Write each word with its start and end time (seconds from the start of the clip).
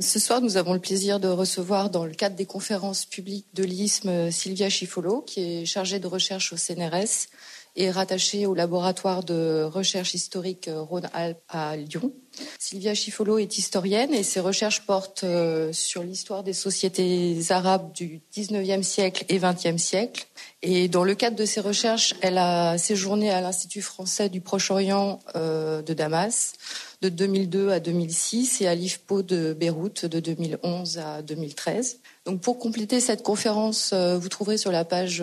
Ce 0.00 0.20
soir, 0.20 0.40
nous 0.40 0.56
avons 0.56 0.74
le 0.74 0.78
plaisir 0.78 1.18
de 1.18 1.26
recevoir 1.26 1.90
dans 1.90 2.04
le 2.04 2.12
cadre 2.14 2.36
des 2.36 2.46
conférences 2.46 3.04
publiques 3.04 3.48
de 3.54 3.64
l'ISM 3.64 4.30
Sylvia 4.30 4.68
Chifolo, 4.68 5.22
qui 5.22 5.40
est 5.40 5.64
chargée 5.66 5.98
de 5.98 6.06
recherche 6.06 6.52
au 6.52 6.56
CNRS 6.56 7.26
et 7.74 7.90
rattachée 7.90 8.46
au 8.46 8.54
laboratoire 8.54 9.24
de 9.24 9.64
recherche 9.64 10.14
historique 10.14 10.70
Rhône-Alpes 10.72 11.42
à 11.48 11.76
Lyon. 11.76 12.12
Sylvia 12.58 12.94
Chifolo 12.94 13.38
est 13.38 13.58
historienne 13.58 14.12
et 14.12 14.22
ses 14.22 14.40
recherches 14.40 14.82
portent 14.82 15.24
euh, 15.24 15.72
sur 15.72 16.02
l'histoire 16.02 16.42
des 16.42 16.52
sociétés 16.52 17.38
arabes 17.50 17.92
du 17.92 18.20
19e 18.34 18.82
siècle 18.82 19.24
et 19.28 19.38
20e 19.38 19.78
siècle. 19.78 20.26
Et 20.62 20.88
dans 20.88 21.04
le 21.04 21.14
cadre 21.14 21.36
de 21.36 21.44
ses 21.44 21.60
recherches, 21.60 22.14
elle 22.20 22.36
a 22.36 22.76
séjourné 22.78 23.30
à 23.30 23.40
l'Institut 23.40 23.80
français 23.80 24.28
du 24.28 24.40
Proche-Orient 24.40 25.20
euh, 25.36 25.82
de 25.82 25.94
Damas 25.94 26.54
de 27.00 27.08
2002 27.08 27.70
à 27.70 27.78
2006 27.78 28.60
et 28.60 28.66
à 28.66 28.74
l'IFPO 28.74 29.22
de 29.22 29.52
Beyrouth 29.52 30.04
de 30.04 30.18
2011 30.18 30.98
à 30.98 31.22
2013. 31.22 32.00
Donc 32.26 32.40
pour 32.40 32.58
compléter 32.58 32.98
cette 32.98 33.22
conférence, 33.22 33.92
euh, 33.92 34.18
vous 34.18 34.28
trouverez 34.28 34.58
sur 34.58 34.72
la 34.72 34.84
page 34.84 35.22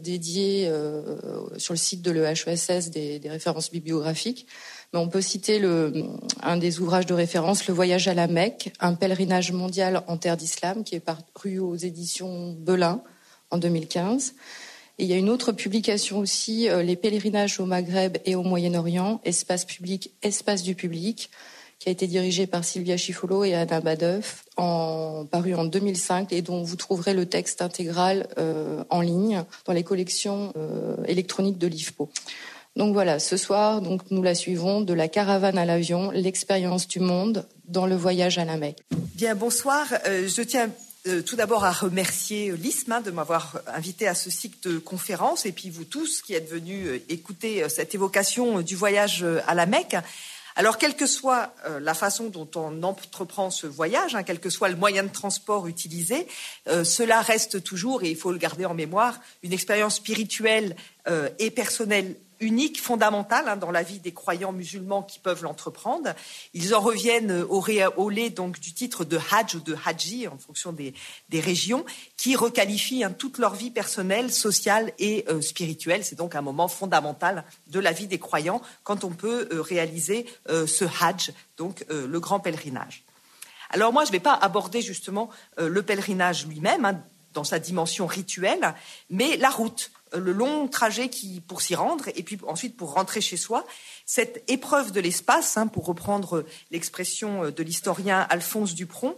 dédiée 0.00 0.70
sur 1.56 1.74
le 1.74 1.78
site 1.78 2.02
de 2.02 2.12
l'EHESS 2.12 2.90
des, 2.90 3.18
des 3.18 3.28
références 3.28 3.70
bibliographiques. 3.72 4.46
On 4.94 5.08
peut 5.08 5.22
citer 5.22 5.58
un 6.42 6.58
des 6.58 6.80
ouvrages 6.80 7.06
de 7.06 7.14
référence, 7.14 7.66
Le 7.66 7.72
voyage 7.72 8.08
à 8.08 8.14
la 8.14 8.26
Mecque, 8.26 8.74
un 8.78 8.92
pèlerinage 8.92 9.50
mondial 9.50 10.02
en 10.06 10.18
terre 10.18 10.36
d'islam, 10.36 10.84
qui 10.84 10.94
est 10.94 11.00
paru 11.00 11.58
aux 11.58 11.76
éditions 11.76 12.54
Belin 12.58 13.02
en 13.50 13.56
2015. 13.56 14.34
Et 14.98 15.04
il 15.04 15.08
y 15.08 15.14
a 15.14 15.16
une 15.16 15.30
autre 15.30 15.52
publication 15.52 16.18
aussi, 16.18 16.68
euh, 16.68 16.82
Les 16.82 16.96
pèlerinages 16.96 17.58
au 17.58 17.64
Maghreb 17.64 18.18
et 18.26 18.34
au 18.34 18.42
Moyen-Orient, 18.42 19.22
espace 19.24 19.64
public, 19.64 20.12
espace 20.22 20.62
du 20.62 20.74
public, 20.74 21.30
qui 21.78 21.88
a 21.88 21.92
été 21.92 22.06
dirigée 22.06 22.46
par 22.46 22.62
Sylvia 22.62 22.98
Chifolo 22.98 23.44
et 23.44 23.54
Anna 23.54 23.80
Badeuf, 23.80 24.44
en, 24.58 25.24
paru 25.24 25.54
en 25.54 25.64
2005 25.64 26.34
et 26.34 26.42
dont 26.42 26.62
vous 26.62 26.76
trouverez 26.76 27.14
le 27.14 27.24
texte 27.24 27.62
intégral 27.62 28.28
euh, 28.36 28.84
en 28.90 29.00
ligne 29.00 29.42
dans 29.64 29.72
les 29.72 29.82
collections 29.84 30.52
euh, 30.58 30.96
électroniques 31.06 31.58
de 31.58 31.66
l'IFPO. 31.66 32.10
Donc 32.76 32.94
voilà, 32.94 33.18
ce 33.18 33.36
soir, 33.36 33.82
donc 33.82 34.02
nous 34.10 34.22
la 34.22 34.34
suivons 34.34 34.80
de 34.80 34.94
la 34.94 35.08
caravane 35.08 35.58
à 35.58 35.64
l'avion, 35.64 36.10
l'expérience 36.10 36.88
du 36.88 37.00
monde 37.00 37.46
dans 37.66 37.86
le 37.86 37.96
voyage 37.96 38.38
à 38.38 38.44
la 38.44 38.56
Mecque. 38.56 38.78
Bien, 39.14 39.34
bonsoir. 39.34 39.86
Euh, 40.06 40.26
je 40.26 40.42
tiens 40.42 40.70
euh, 41.08 41.20
tout 41.20 41.34
d'abord 41.34 41.64
à 41.64 41.72
remercier 41.72 42.52
l'ISM 42.52 42.92
hein, 42.92 43.00
de 43.00 43.10
m'avoir 43.10 43.60
invité 43.66 44.06
à 44.06 44.14
ce 44.14 44.30
cycle 44.30 44.56
de 44.68 44.78
conférences 44.78 45.46
et 45.46 45.50
puis 45.50 45.68
vous 45.68 45.82
tous 45.82 46.22
qui 46.22 46.32
êtes 46.32 46.48
venus 46.48 46.86
euh, 46.86 47.02
écouter 47.08 47.64
euh, 47.64 47.68
cette 47.68 47.92
évocation 47.96 48.60
du 48.60 48.76
voyage 48.76 49.26
à 49.48 49.54
la 49.54 49.66
Mecque. 49.66 49.96
Alors, 50.54 50.78
quelle 50.78 50.94
que 50.94 51.06
soit 51.06 51.54
la 51.80 51.94
façon 51.94 52.28
dont 52.28 52.48
on 52.56 52.82
entreprend 52.82 53.50
ce 53.50 53.66
voyage, 53.66 54.14
hein, 54.14 54.22
quel 54.22 54.38
que 54.38 54.50
soit 54.50 54.68
le 54.68 54.76
moyen 54.76 55.02
de 55.02 55.08
transport 55.08 55.66
utilisé, 55.66 56.26
cela 56.66 57.22
reste 57.22 57.64
toujours, 57.64 58.02
et 58.02 58.10
il 58.10 58.16
faut 58.16 58.32
le 58.32 58.36
garder 58.36 58.66
en 58.66 58.74
mémoire, 58.74 59.18
une 59.42 59.54
expérience 59.54 59.94
spirituelle 59.94 60.76
et 61.38 61.50
personnelle 61.50 62.16
unique, 62.42 62.80
fondamentale 62.80 63.48
hein, 63.48 63.56
dans 63.56 63.70
la 63.70 63.82
vie 63.82 64.00
des 64.00 64.12
croyants 64.12 64.52
musulmans 64.52 65.02
qui 65.02 65.18
peuvent 65.18 65.42
l'entreprendre. 65.42 66.10
Ils 66.52 66.74
en 66.74 66.80
reviennent 66.80 67.42
au 67.48 67.60
réolé 67.60 68.30
donc 68.30 68.60
du 68.60 68.74
titre 68.74 69.04
de 69.04 69.18
Hajj 69.30 69.54
ou 69.54 69.60
de 69.60 69.76
Haji 69.84 70.28
en 70.28 70.36
fonction 70.36 70.72
des, 70.72 70.94
régions, 71.32 71.84
qui 72.16 72.36
requalifient 72.36 73.04
hein, 73.04 73.12
toute 73.12 73.38
leur 73.38 73.54
vie 73.54 73.70
personnelle, 73.70 74.32
sociale 74.32 74.92
et 74.98 75.24
euh, 75.28 75.40
spirituelle. 75.40 76.04
C'est 76.04 76.16
donc 76.16 76.34
un 76.34 76.42
moment 76.42 76.68
fondamental 76.68 77.44
de 77.68 77.80
la 77.80 77.92
vie 77.92 78.06
des 78.06 78.18
croyants 78.18 78.60
quand 78.84 79.04
on 79.04 79.10
peut 79.10 79.48
euh, 79.52 79.62
réaliser 79.62 80.26
euh, 80.48 80.66
ce 80.66 80.84
Hajj, 80.84 81.32
donc 81.56 81.84
le 81.88 82.20
grand 82.20 82.40
pèlerinage. 82.40 83.04
Alors 83.70 83.92
moi, 83.92 84.04
je 84.04 84.08
ne 84.08 84.12
vais 84.12 84.20
pas 84.20 84.34
aborder 84.34 84.82
justement 84.82 85.30
le 85.58 85.82
pèlerinage 85.82 86.46
lui-même 86.46 86.84
hein, 86.84 87.00
dans 87.32 87.44
sa 87.44 87.58
dimension 87.58 88.06
rituelle, 88.06 88.74
mais 89.10 89.36
la 89.36 89.50
route 89.50 89.90
le 90.14 90.32
long 90.32 90.68
trajet 90.68 91.08
qui, 91.08 91.40
pour 91.40 91.62
s'y 91.62 91.74
rendre 91.74 92.08
et 92.14 92.22
puis 92.22 92.38
ensuite 92.46 92.76
pour 92.76 92.94
rentrer 92.94 93.20
chez 93.20 93.36
soi. 93.36 93.66
Cette 94.06 94.42
épreuve 94.48 94.92
de 94.92 95.00
l'espace, 95.00 95.56
hein, 95.56 95.66
pour 95.66 95.86
reprendre 95.86 96.44
l'expression 96.70 97.50
de 97.50 97.62
l'historien 97.62 98.26
Alphonse 98.30 98.74
Dupron, 98.74 99.16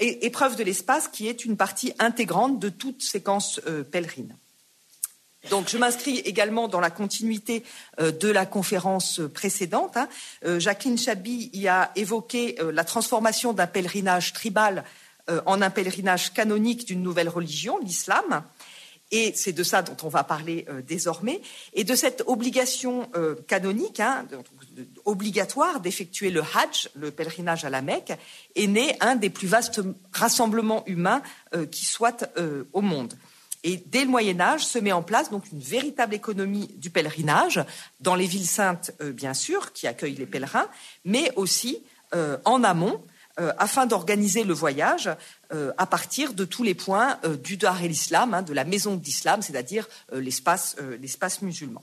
épreuve 0.00 0.56
de 0.56 0.64
l'espace 0.64 1.08
qui 1.08 1.28
est 1.28 1.44
une 1.44 1.56
partie 1.56 1.92
intégrante 1.98 2.58
de 2.58 2.68
toute 2.68 3.02
séquence 3.02 3.60
euh, 3.66 3.84
pèlerine. 3.84 4.36
Donc, 5.48 5.70
je 5.70 5.78
m'inscris 5.78 6.18
également 6.18 6.68
dans 6.68 6.80
la 6.80 6.90
continuité 6.90 7.64
euh, 7.98 8.12
de 8.12 8.28
la 8.28 8.44
conférence 8.44 9.20
précédente. 9.32 9.96
Hein. 9.96 10.08
Euh, 10.44 10.60
Jacqueline 10.60 10.98
Chabi 10.98 11.50
y 11.52 11.68
a 11.68 11.92
évoqué 11.96 12.58
la 12.72 12.84
transformation 12.84 13.52
d'un 13.52 13.66
pèlerinage 13.66 14.32
tribal 14.32 14.84
en 15.46 15.62
un 15.62 15.70
pèlerinage 15.70 16.32
canonique 16.32 16.86
d'une 16.86 17.02
nouvelle 17.02 17.28
religion, 17.28 17.78
l'islam. 17.78 18.42
Et 19.12 19.32
c'est 19.34 19.52
de 19.52 19.62
ça 19.64 19.82
dont 19.82 19.96
on 20.04 20.08
va 20.08 20.22
parler 20.22 20.66
euh, 20.68 20.82
désormais, 20.82 21.40
et 21.74 21.82
de 21.82 21.94
cette 21.94 22.22
obligation 22.26 23.08
euh, 23.16 23.34
canonique, 23.48 23.98
hein, 23.98 24.26
obligatoire 25.04 25.80
d'effectuer 25.80 26.30
le 26.30 26.42
Hajj, 26.42 26.90
le 26.94 27.10
pèlerinage 27.10 27.64
à 27.64 27.70
la 27.70 27.82
Mecque, 27.82 28.12
est 28.54 28.66
né 28.68 28.96
un 29.00 29.16
des 29.16 29.30
plus 29.30 29.48
vastes 29.48 29.80
rassemblements 30.12 30.84
humains 30.86 31.22
euh, 31.54 31.66
qui 31.66 31.84
soient 31.84 32.18
au 32.72 32.80
monde. 32.80 33.14
Et 33.62 33.82
dès 33.86 34.04
le 34.04 34.10
Moyen 34.10 34.40
Âge 34.40 34.64
se 34.64 34.78
met 34.78 34.92
en 34.92 35.02
place 35.02 35.30
donc 35.30 35.50
une 35.52 35.60
véritable 35.60 36.14
économie 36.14 36.68
du 36.76 36.90
pèlerinage 36.90 37.62
dans 38.00 38.14
les 38.14 38.26
villes 38.26 38.46
saintes, 38.46 38.92
bien 39.00 39.34
sûr, 39.34 39.72
qui 39.72 39.86
accueillent 39.86 40.14
les 40.14 40.26
pèlerins, 40.26 40.68
mais 41.04 41.30
aussi 41.36 41.82
en 42.12 42.64
amont 42.64 43.02
euh, 43.38 43.52
afin 43.58 43.86
d'organiser 43.86 44.42
le 44.42 44.52
voyage 44.52 45.08
euh, 45.52 45.72
à 45.78 45.86
partir 45.86 46.34
de 46.34 46.44
tous 46.44 46.64
les 46.64 46.74
points 46.74 47.16
euh, 47.24 47.36
du 47.36 47.56
Dar 47.56 47.80
el-Islam, 47.80 48.34
hein, 48.34 48.42
de 48.42 48.52
la 48.52 48.64
maison 48.64 48.96
d'Islam, 48.96 49.40
c'est-à-dire 49.40 49.88
l'espace 50.12 50.74
musulman. 51.40 51.82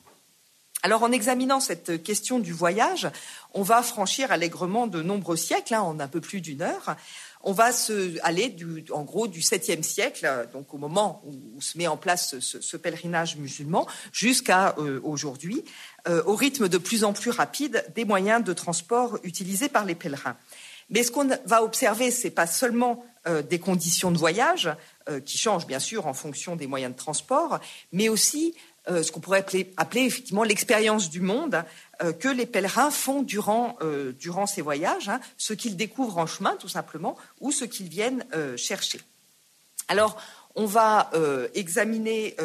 Alors, 0.84 1.04
en 1.04 1.12
examinant 1.12 1.62
cette 1.62 2.04
question 2.04 2.40
du 2.40 2.52
voyage, 2.52 3.08
on 3.54 3.64
va 3.64 3.82
franchir 3.82 4.32
allègrement 4.32 4.88
de 4.88 5.02
nombreux 5.02 5.38
siècles, 5.38 5.74
hein, 5.74 5.82
en 5.82 6.00
un 6.02 6.08
peu 6.10 6.20
plus 6.20 6.42
d'une 6.42 6.62
heure. 6.62 6.98
On 7.42 7.54
va 7.54 7.72
se, 7.72 8.18
aller, 8.24 8.54
en 8.92 9.04
gros, 9.04 9.28
du 9.28 9.40
7e 9.40 9.84
siècle, 9.84 10.30
donc 10.52 10.74
au 10.74 10.78
moment 10.78 11.24
où, 11.26 11.62
se 11.62 11.78
met 11.78 11.88
en 11.88 11.98
place 11.98 12.40
ce, 12.40 12.78
pèlerinage 12.78 13.38
musulman, 13.38 13.88
jusqu'à 14.12 14.76
aujourd'hui, 15.04 15.64
au 16.26 16.36
rythme 16.36 16.68
de 16.68 16.78
plus 16.78 17.04
en 17.04 17.14
plus 17.14 17.32
rapide 17.32 17.86
des 17.96 18.06
moyens 18.06 18.44
de 18.44 18.54
transport 18.54 19.18
utilisés 19.24 19.70
par 19.70 19.86
les 19.86 19.96
pèlerins. 19.96 20.36
Mais 20.90 21.04
ce 21.04 21.12
qu'on 21.12 21.28
va 21.46 21.64
observer, 21.64 22.12
ce 22.12 22.26
n'est 22.26 22.32
pas 22.32 22.48
seulement 22.48 23.04
euh, 23.28 23.42
des 23.42 23.60
conditions 23.60 24.12
de 24.12 24.18
voyage 24.18 24.70
euh, 25.10 25.20
qui 25.20 25.38
changent 25.38 25.68
bien 25.68 25.80
sûr 25.80 26.08
en 26.08 26.14
fonction 26.14 26.56
des 26.56 26.68
moyens 26.68 26.94
de 26.94 26.98
transport, 26.98 27.60
mais 27.92 28.08
aussi 28.08 28.56
euh, 28.88 29.04
ce 29.04 29.12
qu'on 29.12 29.20
pourrait 29.20 29.46
appeler, 29.76 30.06
effectivement 30.06 30.44
l'expérience 30.44 31.10
du 31.10 31.20
monde 31.20 31.64
que 32.20 32.30
les 32.30 32.46
pèlerins 32.46 32.92
font 32.92 33.24
durant, 33.24 33.76
durant 34.20 34.46
ces 34.46 34.62
voyages, 34.62 35.10
hein, 35.10 35.20
ce 35.36 35.54
qu'ils 35.54 35.76
découvrent 35.76 36.20
en 36.20 36.28
chemin 36.28 36.56
tout 36.58 36.68
simplement 36.68 37.18
ou 37.40 37.52
ce 37.52 37.66
qu'ils 37.66 37.90
viennent 37.90 38.24
chercher. 38.56 39.02
Alors, 39.88 40.22
on 40.54 40.68
va 40.68 41.10
examiner, 41.56 42.38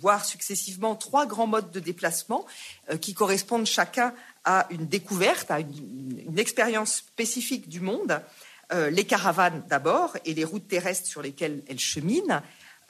voir 0.00 0.24
successivement 0.24 0.94
trois 0.94 1.26
grands 1.26 1.46
modes 1.46 1.70
de 1.70 1.80
déplacement 1.80 2.46
qui 3.02 3.12
correspondent 3.12 3.66
chacun 3.66 4.14
à 4.44 4.66
une 4.70 4.86
découverte, 4.86 5.50
à 5.50 5.60
une, 5.60 6.38
expérience 6.38 6.96
spécifique 6.96 7.68
du 7.68 7.80
monde, 7.80 8.20
euh, 8.72 8.90
les 8.90 9.04
caravanes 9.04 9.62
d'abord 9.68 10.16
et 10.24 10.34
les 10.34 10.44
routes 10.44 10.66
terrestres 10.66 11.06
sur 11.06 11.22
lesquelles 11.22 11.62
elles 11.68 11.78
cheminent, 11.78 12.42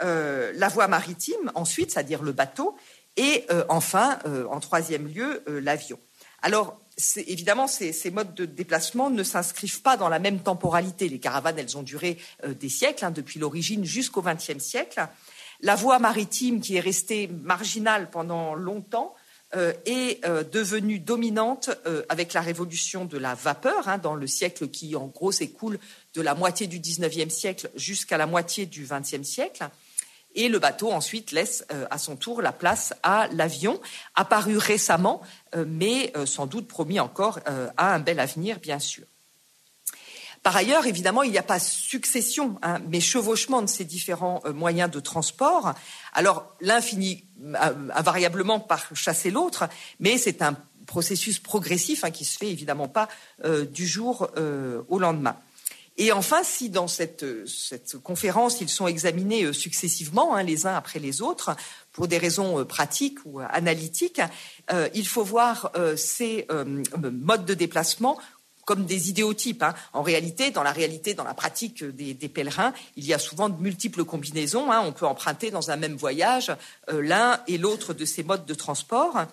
euh, 0.03 0.53
la 0.55 0.69
voie 0.69 0.89
maritime 0.89 1.53
ensuite, 1.55 1.93
c'est-à-dire 1.93 2.23
le 2.23 2.33
bateau, 2.33 2.75
et 3.17 3.45
euh, 3.51 3.65
enfin, 3.69 4.19
en 4.51 4.61
troisième 4.61 5.07
lieu, 5.07 5.45
l'avion. 5.47 5.99
Alors, 6.43 6.81
évidemment, 7.17 7.67
ces, 7.67 7.93
ces, 7.93 8.11
modes 8.11 8.35
de 8.35 8.45
déplacement 8.45 9.11
ne 9.11 9.23
s'inscrivent 9.23 9.83
pas 9.83 9.97
dans 9.97 10.09
la 10.09 10.19
même 10.19 10.41
temporalité. 10.41 11.09
Les 11.09 11.21
caravanes, 11.21 11.59
elles 11.59 11.77
ont 11.77 11.83
duré 11.83 12.19
des 12.47 12.69
siècles, 12.69 13.05
hein, 13.05 13.11
depuis 13.11 13.39
l'origine 13.39 13.85
jusqu'au 13.85 14.23
XXe 14.23 14.59
siècle. 14.59 15.07
La 15.61 15.77
voie 15.77 15.99
maritime, 15.99 16.61
qui 16.61 16.77
est 16.77 16.81
restée 16.81 17.29
marginale 17.29 18.11
pendant 18.11 18.55
longtemps, 18.55 19.15
est 19.85 20.25
euh, 20.25 20.45
devenue 20.45 20.99
dominante 20.99 21.71
euh, 21.87 22.03
avec 22.09 22.33
la 22.33 22.41
révolution 22.41 23.05
de 23.05 23.19
la 23.19 23.35
vapeur 23.35 23.89
hein, 23.89 23.99
dans 23.99 24.15
le 24.15 24.27
siècle 24.27 24.69
qui, 24.69 24.97
en 24.97 25.07
gros, 25.07 25.33
s'écoule 25.33 25.79
de 26.15 26.23
la 26.23 26.35
moitié 26.35 26.67
du 26.67 26.79
XIXe 26.79 27.33
siècle 27.33 27.71
jusqu'à 27.75 28.17
la 28.17 28.27
moitié 28.27 28.67
du 28.67 28.87
XXe 28.89 29.23
siècle. 29.23 29.69
Et 30.35 30.49
le 30.49 30.59
bateau 30.59 30.91
ensuite 30.91 31.31
laisse 31.31 31.65
à 31.93 31.97
son 31.97 32.17
tour 32.17 32.43
la 32.43 32.51
place 32.51 32.93
à 33.05 33.29
l'avion, 33.29 33.81
apparu 34.17 34.59
récemment, 34.59 35.23
mais 35.65 36.13
sans 36.27 36.47
doute 36.47 36.67
promis 36.67 36.99
encore 36.99 37.39
à 37.47 37.95
un 37.95 38.01
bel 38.01 38.19
avenir, 38.19 38.59
bien 38.59 38.81
sûr. 38.81 39.05
Par 40.45 40.57
ailleurs, 40.57 40.87
évidemment, 40.87 41.23
il 41.23 41.31
n'y 41.31 41.39
a 41.39 41.43
pas 41.43 41.59
succession, 41.59 42.59
hein, 42.61 42.79
mais 42.91 43.01
chevauchement 43.01 43.63
de 43.63 43.67
ces 43.67 43.87
différents 43.87 44.43
euh, 44.45 44.53
moyens 44.53 44.91
de 44.91 45.01
transport. 45.01 45.73
Alors, 46.13 46.55
l'un 46.61 46.83
finit 46.83 47.25
euh, 47.43 47.89
invariablement 47.95 48.61
par 48.61 48.95
chasser 48.95 49.31
l'autre, 49.31 49.65
mais 50.01 50.19
c'est 50.19 50.43
un 50.43 50.55
processus 50.87 51.39
progressif 51.39 52.05
hein, 52.05 52.11
qui 52.11 52.27
se 52.27 52.37
fait 52.37 52.51
évidemment 52.51 52.89
pas 52.89 53.09
euh, 53.47 53.65
du 53.65 53.87
jour 53.87 54.29
au 54.89 54.99
lendemain. 54.99 55.37
Et 55.97 56.13
enfin, 56.13 56.43
si 56.45 56.69
dans 56.69 56.89
cette, 56.89 57.25
cette 57.49 57.97
conférence, 57.97 58.61
ils 58.61 58.69
sont 58.69 58.87
examinés 58.87 59.51
successivement, 59.55 60.35
hein, 60.35 60.43
les 60.43 60.67
uns 60.67 60.75
après 60.75 60.99
les 60.99 61.23
autres, 61.23 61.57
pour 61.93 62.07
des 62.07 62.19
raisons 62.19 62.67
pratiques 62.67 63.21
ou 63.25 63.39
analytiques, 63.39 64.21
il 64.93 65.07
faut 65.07 65.23
voir 65.23 65.71
ces 65.97 66.49
modes 66.99 67.47
de 67.47 67.55
déplacement 67.55 68.19
comme 68.65 68.85
des 68.85 69.11
idéotypes. 69.11 69.63
Hein. 69.63 69.75
En 69.93 70.03
réalité, 70.03 70.51
dans 70.51 70.63
la 70.63 70.73
réalité, 70.73 71.15
dans 71.15 71.25
la 71.25 71.35
pratique 71.35 71.85
des, 71.85 72.15
pèlerins, 72.29 72.73
il 72.97 73.07
y 73.07 73.15
a 73.15 73.19
souvent 73.19 73.49
de 73.49 73.61
multiples 73.61 74.05
combinaisons. 74.05 74.71
Hein. 74.71 74.83
On 74.85 74.93
peut 74.93 75.07
emprunter 75.07 75.51
dans 75.51 75.71
un 75.71 75.77
même 75.77 75.97
voyage 75.97 76.55
euh, 76.91 77.03
l'un 77.03 77.41
et 77.47 77.59
l'autre 77.59 77.95
de 77.95 78.05
ces 78.05 78.23
modes 78.23 78.47
de 78.47 78.55
transport. 78.55 79.27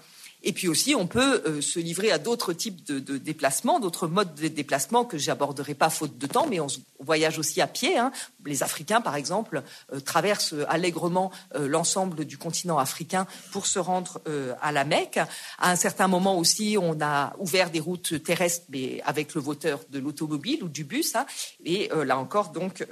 Et 0.44 0.54
puis 0.54 0.68
aussi, 0.68 0.96
on 0.96 1.08
peut 1.08 1.44
euh, 1.46 1.62
se 1.62 1.80
livrer 1.80 2.12
à 2.12 2.18
d'autres 2.18 2.54
types 2.54 2.84
de, 2.86 3.18
déplacements, 3.18 3.80
d'autres 3.80 4.08
modes 4.08 4.34
de 4.34 4.48
déplacement 4.48 5.06
que 5.06 5.18
j'aborderai 5.18 5.76
pas 5.76 5.90
faute 5.90 6.18
de 6.18 6.28
temps, 6.28 6.48
mais 6.48 6.60
on, 6.60 6.68
voyage 7.00 7.40
aussi 7.40 7.62
à 7.62 7.68
pied. 7.68 7.98
Hein. 7.98 8.12
Les 8.46 8.64
Africains, 8.64 9.02
par 9.02 9.16
exemple, 9.16 9.64
euh, 9.94 10.00
traversent 10.00 10.56
allègrement 10.68 11.32
euh, 11.56 11.68
l'ensemble 11.68 12.26
du 12.26 12.38
continent 12.38 12.78
africain 12.78 13.28
pour 13.52 13.68
se 13.68 13.80
rendre 13.80 14.22
à 14.62 14.72
la 14.72 14.86
Mecque. 14.86 15.18
À 15.58 15.72
un 15.72 15.76
certain 15.76 16.08
moment 16.08 16.38
aussi, 16.38 16.78
on 16.80 17.00
a 17.02 17.34
ouvert 17.40 17.70
des 17.70 17.80
routes 17.80 18.24
terrestres, 18.24 18.66
mais 18.70 19.02
avec 19.04 19.36
le 19.36 19.42
voteur 19.42 19.80
de 19.90 20.00
l'automobile 20.00 20.64
ou 20.64 20.70
du 20.70 20.84
bus. 20.84 21.16
Hein. 21.16 21.26
Et 21.66 21.90
là 22.06 22.18
encore, 22.18 22.50
donc, 22.50 22.86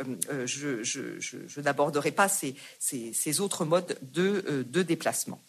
je, 0.46 1.62
n'aborderai 1.62 2.12
pas 2.12 2.28
ces, 2.30 3.40
autres 3.40 3.66
modes 3.66 3.98
de 4.02 4.82
déplacement. 4.84 5.40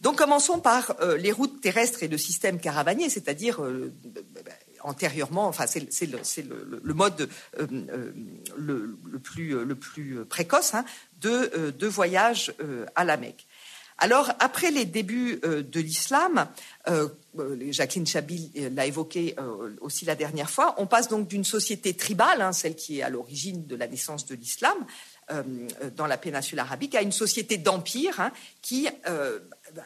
Donc 0.00 0.16
commençons 0.16 0.60
par 0.60 0.94
euh, 1.00 1.16
les 1.16 1.32
routes 1.32 1.60
terrestres 1.60 2.02
et 2.02 2.08
le 2.08 2.16
système 2.16 2.58
caravanier, 2.58 3.10
c'est-à-dire 3.10 3.62
euh, 3.62 3.92
antérieurement, 4.82 5.46
enfin 5.46 5.66
c'est 5.66 6.06
le, 6.06 6.94
mode 6.94 7.28
euh, 7.58 8.12
le, 8.56 9.18
plus, 9.18 10.24
précoce 10.24 10.74
hein, 10.74 10.84
de, 11.20 11.74
de, 11.78 11.86
voyage 11.86 12.54
à 12.94 13.04
la 13.04 13.18
Mecque. 13.18 13.46
Alors, 13.98 14.32
après 14.38 14.70
les 14.70 14.86
débuts 14.86 15.38
de 15.42 15.80
l'islam, 15.80 16.48
Jacqueline 17.68 18.06
Chabil 18.06 18.50
l'a 18.74 18.86
évoqué 18.86 19.36
aussi 19.82 20.06
la 20.06 20.14
dernière 20.14 20.48
fois, 20.48 20.74
on 20.78 20.86
passe 20.86 21.08
donc 21.08 21.28
d'une 21.28 21.44
société 21.44 21.92
tribale, 21.92 22.40
hein, 22.40 22.54
celle 22.54 22.76
qui 22.76 23.00
est 23.00 23.02
à 23.02 23.10
l'origine 23.10 23.66
de 23.66 23.76
la 23.76 23.86
naissance 23.86 24.24
de 24.24 24.34
l'islam, 24.34 24.78
dans 25.96 26.06
la 26.06 26.16
péninsule 26.16 26.58
arabique, 26.58 26.94
à 26.94 27.02
une 27.02 27.12
société 27.12 27.56
d'empire 27.56 28.20
hein, 28.20 28.32
qui 28.62 28.88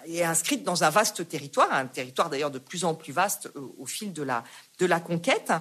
est 0.06 0.22
inscrite 0.22 0.64
dans 0.64 0.84
un 0.84 0.90
vaste 0.90 1.28
territoire, 1.28 1.72
un 1.72 1.86
territoire 1.86 2.30
d'ailleurs 2.30 2.50
de 2.50 2.58
plus 2.58 2.84
en 2.84 2.94
plus 2.94 3.12
vaste 3.12 3.50
euh, 3.56 3.60
au 3.78 3.86
fil 3.86 4.12
de 4.12 4.22
la, 4.22 4.44
de 4.78 4.86
la 4.86 5.00
conquête. 5.00 5.52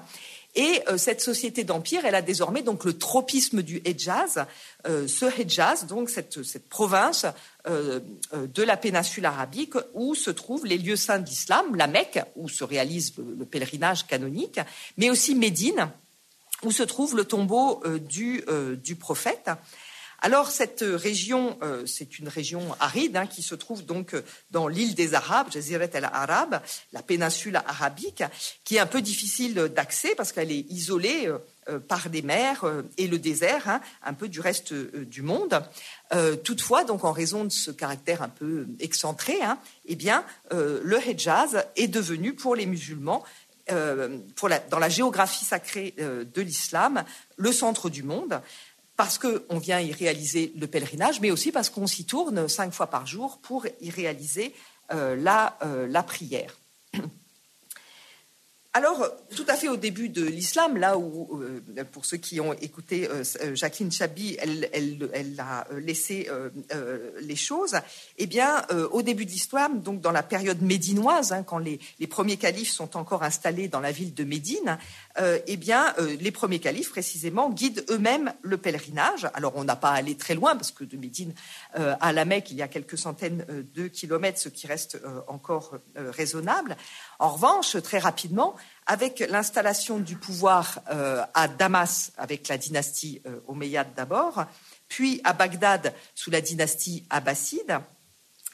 Et 0.56 0.82
euh, 0.88 0.98
cette 0.98 1.22
société 1.22 1.64
d'empire, 1.64 2.06
elle 2.06 2.16
a 2.16 2.22
désormais 2.22 2.62
donc 2.62 2.86
le 2.86 2.98
tropisme 2.98 3.62
du 3.62 3.82
Hejaz, 3.86 4.46
euh, 4.88 5.08
ce 5.08 5.26
Hejaz, 5.26 5.86
donc 5.86 6.10
cette, 6.10 6.44
cette 6.44 6.70
province 6.70 7.26
de 7.66 8.62
la 8.62 8.76
péninsule 8.76 9.26
arabique 9.26 9.76
où 9.94 10.16
se 10.16 10.30
trouvent 10.30 10.66
les 10.66 10.78
lieux 10.78 10.98
saints 10.98 11.20
d'islam, 11.20 11.78
la 11.78 11.88
Mecque, 11.88 12.20
où 12.36 12.50
se 12.50 12.66
réalise 12.66 13.14
le, 13.18 13.46
pèlerinage 13.46 14.06
canonique, 14.06 14.60
mais 14.98 15.10
aussi 15.10 15.34
Médine, 15.34 15.90
où 16.64 16.72
se 16.72 16.84
trouve 16.84 17.16
le 17.16 17.26
tombeau 17.26 17.84
du, 18.08 18.44
du 18.82 18.96
prophète. 18.96 19.50
Alors 20.24 20.52
cette 20.52 20.86
région, 20.88 21.58
euh, 21.64 21.86
c'est 21.86 22.18
une 22.18 22.30
région 22.30 22.74
aride 22.80 23.18
hein, 23.18 23.28
qui 23.28 23.42
se 23.44 23.56
trouve 23.56 23.84
donc 23.84 24.14
euh, 24.14 24.24
dans 24.52 24.70
l'île 24.70 24.96
des 24.96 25.16
Arabes, 25.16 25.52
Jazirat 25.52 25.90
el-Arab, 25.94 26.62
la 26.94 27.02
péninsule 27.02 27.58
arabique, 27.58 28.24
qui 28.64 28.78
est 28.78 28.80
un 28.80 28.86
peu 28.86 29.02
difficile 29.02 29.56
d'accès 29.76 30.16
parce 30.16 30.32
qu'elle 30.32 30.54
est 30.54 30.66
isolée 30.70 31.28
euh, 31.68 31.78
par 31.78 32.10
des 32.10 32.22
mers 32.22 32.64
et 32.98 33.08
le 33.08 33.20
désert, 33.20 33.68
hein, 33.68 33.82
un 34.02 34.14
peu 34.14 34.30
du 34.30 34.40
reste 34.40 34.74
du 34.74 35.22
monde. 35.22 35.62
toutefois, 36.44 36.86
donc 36.86 37.04
en 37.04 37.12
raison 37.12 37.44
de 37.44 37.52
ce 37.52 37.72
caractère 37.72 38.22
un 38.22 38.30
peu 38.30 38.68
excentré, 38.80 39.42
hein, 39.42 39.58
eh 39.86 39.96
bien, 39.96 40.26
le 40.52 41.00
Hejaz 41.08 41.66
est 41.78 41.88
devenu 41.88 42.34
pour 42.34 42.56
les 42.56 42.66
musulmans 42.66 43.24
dans 43.70 44.80
la 44.80 44.90
géographie 44.90 45.46
sacrée 45.46 45.96
de 45.98 46.42
l'islam, 46.42 47.04
le 47.38 47.52
centre 47.52 47.90
du 47.90 48.04
monde 48.04 48.42
parce 48.96 49.18
qu'on 49.18 49.58
vient 49.58 49.80
y 49.80 49.92
réaliser 49.92 50.54
le 50.56 50.68
pèlerinage, 50.68 51.20
mais 51.22 51.32
aussi 51.32 51.52
parce 51.52 51.70
qu'on 51.70 51.88
s'y 51.88 52.06
tourne 52.06 52.48
cinq 52.48 52.74
fois 52.74 52.88
par 52.88 53.08
jour 53.08 53.40
pour 53.42 53.66
y 53.82 53.90
réaliser 53.90 54.54
euh, 54.92 55.16
la, 55.16 55.58
euh, 55.64 55.88
la 55.88 56.04
prière. 56.04 56.58
Alors, 58.76 59.08
tout 59.36 59.46
à 59.48 59.54
fait 59.54 59.68
au 59.68 59.78
début 59.78 60.10
de 60.10 60.26
l'islam, 60.26 60.78
là 60.78 60.98
où, 60.98 61.44
euh, 61.44 61.84
pour 61.92 62.06
ceux 62.06 62.18
qui 62.18 62.42
ont 62.42 62.54
écouté 62.54 63.08
euh, 63.08 63.24
euh, 63.44 63.54
Jacqueline 63.54 63.92
Chabi, 63.92 64.36
elle, 64.42 65.38
a 65.38 65.68
laissé 65.80 66.28
les 67.22 67.36
choses. 67.36 67.76
Eh 68.18 68.26
bien, 68.26 68.66
au 68.92 69.04
début 69.04 69.26
de 69.26 69.32
l'islam, 69.32 69.82
donc 69.82 70.02
dans 70.02 70.12
la 70.12 70.24
période 70.24 70.62
médinoise, 70.62 71.34
hein, 71.34 71.44
quand 71.44 71.60
les, 71.60 71.80
premiers 72.10 72.38
califes 72.38 72.72
sont 72.72 72.98
encore 72.98 73.22
installés 73.22 73.68
dans 73.68 73.80
la 73.80 73.92
ville 73.92 74.14
de 74.14 74.24
Médine, 74.24 74.78
eh 75.18 75.58
bien, 75.58 75.94
les 76.20 76.32
premiers 76.32 76.60
califes, 76.60 76.90
précisément, 76.90 77.50
guident 77.50 77.86
eux-mêmes 77.90 78.34
le 78.42 78.58
pèlerinage. 78.58 79.30
Alors, 79.34 79.54
on 79.56 79.64
n'a 79.64 79.76
pas 79.76 79.92
allé 79.92 80.16
très 80.16 80.34
loin, 80.34 80.56
parce 80.56 80.72
que 80.72 80.84
de 80.84 80.98
Médine 80.98 81.34
à 81.74 82.12
la 82.12 82.26
Mecque, 82.26 82.52
il 82.52 82.58
y 82.58 82.62
a 82.62 82.68
quelques 82.68 82.98
centaines 82.98 83.46
de 83.74 83.88
kilomètres, 83.88 84.40
ce 84.40 84.50
qui 84.50 84.66
reste 84.66 85.00
encore 85.28 85.78
raisonnable. 85.96 86.76
En 87.20 87.30
revanche, 87.30 87.78
très 87.84 88.00
rapidement, 88.00 88.56
avec 88.86 89.20
l'installation 89.20 90.00
du 90.00 90.16
pouvoir 90.16 90.80
euh, 90.90 91.24
à 91.34 91.48
Damas 91.48 92.12
avec 92.18 92.48
la 92.48 92.58
dynastie 92.58 93.22
euh, 93.26 93.40
omeyyade 93.48 93.94
d'abord, 93.96 94.46
puis 94.88 95.22
à 95.24 95.34
Bagdad 95.34 95.94
sous 96.16 96.32
la 96.32 96.42
dynastie 96.42 97.06
abbasside, 97.10 97.80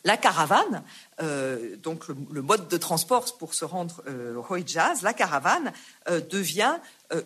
la 0.04 0.18
caravane, 0.18 0.84
euh, 1.22 1.76
donc 1.78 2.08
le, 2.08 2.42
mode 2.42 2.68
de 2.68 2.78
transport 2.78 3.38
pour 3.38 3.54
se 3.54 3.66
rendre 3.66 4.04
au 4.50 4.56
Hijaz, 4.56 5.02
la 5.02 5.14
caravane 5.14 5.72
devient 6.30 6.76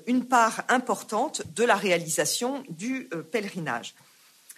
une 0.07 0.25
part 0.25 0.63
importante 0.69 1.43
de 1.55 1.63
la 1.63 1.75
réalisation 1.75 2.63
du 2.69 3.09
pèlerinage. 3.31 3.95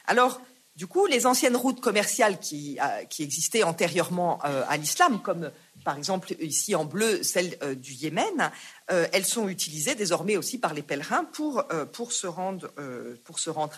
Alors, 0.07 0.39
du 0.75 0.87
coup, 0.87 1.05
les 1.05 1.25
anciennes 1.25 1.55
routes 1.55 1.81
commerciales 1.81 2.39
qui, 2.39 2.77
existaient 3.19 3.63
antérieurement 3.63 4.39
à 4.41 4.77
l'islam, 4.77 5.21
comme 5.21 5.51
par 5.85 5.97
exemple 5.97 6.33
ici 6.41 6.75
en 6.75 6.83
bleu 6.83 7.23
celle 7.23 7.57
euh, 7.61 7.75
du 7.75 7.93
Yémen, 7.93 8.51
euh, 8.91 9.07
elles 9.13 9.25
sont 9.25 9.47
utilisées 9.47 9.95
désormais 9.95 10.35
aussi 10.35 10.57
par 10.57 10.73
les 10.73 10.81
pèlerins 10.81 11.25
euh, 11.69 11.85
pour 11.85 12.11
se 12.11 12.27
rendre 12.27 12.71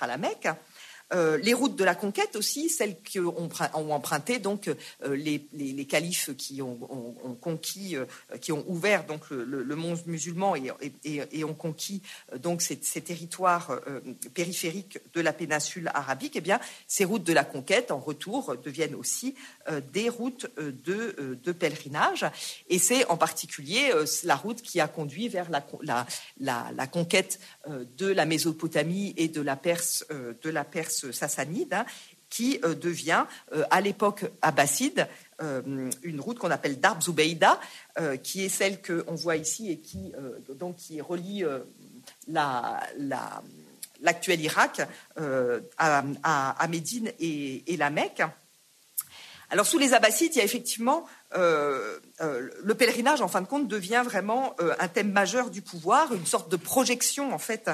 à 0.01 0.07
la 0.07 0.17
Mecque. 0.17 0.47
Euh, 1.13 1.37
les 1.37 1.53
routes 1.53 1.77
de 1.77 1.85
la 1.85 1.95
conquête 1.95 2.35
aussi, 2.35 2.69
celles 2.69 3.01
qui 3.01 3.19
ont, 3.19 3.49
emprunté 3.73 4.39
donc 4.39 4.67
euh, 4.67 5.15
les, 5.15 5.47
les, 5.53 5.85
califes 5.85 6.35
qui 6.35 6.61
ont, 6.61 6.75
conquis, 7.39 7.95
euh, 7.95 8.05
qui 8.41 8.51
ont 8.51 8.65
ouvert 8.67 9.05
donc 9.05 9.29
le, 9.29 9.63
monde 9.75 9.99
musulman 10.05 10.55
et, 10.55 11.43
ont 11.45 11.53
conquis 11.53 12.01
donc 12.39 12.61
ces, 12.61 12.77
territoires 12.77 13.79
périphériques 14.33 14.99
de 15.13 15.21
la 15.21 15.31
péninsule 15.31 15.89
arabique. 15.93 16.33
Eh 16.35 16.41
bien, 16.41 16.59
ces 16.87 17.05
routes 17.05 17.23
de 17.23 17.33
la 17.33 17.45
conquête 17.45 17.91
en 17.91 17.99
retour 17.99 18.55
deviennent 18.57 18.95
aussi 18.95 19.35
des 19.93 20.09
routes 20.09 20.47
de, 20.57 21.51
pèlerinage. 21.51 22.25
Et 22.69 22.79
c'est 22.79 23.05
en 23.05 23.17
particulier 23.17 23.91
la 24.23 24.35
route 24.35 24.61
qui 24.61 24.81
a 24.81 24.87
conduit 24.87 25.29
vers 25.29 25.49
la, 25.49 26.87
conquête 26.87 27.39
de 27.67 28.07
la 28.07 28.25
Mésopotamie 28.25 29.13
et 29.15 29.27
de 29.27 29.41
la 29.41 29.55
Perse 29.55 30.05
sassanide, 31.11 31.73
hein, 31.73 31.85
qui 32.29 32.59
euh, 32.63 32.75
devient, 32.75 33.25
euh, 33.53 33.63
à 33.69 33.81
l'époque 33.81 34.25
abbasside, 34.41 35.07
euh, 35.41 35.89
une 36.03 36.19
route 36.19 36.39
qu'on 36.39 36.51
appelle 36.51 36.79
Darb 36.79 37.01
Zubeida, 37.01 37.59
qui 38.23 38.43
est 38.43 38.49
celle 38.49 38.81
qu'on 38.81 39.15
voit 39.15 39.37
ici 39.37 39.71
et 39.71 39.77
qui, 39.77 40.13
donc, 40.49 40.77
qui 40.77 41.01
relie 41.01 41.43
l'actuel 42.27 44.41
Irak 44.41 44.81
à, 45.77 46.67
Médine 46.69 47.11
et, 47.19 47.77
la 47.77 47.89
Mecque. 47.89 48.23
Alors 49.49 49.65
sous 49.65 49.77
les 49.77 49.93
Abbassides, 49.93 50.35
il 50.35 50.39
y 50.39 50.41
a 50.41 50.43
effectivement 50.43 51.05
le 51.33 52.73
pèlerinage, 52.73 53.21
en 53.21 53.27
fin 53.27 53.41
de 53.41 53.47
compte, 53.47 53.67
devient 53.67 54.03
vraiment 54.03 54.55
un 54.59 54.87
thème 54.87 55.11
majeur 55.11 55.51
du 55.51 55.61
pouvoir, 55.61 56.13
une 56.13 56.25
sorte 56.25 56.51
de 56.51 56.57
projection 56.57 57.31
en 57.31 57.39
fait 57.39 57.69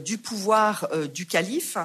du 0.00 0.18
pouvoir 0.18 0.88
du 1.08 1.26
calife 1.26 1.78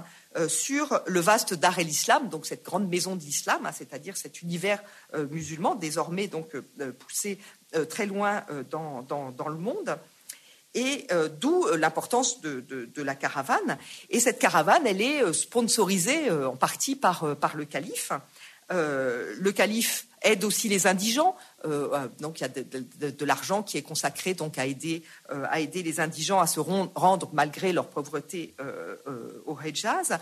sur 0.47 1.01
le 1.07 1.19
vaste 1.19 1.53
Dar 1.55 1.79
el-Islam, 1.79 2.29
donc 2.29 2.45
cette 2.45 2.63
grande 2.63 2.87
maison 2.87 3.15
de 3.15 3.21
l'islam, 3.21 3.65
hein, 3.65 3.71
c'est-à-dire 3.75 4.15
cet 4.15 4.41
univers 4.41 4.81
euh, 5.15 5.27
musulman 5.27 5.75
désormais 5.75 6.27
donc 6.27 6.55
euh, 6.55 6.91
poussé 6.91 7.39
très 7.89 8.05
loin 8.07 8.43
dans, 8.71 9.47
le 9.47 9.57
monde. 9.57 9.97
Et 10.73 11.07
d'où 11.39 11.67
l'importance 11.75 12.41
de, 12.41 13.01
la 13.01 13.13
caravane. 13.13 13.77
Et 14.09 14.19
cette 14.19 14.39
caravane, 14.39 14.87
elle 14.87 15.01
est 15.01 15.33
sponsorisée 15.33 16.31
en 16.31 16.55
partie 16.55 16.95
par, 16.95 17.35
par 17.37 17.55
le 17.55 17.65
calife. 17.65 18.11
le 18.71 19.51
calife 19.51 20.07
aide 20.21 20.43
aussi 20.43 20.69
les 20.69 20.87
indigents. 20.87 21.35
donc 22.19 22.39
il 22.39 22.41
y 22.41 22.45
a 22.45 22.49
de, 22.49 23.25
l'argent 23.25 23.63
qui 23.63 23.77
est 23.77 23.81
consacré 23.81 24.33
donc 24.33 24.57
à 24.57 24.65
aider, 24.65 25.03
à 25.29 25.59
aider 25.59 25.83
les 25.83 25.99
indigents 25.99 26.39
à 26.39 26.47
se 26.47 26.59
rendre 26.59 27.29
malgré 27.33 27.73
leur 27.73 27.89
pauvreté 27.89 28.55
au 29.45 29.57
Hejaz. 29.59 30.17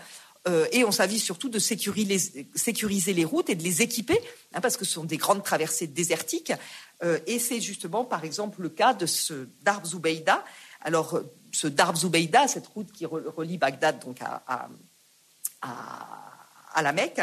et 0.72 0.84
on 0.84 0.92
s'avise 0.92 1.22
surtout 1.22 1.48
de 1.48 1.58
sécuriser, 1.58 3.12
les 3.12 3.24
routes 3.24 3.50
et 3.50 3.54
de 3.54 3.62
les 3.62 3.82
équiper, 3.82 4.20
hein, 4.54 4.60
parce 4.60 4.76
que 4.76 4.84
ce 4.84 4.92
sont 4.92 5.04
des 5.04 5.16
grandes 5.16 5.42
traversées 5.42 5.86
désertiques. 5.86 6.52
et 7.26 7.38
c'est 7.38 7.60
justement, 7.60 8.04
par 8.04 8.24
exemple, 8.24 8.62
le 8.62 8.68
cas 8.68 8.94
de 8.94 9.06
ce 9.06 9.48
Darb 9.62 9.84
Zubeida. 9.84 10.44
Alors, 10.80 11.20
ce 11.52 11.66
Darb 11.66 11.96
Zubeida, 11.96 12.46
cette 12.48 12.66
route 12.66 12.92
qui 12.92 13.06
relie 13.06 13.58
Bagdad 13.58 13.98
donc 14.04 14.18
à, 14.22 14.68
à, 15.62 16.82
la 16.82 16.92
Mecque, 16.92 17.20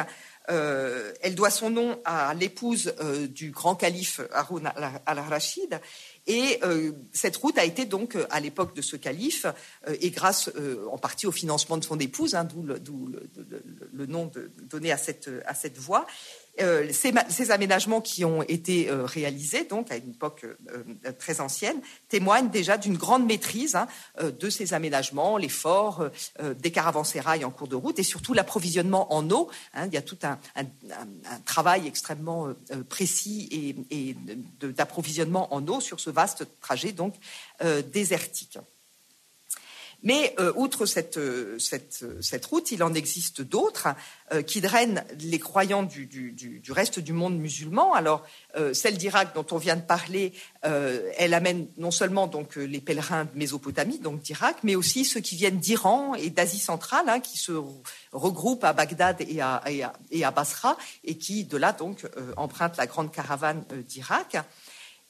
euh, 0.49 1.13
elle 1.21 1.35
doit 1.35 1.49
son 1.49 1.69
nom 1.69 1.99
à 2.05 2.33
l'épouse 2.33 2.93
euh, 3.01 3.27
du 3.27 3.51
grand 3.51 3.75
calife 3.75 4.21
Haroun 4.31 4.71
al-Rachid. 5.05 5.79
Et 6.27 6.59
euh, 6.63 6.91
cette 7.13 7.35
route 7.37 7.57
a 7.57 7.65
été 7.65 7.85
donc 7.85 8.17
à 8.29 8.39
l'époque 8.39 8.75
de 8.75 8.81
ce 8.81 8.95
calife, 8.95 9.45
et 10.01 10.09
grâce 10.09 10.49
en 10.91 10.97
partie 10.97 11.27
au 11.27 11.31
financement 11.31 11.77
de 11.77 11.83
son 11.83 11.99
épouse, 11.99 12.33
hein, 12.33 12.45
d'où 12.45 12.63
le, 12.63 14.05
nom 14.07 14.31
donné 14.69 14.91
à 14.91 14.97
cette, 14.97 15.29
à 15.45 15.53
cette 15.53 15.77
voie, 15.77 16.07
euh, 16.61 16.89
ces, 16.91 17.51
aménagements 17.51 17.99
qui 17.99 18.23
ont 18.23 18.41
été 18.43 18.89
euh, 18.89 19.05
réalisés, 19.05 19.65
donc 19.65 19.91
à 19.91 19.97
une 19.97 20.11
époque 20.11 20.45
euh, 20.45 21.11
très 21.19 21.41
ancienne, 21.41 21.81
témoignent 22.07 22.49
déjà 22.49 22.77
d'une 22.77 22.95
grande 22.95 23.25
maîtrise 23.25 23.75
hein, 23.75 23.87
de 24.21 24.49
ces 24.49 24.73
aménagements, 24.73 25.37
les 25.37 25.49
forts, 25.49 26.09
des 26.59 26.71
caravansérails 26.71 27.43
en 27.43 27.51
cours 27.51 27.67
de 27.67 27.75
route 27.75 27.99
et 27.99 28.03
surtout 28.03 28.33
l'approvisionnement 28.33 29.13
en 29.13 29.29
eau. 29.31 29.49
Hein. 29.73 29.87
il 29.87 29.93
y 29.93 29.97
a 29.97 30.01
tout 30.01 30.17
un, 30.23 30.39
travail 31.45 31.87
extrêmement 31.87 32.53
précis 32.89 33.75
et, 33.91 34.15
d'approvisionnement 34.61 35.53
en 35.53 35.67
eau 35.67 35.81
sur 35.81 35.99
ce 35.99 36.09
vaste 36.09 36.47
trajet 36.61 36.91
donc 36.91 37.15
désertique. 37.91 38.57
Mais 40.05 40.35
euh, 40.39 40.53
outre 40.55 40.85
cette, 40.85 41.17
euh, 41.17 41.57
euh, 42.03 42.21
cette, 42.21 42.45
route, 42.45 42.71
il 42.71 42.83
en 42.83 42.93
existe 42.93 43.41
d'autres 43.41 43.89
qui 44.47 44.59
drainent 44.59 45.03
les 45.19 45.37
croyants 45.37 45.83
du, 45.83 46.63
reste 46.69 46.99
du 46.99 47.13
monde 47.13 47.37
musulman. 47.37 47.93
Alors, 47.93 48.25
celle 48.73 48.97
d'Irak 48.97 49.35
dont 49.35 49.45
on 49.51 49.59
vient 49.59 49.75
de 49.75 49.83
parler, 49.83 50.33
elle 50.63 51.35
amène 51.35 51.67
non 51.77 51.91
seulement 51.91 52.27
les 52.55 52.81
pèlerins 52.81 53.25
de 53.25 53.29
Mésopotamie, 53.35 53.99
donc 53.99 54.21
d'Irak, 54.21 54.57
mais 54.63 54.73
aussi 54.73 55.05
ceux 55.05 55.19
qui 55.19 55.35
viennent 55.35 55.59
d'Iran 55.59 56.15
et 56.15 56.31
d'Asie 56.31 56.57
centrale, 56.57 57.07
hein, 57.07 57.19
qui 57.19 57.37
se 57.37 57.51
regroupent 58.13 58.63
à 58.63 58.73
Bagdad 58.73 59.21
et 59.21 59.41
à, 59.41 60.31
Basra, 60.31 60.75
et 61.03 61.19
qui 61.19 61.43
de 61.43 61.57
là 61.57 61.77
empruntent 62.35 62.77
la 62.77 62.87
grande 62.87 63.11
caravane 63.11 63.63
d'Irak. 63.87 64.37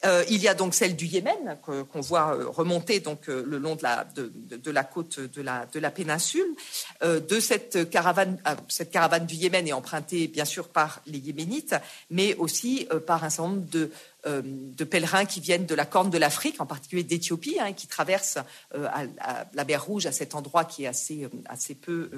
Euh, 0.03 0.23
il 0.29 0.41
y 0.41 0.47
a 0.47 0.53
donc 0.53 0.75
celle 0.75 0.95
du 0.95 1.05
Yémen 1.05 1.57
qu'on 1.63 2.01
voit 2.01 2.35
euh, 2.35 2.49
remonter 2.49 2.99
donc 2.99 3.29
euh, 3.29 3.43
le 3.47 3.57
long 3.57 3.75
de 3.75 3.83
la, 3.83 4.03
de, 4.03 4.71
la 4.71 4.83
côte 4.83 5.19
de 5.19 5.41
la, 5.41 5.65
de 5.67 5.79
la 5.79 5.89
péninsule. 5.89 6.55
de 7.01 7.39
cette 7.39 7.89
caravane, 7.89 8.37
cette 8.67 8.91
caravane 8.91 9.25
du 9.25 9.35
Yémen 9.35 9.67
est 9.67 9.73
empruntée 9.73 10.27
bien 10.27 10.45
sûr 10.45 10.67
par 10.67 11.01
les 11.05 11.19
Yéménites, 11.19 11.75
mais 12.09 12.35
aussi 12.35 12.87
par 13.07 13.23
un 13.23 13.29
certain 13.29 13.49
nombre 13.49 13.69
de, 13.69 13.91
de 14.25 14.83
pèlerins 14.83 15.25
qui 15.25 15.39
viennent 15.39 15.65
de 15.65 15.75
la 15.75 15.85
Corne 15.85 16.09
de 16.09 16.17
l'Afrique, 16.17 16.59
en 16.59 16.65
particulier 16.65 17.03
d'Éthiopie, 17.03 17.57
hein, 17.59 17.73
qui 17.73 17.87
traversent 17.87 18.39
la 18.73 19.65
mer 19.65 19.83
Rouge 19.85 20.05
à 20.05 20.11
cet 20.11 20.35
endroit 20.35 20.65
qui 20.65 20.83
est 20.83 20.87
assez, 20.87 21.27
assez 21.45 21.75
peu 21.75 22.09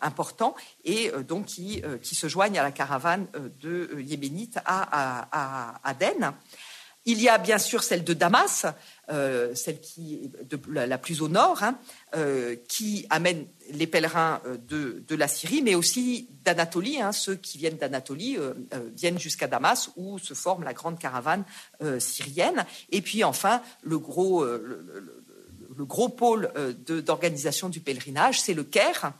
important, 0.00 0.54
et 0.84 1.10
donc 1.26 1.46
qui, 1.46 1.82
qui 2.02 2.14
se 2.14 2.28
joignent 2.28 2.58
à 2.58 2.62
la 2.62 2.72
caravane 2.72 3.26
de 3.60 4.00
Yéménites 4.00 4.58
à 4.64 5.78
Aden. 5.84 6.34
Il 7.06 7.22
y 7.22 7.28
a 7.30 7.38
bien 7.38 7.56
sûr 7.56 7.82
celle 7.82 8.04
de 8.04 8.12
Damas, 8.12 8.66
euh, 9.10 9.54
celle 9.54 9.80
qui 9.80 10.16
est 10.16 10.44
de, 10.44 10.60
la, 10.70 10.98
plus 10.98 11.22
au 11.22 11.28
nord, 11.28 11.62
hein, 11.62 11.78
euh, 12.14 12.56
qui 12.68 13.06
amène 13.08 13.46
les 13.72 13.86
pèlerins 13.86 14.42
euh, 14.44 14.58
de, 15.00 15.14
la 15.14 15.26
Syrie, 15.26 15.62
mais 15.62 15.74
aussi 15.74 16.28
d'Anatolie. 16.44 17.00
Hein. 17.00 17.12
ceux 17.12 17.36
qui 17.36 17.56
viennent 17.56 17.78
d'Anatolie 17.78 18.36
viennent 18.94 19.18
jusqu'à 19.18 19.46
Damas, 19.46 19.90
où 19.96 20.18
se 20.18 20.34
forme 20.34 20.62
la 20.62 20.74
grande 20.74 20.98
caravane 20.98 21.44
syrienne. 21.98 22.64
Et 22.90 23.02
puis 23.02 23.24
enfin, 23.24 23.62
le 23.82 23.98
gros 23.98 24.44
pôle 26.08 26.52
d'organisation 26.86 27.68
du 27.68 27.80
pèlerinage, 27.80 28.40
c'est 28.40 28.54
le 28.54 28.64
Caire 28.64 29.12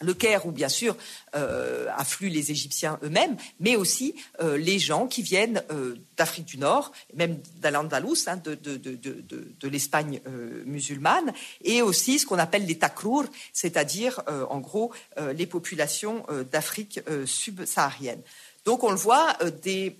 le 0.00 0.14
Caire, 0.14 0.46
où 0.46 0.52
bien 0.52 0.68
sûr 0.68 0.96
euh, 1.34 1.88
affluent 1.96 2.30
les 2.30 2.50
Égyptiens 2.50 2.98
eux-mêmes, 3.02 3.36
mais 3.60 3.76
aussi 3.76 4.14
euh, 4.40 4.56
les 4.56 4.78
gens 4.78 5.06
qui 5.06 5.22
viennent 5.22 5.62
euh, 5.70 5.96
d'Afrique 6.16 6.44
du 6.44 6.58
Nord, 6.58 6.92
même 7.14 7.40
d'Al-Andalus, 7.56 8.28
hein, 8.28 8.36
de, 8.36 9.68
l'Espagne 9.68 10.20
musulmane, 10.64 11.32
et 11.62 11.82
aussi 11.82 12.18
ce 12.18 12.26
qu'on 12.26 12.38
appelle 12.38 12.66
les 12.66 12.78
takrour, 12.78 13.24
c'est-à-dire 13.52 14.22
en 14.48 14.58
gros 14.58 14.92
les 15.34 15.46
populations 15.46 16.24
d'Afrique 16.50 17.00
subsaharienne. 17.26 18.20
Donc 18.64 18.82
on 18.82 18.90
le 18.90 18.96
voit, 18.96 19.36
des, 19.62 19.96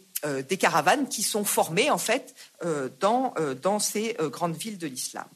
des, 0.49 0.57
caravanes 0.57 1.07
qui 1.09 1.23
sont 1.23 1.45
formées 1.45 1.91
en 1.91 1.99
fait 1.99 2.35
dans, 2.99 3.35
dans 3.61 3.79
ces 3.79 4.17
grandes 4.19 4.57
villes 4.57 4.79
de 4.79 4.87
l'islam. 4.87 5.27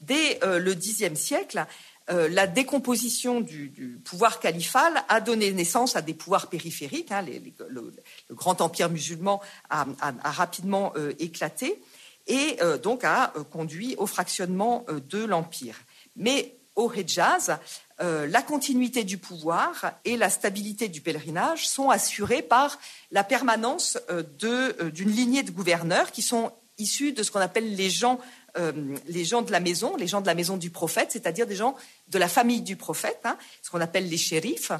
Dès 0.00 0.38
le 0.42 0.74
Xe 0.74 1.12
siècle, 1.14 1.66
euh, 2.10 2.28
la 2.28 2.46
décomposition 2.46 3.40
du, 3.40 4.00
pouvoir 4.04 4.40
califal 4.40 4.92
a 5.08 5.20
donné 5.20 5.52
naissance 5.52 5.94
à 5.96 6.02
des 6.02 6.14
pouvoirs 6.14 6.48
périphériques. 6.48 7.12
Hein, 7.12 7.24
le, 7.68 7.92
grand 8.30 8.60
empire 8.60 8.88
musulman 8.88 9.40
a, 9.68 9.86
rapidement 10.24 10.92
euh, 10.96 11.12
éclaté 11.18 11.80
et 12.26 12.56
euh, 12.62 12.78
donc 12.78 13.04
a 13.04 13.32
conduit 13.50 13.94
au 13.96 14.06
fractionnement 14.06 14.84
de 14.88 15.24
l'empire. 15.24 15.76
Mais 16.16 16.56
au 16.76 16.92
Hejaz, 16.92 17.58
la 17.98 18.40
continuité 18.40 19.04
du 19.04 19.18
pouvoir 19.18 19.92
et 20.06 20.16
la 20.16 20.30
stabilité 20.30 20.88
du 20.88 21.02
pèlerinage 21.02 21.68
sont 21.68 21.90
assurées 21.90 22.40
par 22.40 22.78
la 23.10 23.24
permanence 23.24 23.98
d'une 24.38 25.10
lignée 25.10 25.42
de 25.42 25.50
gouverneurs 25.50 26.10
qui 26.10 26.22
sont 26.22 26.52
issus 26.80 27.12
de 27.12 27.22
ce 27.22 27.30
qu'on 27.30 27.40
appelle 27.40 27.76
les 27.76 27.90
gens 27.90 28.18
euh, 28.58 28.72
les 29.06 29.24
gens 29.24 29.42
de 29.42 29.52
la 29.52 29.60
maison, 29.60 29.96
les 29.96 30.06
gens 30.06 30.20
de 30.20 30.26
la 30.26 30.34
maison 30.34 30.56
du 30.56 30.70
prophète, 30.70 31.12
c'est-à-dire 31.12 31.46
des 31.46 31.54
gens 31.54 31.76
de 32.08 32.18
la 32.18 32.28
famille 32.28 32.62
du 32.62 32.76
prophète, 32.76 33.20
hein, 33.24 33.36
ce 33.62 33.70
qu'on 33.70 33.80
appelle 33.80 34.08
les 34.08 34.16
shérifs. 34.16 34.72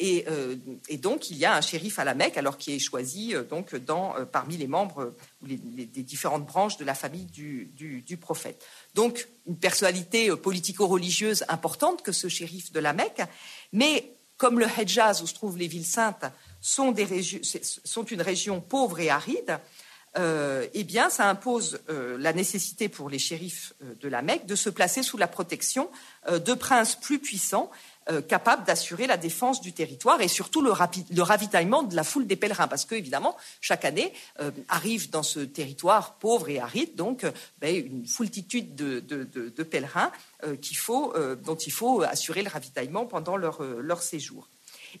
Euh, 0.00 0.56
et, 0.88 0.96
donc, 0.96 1.30
il 1.30 1.36
y 1.36 1.44
a 1.44 1.56
un 1.56 1.60
shérif 1.60 1.98
à 1.98 2.04
la 2.04 2.14
Mecque, 2.14 2.36
alors 2.36 2.56
qui 2.56 2.74
est 2.74 2.78
choisi 2.78 3.34
euh, 3.34 3.42
donc 3.42 3.76
parmi 4.32 4.56
les 4.56 4.68
membres 4.68 5.14
des 5.42 6.02
différentes 6.02 6.46
branches 6.46 6.76
de 6.78 6.84
la 6.84 6.94
famille 6.94 7.26
du, 7.26 8.16
prophète. 8.16 8.64
Donc, 8.94 9.28
une 9.46 9.58
personnalité 9.58 10.34
politico-religieuse 10.36 11.44
importante 11.48 12.02
que 12.02 12.12
ce 12.12 12.28
shérif 12.28 12.72
de 12.72 12.80
la 12.80 12.92
Mecque. 12.92 13.22
Mais 13.72 14.12
comme 14.36 14.60
le 14.60 14.66
Hejaz, 14.66 15.20
où 15.20 15.26
se 15.26 15.34
trouvent 15.34 15.58
les 15.58 15.66
villes 15.66 15.84
saintes, 15.84 16.24
sont 16.60 16.94
une 16.94 18.22
région 18.22 18.60
pauvre 18.60 19.00
et 19.00 19.10
aride, 19.10 19.58
euh, 20.16 20.66
eh 20.74 20.84
bien, 20.84 21.10
ça 21.10 21.28
impose 21.28 21.80
euh, 21.90 22.16
la 22.18 22.32
nécessité 22.32 22.88
pour 22.88 23.10
les 23.10 23.18
shérifs 23.18 23.74
euh, 23.82 23.94
de 24.00 24.08
la 24.08 24.22
Mecque 24.22 24.46
de 24.46 24.56
se 24.56 24.70
placer 24.70 25.02
sous 25.02 25.16
la 25.16 25.28
protection 25.28 25.90
de 26.30 26.52
princes 26.52 26.94
plus 26.94 27.18
puissants, 27.18 27.70
capables 28.28 28.64
d'assurer 28.64 29.06
la 29.06 29.16
défense 29.16 29.62
du 29.62 29.72
territoire 29.72 30.20
et 30.20 30.28
surtout 30.28 30.60
le, 30.60 30.72
ravitaillement 31.22 31.82
de 31.82 31.96
la 31.96 32.04
foule 32.04 32.26
des 32.26 32.36
pèlerins. 32.36 32.68
Parce 32.68 32.84
que, 32.84 32.94
évidemment, 32.94 33.34
chaque 33.62 33.86
année 33.86 34.12
arrive 34.68 35.08
dans 35.08 35.22
ce 35.22 35.40
territoire 35.40 36.14
pauvre 36.14 36.50
et 36.50 36.58
aride, 36.58 36.96
donc, 36.96 37.24
ben, 37.60 37.74
une 37.74 38.06
foultitude 38.06 38.74
de, 38.74 39.62
pèlerins 39.62 40.12
dont 40.44 41.56
il 41.56 41.72
faut 41.72 42.02
assurer 42.02 42.42
le 42.42 42.50
ravitaillement 42.50 43.06
pendant 43.06 43.38
leur, 43.38 43.62
leur 43.62 44.02
séjour. 44.02 44.48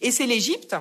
Et 0.00 0.10
c'est 0.10 0.26
l'Égypte 0.26 0.76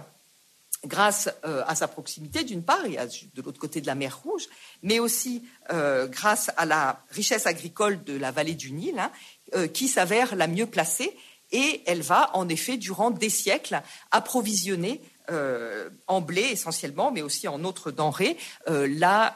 grâce 0.85 1.29
euh, 1.45 1.63
à 1.67 1.75
sa 1.75 1.87
proximité 1.87 2.43
d'une 2.43 2.63
part, 2.63 2.85
et 2.85 2.97
de 3.33 3.41
l'autre 3.41 3.59
côté 3.59 3.81
de 3.81 3.87
la 3.87 3.95
mer 3.95 4.19
Rouge, 4.23 4.47
mais 4.83 4.99
aussi 4.99 5.43
euh, 5.71 6.07
grâce 6.07 6.51
à 6.57 6.65
la 6.65 7.03
richesse 7.11 7.47
agricole 7.47 8.03
de 8.03 8.17
la 8.17 8.31
vallée 8.31 8.53
du 8.53 8.71
Nil, 8.71 8.99
hein, 8.99 9.11
euh, 9.55 9.67
qui 9.67 9.87
s'avère 9.87 10.35
la 10.35 10.47
mieux 10.47 10.67
placée, 10.67 11.15
et 11.51 11.81
elle 11.85 12.01
va 12.01 12.35
en 12.35 12.49
effet, 12.49 12.77
durant 12.77 13.09
des 13.09 13.29
siècles, 13.29 13.81
approvisionner 14.11 15.01
en 16.07 16.21
blé 16.21 16.41
essentiellement, 16.41 17.11
mais 17.11 17.21
aussi 17.21 17.49
en 17.49 17.65
autres 17.65 17.91
denrées, 17.91 18.37
la, 18.65 19.35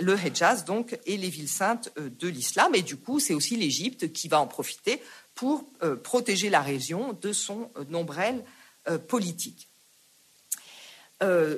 le 0.00 0.14
Hejaz 0.14 0.64
donc, 0.64 0.98
et 1.06 1.16
les 1.16 1.28
villes 1.28 1.48
saintes 1.48 1.92
de 1.96 2.26
l'islam. 2.26 2.74
Et 2.74 2.82
du 2.82 2.96
coup, 2.96 3.20
c'est 3.20 3.34
aussi 3.34 3.56
l'Égypte 3.56 4.12
qui 4.12 4.26
va 4.26 4.40
en 4.40 4.48
profiter 4.48 5.00
pour 5.36 5.64
protéger 6.02 6.50
la 6.50 6.60
région 6.60 7.16
de 7.20 7.32
son 7.32 7.70
ombrelle 7.92 8.44
politique. 9.06 9.67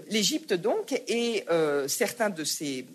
L'Égypte, 0.09 0.55
donc, 0.55 0.93
et 1.07 1.45
certains 1.87 2.31
de 2.31 2.45
ces, 2.45 2.87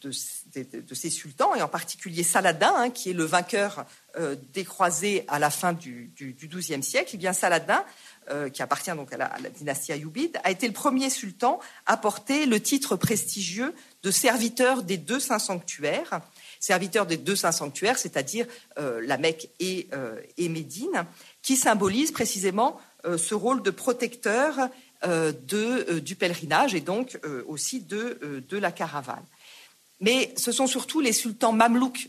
de, 0.00 0.12
ces, 0.12 1.10
sultans, 1.10 1.56
et 1.56 1.62
en 1.62 1.68
particulier 1.68 2.22
Saladin, 2.22 2.72
hein, 2.76 2.90
qui 2.90 3.10
est 3.10 3.14
le 3.14 3.24
vainqueur 3.24 3.84
des 4.52 4.64
croisés 4.64 5.24
à 5.26 5.40
la 5.40 5.50
fin 5.50 5.72
du, 5.72 6.12
XIIe 6.16 6.84
siècle, 6.84 7.10
eh 7.14 7.16
bien 7.16 7.32
Saladin 7.32 7.84
euh, 8.30 8.50
qui 8.50 8.62
appartient 8.62 8.92
donc 8.92 9.12
à 9.12 9.16
la, 9.16 9.30
dynastie 9.52 9.90
ayoubide, 9.90 10.38
a 10.44 10.52
été 10.52 10.68
le 10.68 10.72
premier 10.72 11.10
sultan 11.10 11.58
à 11.86 11.96
porter 11.96 12.46
le 12.46 12.60
titre 12.60 12.94
prestigieux 12.94 13.74
de 14.04 14.12
serviteur 14.12 14.84
des 14.84 14.96
deux 14.96 15.18
saints 15.18 15.40
sanctuaires, 15.40 16.20
serviteur 16.60 17.06
des 17.06 17.16
deux 17.16 17.34
saints 17.34 17.50
sanctuaires, 17.50 17.98
c'est-à-dire 17.98 18.46
euh, 18.78 19.00
la 19.04 19.18
Mecque 19.18 19.48
euh, 19.60 20.20
et, 20.38 20.48
Médine, 20.48 21.04
qui 21.42 21.56
symbolise 21.56 22.12
précisément 22.12 22.78
ce 23.16 23.34
rôle 23.34 23.64
de 23.64 23.72
protecteur 23.72 24.68
du 25.04 26.16
pèlerinage 26.16 26.74
et 26.74 26.80
donc 26.80 27.18
aussi 27.46 27.80
de, 27.80 28.18
la 28.52 28.72
caravane. 28.72 29.24
Mais 30.00 30.32
ce 30.36 30.52
sont 30.52 30.66
surtout 30.66 31.00
les 31.00 31.12
sultans 31.12 31.52
mamelouks 31.52 32.08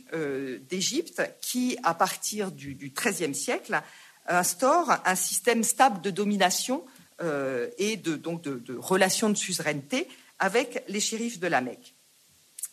d'Égypte 0.70 1.22
qui, 1.42 1.78
à 1.84 1.94
partir 1.94 2.52
du 2.52 2.94
XIIIe 2.96 3.36
siècle, 3.36 3.82
instaure 4.28 4.92
un 5.06 5.16
système 5.16 5.64
stable 5.64 6.02
de 6.02 6.10
domination 6.10 6.84
euh, 7.22 7.70
et 7.78 7.96
de, 7.96 8.16
donc 8.16 8.42
de, 8.42 8.76
relations 8.76 9.30
de 9.30 9.36
suzeraineté 9.36 10.08
avec 10.40 10.84
les 10.88 11.00
shérifs 11.00 11.40
de 11.40 11.48
la 11.48 11.62
Mecque. 11.62 11.94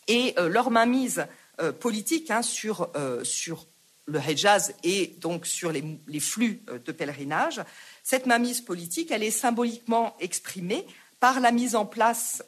Et 0.09 0.35
euh, 0.39 0.49
leur 0.49 0.71
mainmise 0.71 1.27
euh, 1.61 1.73
politique 1.73 2.31
hein, 2.31 2.43
sur, 2.43 2.91
sur, 3.23 3.67
le 4.07 4.19
Hejaz 4.19 4.75
et 4.83 5.15
donc 5.21 5.47
sur 5.47 5.71
les, 5.71 6.21
flux 6.21 6.63
de 6.85 6.91
pèlerinage, 6.91 7.61
cette 8.03 8.27
mainmise 8.27 8.61
politique, 8.61 9.11
elle 9.11 9.23
est 9.23 9.31
symboliquement 9.31 10.17
exprimée 10.21 10.87
par 11.21 11.41
la 11.41 11.53
mise 11.53 11.77
en 11.77 11.85
place 11.85 12.43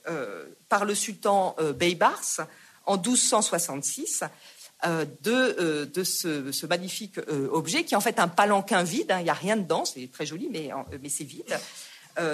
par 0.68 0.84
le 0.84 0.94
sultan 0.94 1.54
Beybars 1.76 2.46
en 2.86 2.96
1266 2.96 4.24
euh, 4.84 5.04
de, 5.22 5.86
euh, 5.86 6.04
ce, 6.04 6.66
magnifique 6.66 7.18
euh, 7.18 7.48
objet 7.52 7.84
qui 7.84 7.94
est 7.94 7.96
en 7.96 8.00
fait 8.00 8.18
un 8.18 8.26
palanquin 8.26 8.82
vide. 8.82 9.12
Hein. 9.12 9.20
il 9.20 9.24
n'y 9.24 9.30
a 9.30 9.34
rien 9.34 9.56
dedans, 9.56 9.84
c'est 9.84 10.10
très 10.10 10.26
joli, 10.26 10.48
mais, 10.50 10.70
c'est 11.08 11.24
vide. 11.24 11.56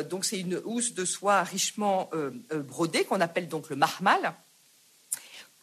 donc 0.08 0.25
c'est 0.25 0.40
une 0.40 0.60
housse 0.64 0.94
de 0.94 1.04
soie 1.04 1.42
richement 1.42 2.10
brodée 2.50 3.04
qu'on 3.04 3.20
appelle 3.20 3.48
donc 3.48 3.68
le 3.68 3.76
marmal 3.76 4.34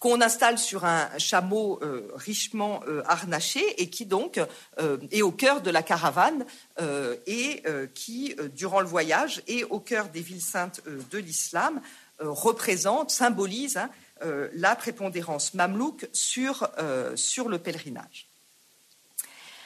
qu'on 0.06 0.22
installe 0.22 0.60
sur 0.60 0.86
un 0.86 1.10
chameau 1.18 1.80
richement 2.14 2.82
harnaché 3.08 3.82
et 3.82 3.90
qui 3.90 4.06
donc 4.06 4.40
est 5.10 5.24
au 5.24 5.32
cœur 5.32 5.62
de 5.62 5.72
la 5.72 5.82
caravane 5.82 6.46
et 7.26 7.64
qui, 7.96 8.36
durant 8.54 8.82
le 8.82 8.86
voyage, 8.86 9.42
est 9.48 9.64
au 9.64 9.80
cœur 9.80 10.10
des 10.10 10.22
villes 10.22 10.44
saintes 10.44 10.82
de 10.86 11.18
l'islam, 11.18 11.82
représente, 12.20 13.10
symbolise 13.10 13.78
hein, 13.78 13.90
euh, 14.24 14.48
la 14.54 14.78
prépondérance 14.78 15.54
mamelouk 15.56 16.08
sur, 16.14 16.70
euh, 16.80 17.18
le 17.50 17.58
pèlerinage. 17.58 18.28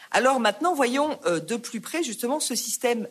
Alors 0.09 0.39
maintenant, 0.39 0.73
voyons 0.73 1.19
euh, 1.27 1.39
de 1.39 1.55
plus 1.55 1.81
près 1.81 2.01
justement 2.01 2.39
ce 2.39 2.55
système 2.55 3.07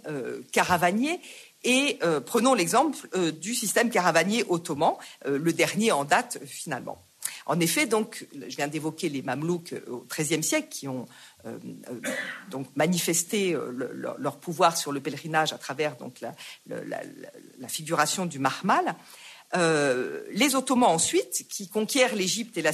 caravanier 0.51 1.21
et 1.63 1.99
prenons 2.27 2.55
l'exemple 2.55 2.97
du 3.33 3.55
système 3.55 3.91
caravanier 3.91 4.45
ottoman, 4.49 4.95
le 5.27 5.53
dernier 5.53 5.91
en 5.91 6.05
date 6.05 6.39
finalement. 6.47 7.05
En 7.49 7.59
effet, 7.61 7.87
donc, 7.87 8.27
je 8.35 8.57
viens 8.57 8.69
d'évoquer 8.69 9.09
les 9.09 9.23
Mamelouks 9.23 9.75
au 9.89 10.07
XIIIe 10.09 10.45
siècle 10.45 10.69
qui 10.71 10.87
ont 10.87 11.07
donc 12.51 12.67
manifesté 12.77 13.57
leur 14.19 14.37
pouvoir 14.37 14.77
sur 14.77 14.93
le 14.93 15.01
pèlerinage 15.01 15.53
à 15.53 15.59
travers 15.59 15.97
donc 15.97 16.21
la, 16.21 17.69
figuration 17.69 18.27
du 18.27 18.39
Mahmal. 18.39 18.95
Euh, 19.57 20.21
les 20.33 20.55
Ottomans 20.55 20.91
ensuite, 20.91 21.47
qui 21.49 21.69
conquièrent 21.69 22.15
l'Égypte 22.15 22.59
et 22.59 22.63
la, 22.63 22.73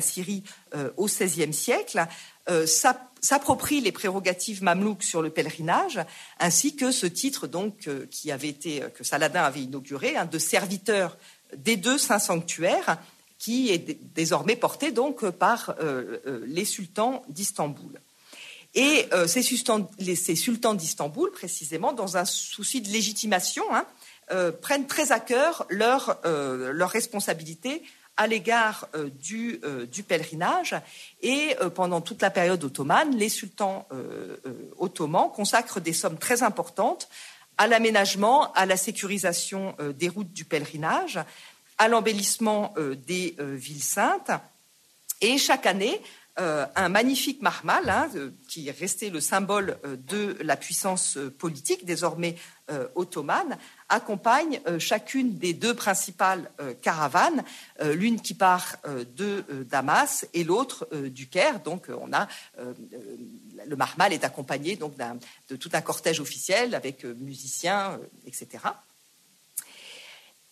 Syrie 0.00 0.42
euh, 0.74 0.90
au 0.96 1.06
XVIe 1.06 1.52
siècle, 1.52 2.06
euh, 2.48 2.66
s'approprient 2.66 3.82
les 3.82 3.92
prérogatives 3.92 4.62
mamelouques 4.62 5.02
sur 5.02 5.20
le 5.20 5.28
pèlerinage, 5.28 6.00
ainsi 6.38 6.74
que 6.74 6.90
ce 6.90 7.06
titre 7.06 7.46
donc 7.46 7.88
qui 8.10 8.32
avait 8.32 8.48
été 8.48 8.82
que 8.94 9.04
Saladin 9.04 9.42
avait 9.42 9.60
inauguré, 9.60 10.16
hein, 10.16 10.24
de 10.24 10.38
serviteur 10.38 11.18
des 11.56 11.76
deux 11.76 11.98
saints 11.98 12.18
sanctuaires, 12.18 12.98
qui 13.38 13.70
est 13.70 13.98
désormais 14.14 14.56
porté 14.56 14.92
donc 14.92 15.28
par 15.30 15.74
les 16.44 16.66
sultans 16.66 17.22
d'Istanbul. 17.30 17.98
Et 18.74 19.08
ces 19.26 19.40
sultans, 19.40 19.90
ces 19.98 20.36
sultans 20.36 20.74
d'Istanbul, 20.74 21.30
précisément, 21.30 21.94
dans 21.94 22.18
un 22.18 22.26
souci 22.26 22.82
de 22.82 22.90
légitimation, 22.90 23.64
hein, 23.72 23.86
euh, 24.32 24.52
prennent 24.52 24.86
très 24.86 25.10
à 25.10 25.18
cœur 25.18 25.66
leur, 25.70 26.20
euh, 26.24 26.70
leur 26.72 26.90
responsabilité 26.90 27.82
à 28.16 28.28
l'égard 28.28 28.86
euh, 28.94 29.10
du, 29.20 29.60
pèlerinage. 30.04 30.76
Et 31.20 31.56
pendant 31.74 32.00
toute 32.00 32.22
la 32.22 32.30
période 32.30 32.62
ottomane, 32.62 33.16
les 33.16 33.28
sultans 33.28 33.88
ottomans 34.78 35.30
consacrent 35.34 35.80
des 35.80 35.92
sommes 35.92 36.18
très 36.18 36.42
importantes 36.42 37.08
à 37.60 37.66
l'aménagement, 37.66 38.50
à 38.54 38.64
la 38.64 38.78
sécurisation 38.78 39.76
des 39.94 40.08
routes 40.08 40.32
du 40.32 40.46
pèlerinage, 40.46 41.20
à 41.76 41.88
l'embellissement 41.88 42.72
des 43.06 43.36
villes 43.38 43.82
saintes. 43.82 44.30
Et 45.20 45.36
chaque 45.36 45.66
année, 45.66 46.00
un 46.36 46.88
magnifique 46.88 47.42
marmal, 47.42 47.88
hein, 47.90 48.08
qui 48.48 48.68
est 48.68 48.78
resté 48.78 49.10
le 49.10 49.20
symbole 49.20 49.76
de 50.08 50.38
la 50.40 50.56
puissance 50.56 51.18
politique 51.38 51.84
désormais 51.84 52.36
ottomane, 52.94 53.58
accompagne 53.90 54.60
euh, 54.66 54.78
chacune 54.78 55.36
des 55.36 55.52
deux 55.52 55.74
principales 55.74 56.50
euh, 56.60 56.72
caravanes, 56.74 57.42
euh, 57.80 57.94
l'une 57.94 58.20
qui 58.20 58.34
part 58.34 58.76
de 59.16 59.44
Damas 59.68 60.26
et 60.32 60.44
l'autre 60.44 60.88
du 61.08 61.28
Caire. 61.28 61.60
Donc 61.60 61.88
on 61.88 62.12
a 62.12 62.28
le 63.66 63.76
Marmal 63.76 64.12
est 64.12 64.24
accompagné 64.24 64.76
donc 64.76 64.94
de 65.48 65.56
tout 65.56 65.70
un 65.72 65.80
cortège 65.80 66.20
officiel 66.20 66.74
avec 66.74 67.04
musiciens, 67.04 67.98
etc. 68.26 68.58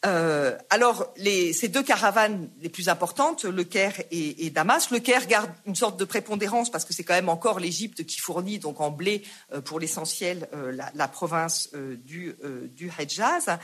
Euh, 0.07 0.57
alors, 0.71 1.13
ces 1.17 1.69
deux 1.69 1.83
caravanes 1.83 2.49
les 2.61 2.69
plus 2.69 2.89
importantes, 2.89 3.45
le 3.45 3.65
Caire 3.65 3.95
et, 4.11 4.51
Damas, 4.51 4.91
le 4.91 5.01
Caire 5.01 5.27
garde 5.27 5.51
une 5.67 5.75
sorte 5.75 5.99
de 5.99 6.05
prépondérance 6.05 6.71
parce 6.71 6.85
que 6.85 6.95
c'est 6.95 7.03
quand 7.03 7.15
même 7.15 7.29
encore 7.29 7.59
l'Égypte 7.59 8.05
qui 8.05 8.21
fournit 8.21 8.59
donc 8.59 8.81
en 8.81 8.91
blé 8.91 9.23
euh, 9.53 9.61
pour 9.61 9.81
l'essentiel 9.81 10.49
euh, 10.55 10.77
la, 10.95 11.09
province 11.09 11.71
du, 12.05 12.37
du 12.75 12.93
Hejaz. 12.99 13.59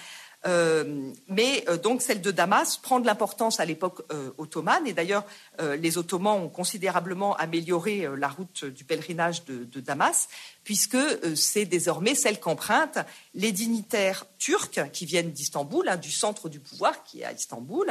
Euh, 0.47 1.13
mais 1.29 1.65
euh, 1.69 1.79
donc 1.79 2.03
celle 2.03 2.21
de 2.21 2.31
Damas 2.31 2.77
prend 2.77 3.01
de 3.01 3.07
l'importance 3.07 3.61
à 3.61 3.65
l'époque 3.65 4.03
euh, 4.13 4.31
ottomane. 4.37 4.87
Et 4.87 4.93
d'ailleurs 4.93 5.25
les 5.59 5.99
Ottomans 5.99 6.43
ont 6.43 6.49
considérablement 6.49 7.37
amélioré 7.37 8.07
la 8.17 8.29
route 8.29 8.65
du 8.65 8.85
pèlerinage 8.85 9.45
de, 9.45 9.81
Damas 9.81 10.29
puisque 10.65 10.97
c'est 11.37 11.65
désormais 11.65 12.15
celle 12.15 12.41
qu'empruntent 12.41 12.99
les 13.35 13.53
dignitaires 13.53 14.27
turcs 14.39 14.91
qui 14.93 15.07
viennent 15.07 15.31
d'Istanbul, 15.31 15.89
hein, 15.89 15.97
du 15.97 16.11
centre 16.11 16.49
du 16.49 16.61
pouvoir 16.61 17.05
qui 17.05 17.21
est 17.21 17.25
à 17.25 17.33
Istanbul, 17.33 17.87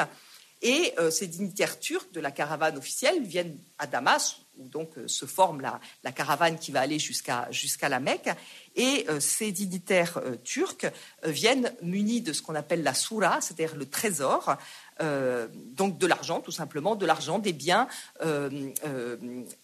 et 0.61 0.93
ces 1.11 1.27
dignitaires 1.27 1.79
turcs 1.79 2.11
de 2.13 2.19
la 2.19 2.31
caravane 2.31 2.77
officielle 2.77 3.23
viennent 3.23 3.57
à 3.77 3.87
Damas 3.87 4.42
où 4.57 4.67
donc 4.67 4.91
se 5.07 5.25
forme 5.25 5.61
la, 5.61 6.11
caravane 6.11 6.57
qui 6.57 6.71
va 6.71 6.81
aller 6.81 6.99
jusqu'à 6.99 7.49
la 7.89 7.99
Mecque. 7.99 8.29
Et 8.75 9.05
euh, 9.09 9.19
ces 9.19 9.51
dignitaires 9.51 10.17
euh, 10.17 10.35
turcs 10.43 10.85
euh, 10.85 11.29
viennent 11.29 11.73
munis 11.81 12.21
de 12.21 12.33
ce 12.33 12.41
qu'on 12.41 12.55
appelle 12.55 12.83
la 12.83 12.93
soura, 12.93 13.41
c'est-à-dire 13.41 13.75
le 13.75 13.87
trésor, 13.89 14.55
donc 14.99 15.97
de 15.97 16.05
l'argent, 16.05 16.39
tout 16.39 16.51
simplement, 16.51 16.95
de 16.95 17.07
l'argent, 17.07 17.39
des 17.39 17.51
biens, 17.51 17.87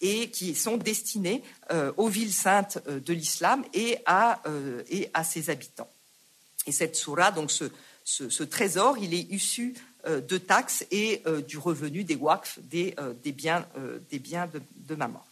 et 0.00 0.30
qui 0.30 0.56
sont 0.56 0.76
destinés 0.76 1.44
aux 1.96 2.08
villes 2.08 2.32
saintes 2.32 2.84
de 2.88 3.12
l'islam 3.12 3.64
et 3.72 3.98
à, 4.06 4.42
ses 5.22 5.48
habitants. 5.48 5.88
Et 6.66 6.72
cette 6.72 6.96
soura, 6.96 7.30
donc 7.30 7.52
ce, 7.52 8.42
trésor, 8.42 8.98
il 8.98 9.14
est 9.14 9.32
issu 9.32 9.74
de 10.06 10.38
taxes 10.38 10.84
et 10.90 11.22
du 11.46 11.58
revenu 11.58 12.04
des 12.04 12.16
waqf, 12.16 12.58
des, 12.60 12.94
des 13.22 13.32
biens, 13.32 13.66
des 14.10 14.18
biens 14.18 14.48
de, 14.74 14.94
maman. 14.94 15.22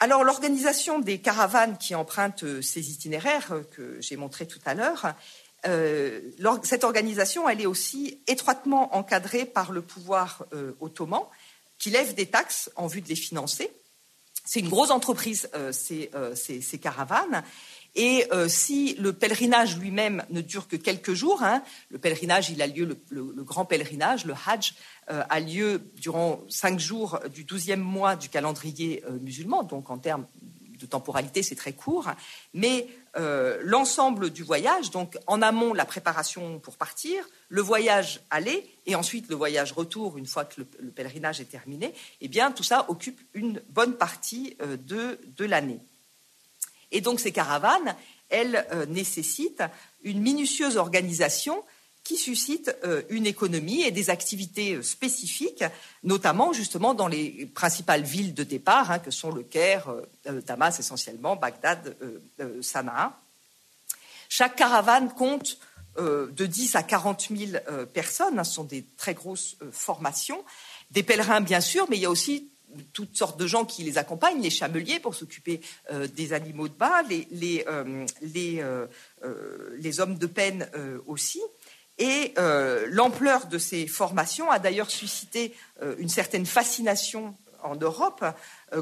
Alors 0.00 0.22
l'organisation 0.22 1.00
des 1.00 1.18
caravanes 1.18 1.76
qui 1.76 1.94
empruntent 1.94 2.44
euh, 2.44 2.62
ces 2.62 2.90
itinéraires 2.92 3.50
euh, 3.50 3.62
que 3.72 4.00
j'ai 4.00 4.16
montrés 4.16 4.46
tout 4.46 4.60
à 4.64 4.74
l'heure, 4.74 5.14
euh, 5.66 6.20
cette 6.62 6.84
organisation, 6.84 7.48
elle 7.48 7.60
est 7.60 7.66
aussi 7.66 8.20
étroitement 8.28 8.94
encadrée 8.94 9.44
par 9.44 9.72
le 9.72 9.82
pouvoir 9.82 10.44
ottoman, 10.78 11.22
qui 11.80 11.90
lève 11.90 12.14
des 12.14 12.26
taxes 12.26 12.70
en 12.76 12.86
vue 12.86 13.00
de 13.00 13.08
les 13.08 13.16
financer. 13.16 13.72
C'est 14.44 14.60
une 14.60 14.68
grosse 14.68 14.92
entreprise, 14.92 15.50
ces, 15.72 16.78
caravanes, 16.80 17.42
et 17.98 18.32
euh, 18.32 18.48
si 18.48 18.94
le 18.94 19.12
pèlerinage 19.12 19.76
lui-même 19.76 20.24
ne 20.30 20.40
dure 20.40 20.68
que 20.68 20.76
quelques 20.76 21.14
jours, 21.14 21.42
hein, 21.42 21.64
le 21.90 21.98
pèlerinage, 21.98 22.48
il 22.48 22.94
grand 23.38 23.64
pèlerinage, 23.64 24.24
le 24.24 24.34
Hajj, 24.46 24.74
euh, 25.10 25.24
a 25.28 25.40
lieu 25.40 25.82
durant 25.96 26.40
cinq 26.48 26.78
jours 26.78 27.18
du 27.34 27.42
douzième 27.42 27.80
mois 27.80 28.14
du 28.14 28.28
calendrier 28.28 29.02
euh, 29.04 29.18
musulman, 29.18 29.64
donc 29.64 29.90
en 29.90 29.98
termes 29.98 30.26
de 30.78 30.86
temporalité, 30.86 31.42
c'est 31.42 31.56
très 31.56 31.72
court, 31.72 32.08
mais 32.54 32.86
l'ensemble 33.64 34.30
du 34.30 34.44
voyage, 34.44 34.92
donc 34.92 35.18
en 35.26 35.42
amont 35.42 35.74
la 35.74 35.84
préparation 35.84 36.60
pour 36.60 36.76
partir, 36.76 37.28
le 37.48 37.60
voyage 37.60 38.20
aller 38.30 38.64
et 38.86 38.94
ensuite 38.94 39.28
le 39.28 39.34
voyage 39.34 39.72
retour 39.72 40.18
une 40.18 40.26
fois 40.26 40.44
que 40.44 40.60
le, 40.60 40.90
pèlerinage 40.92 41.40
est 41.40 41.50
terminé, 41.50 41.92
eh 42.20 42.28
bien 42.28 42.52
tout 42.52 42.62
ça 42.62 42.88
occupe 42.88 43.20
une 43.34 43.60
bonne 43.70 43.94
partie 43.94 44.56
de, 44.86 45.18
de 45.36 45.44
l'année. 45.44 45.80
Et 46.90 47.00
donc 47.00 47.20
ces 47.20 47.32
caravanes, 47.32 47.96
elles 48.28 48.66
euh, 48.72 48.86
nécessitent 48.86 49.62
une 50.02 50.20
minutieuse 50.20 50.76
organisation 50.76 51.62
qui 52.08 52.16
suscite 52.16 52.74
euh, 52.84 53.02
une 53.10 53.26
économie 53.26 53.82
et 53.82 53.90
des 53.90 54.08
activités 54.08 54.76
euh, 54.76 54.82
spécifiques, 54.82 55.64
notamment 56.02 56.54
justement 56.54 56.94
dans 56.94 57.06
les 57.06 57.44
principales 57.44 58.02
villes 58.02 58.32
de 58.32 58.44
départ, 58.44 58.90
hein, 58.90 58.98
que 58.98 59.10
sont 59.10 59.30
le 59.30 59.42
Caire, 59.42 59.90
euh, 60.26 60.40
Damas 60.40 60.78
essentiellement, 60.78 61.36
Bagdad, 61.36 61.94
Sanaa. 62.62 63.20
Chaque 64.30 64.56
caravane 64.56 65.12
compte 65.12 65.58
de 65.98 66.46
10 66.46 66.76
à 66.76 66.82
40 66.82 67.28
000 67.36 67.52
personnes, 67.92 68.38
hein, 68.38 68.44
ce 68.44 68.54
sont 68.54 68.64
des 68.64 68.84
très 68.96 69.14
grosses 69.14 69.56
formations, 69.72 70.44
des 70.90 71.02
pèlerins 71.02 71.40
bien 71.40 71.60
sûr, 71.60 71.86
mais 71.90 71.96
il 71.96 72.02
y 72.02 72.06
a 72.06 72.10
aussi 72.10 72.48
toutes 72.92 73.16
sortes 73.16 73.38
de 73.38 73.46
gens 73.46 73.64
qui 73.64 73.82
les 73.82 73.98
accompagnent, 73.98 74.42
les 74.42 74.50
chameliers 74.50 75.00
pour 75.00 75.14
s'occuper 75.14 75.60
des 76.14 76.32
animaux 76.32 76.68
de 76.68 76.74
bas, 76.74 77.02
les, 77.08 77.26
les, 77.30 77.64
les, 78.22 78.62
les 79.78 80.00
hommes 80.00 80.18
de 80.18 80.26
peine 80.26 80.68
aussi. 81.06 81.40
Et 81.98 82.32
euh, 82.38 82.86
l'ampleur 82.90 83.46
de 83.46 83.58
ces 83.58 83.86
formations 83.86 84.50
a 84.50 84.58
d'ailleurs 84.58 84.90
suscité 84.90 85.52
euh, 85.82 85.96
une 85.98 86.08
certaine 86.08 86.46
fascination 86.46 87.34
en 87.62 87.74
Europe, 87.74 88.22
euh, 88.22 88.30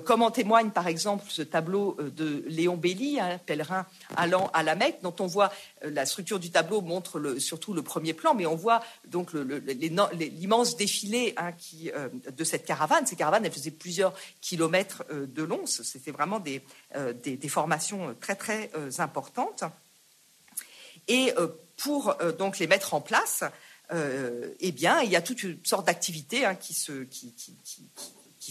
comme 0.04 0.22
en 0.22 0.30
témoigne 0.30 0.70
par 0.70 0.88
exemple 0.88 1.24
ce 1.28 1.42
tableau 1.42 1.96
de 2.00 2.44
Léon 2.46 2.76
Belli, 2.76 3.20
un 3.20 3.38
pèlerin 3.38 3.86
allant 4.16 4.50
à 4.52 4.62
la 4.62 4.74
Mecque, 4.74 4.98
dont 5.02 5.14
on 5.20 5.26
voit 5.26 5.52
la 5.82 6.06
structure 6.06 6.40
du 6.40 6.50
tableau 6.50 6.80
montre 6.80 7.36
surtout 7.38 7.72
le 7.72 7.82
premier 7.82 8.12
plan, 8.12 8.34
mais 8.34 8.46
on 8.46 8.56
voit 8.56 8.82
donc 9.06 9.30
l'immense 9.32 10.76
défilé 10.76 11.34
hein, 11.36 11.52
de 12.36 12.44
cette 12.44 12.64
caravane. 12.64 13.06
Ces 13.06 13.16
caravanes, 13.16 13.44
elles 13.44 13.52
faisaient 13.52 13.70
plusieurs 13.70 14.12
kilomètres 14.40 15.04
de 15.10 15.42
long. 15.42 15.66
C'était 15.66 16.10
vraiment 16.10 16.40
des, 16.40 16.62
formations 17.48 18.14
très 18.20 18.34
très 18.34 18.70
importantes. 18.98 19.64
Et 21.08 21.32
pour 21.76 22.16
euh, 22.20 22.32
donc 22.32 22.58
les 22.58 22.66
mettre 22.66 22.94
en 22.94 23.00
place, 23.00 23.44
euh, 23.92 24.54
eh 24.60 24.72
bien, 24.72 25.00
il 25.02 25.10
y 25.10 25.16
a 25.16 25.22
toute 25.22 25.42
une 25.42 25.58
sorte 25.64 25.86
d'activité 25.86 26.44
hein, 26.44 26.54
qui, 26.54 26.74
se, 26.74 27.04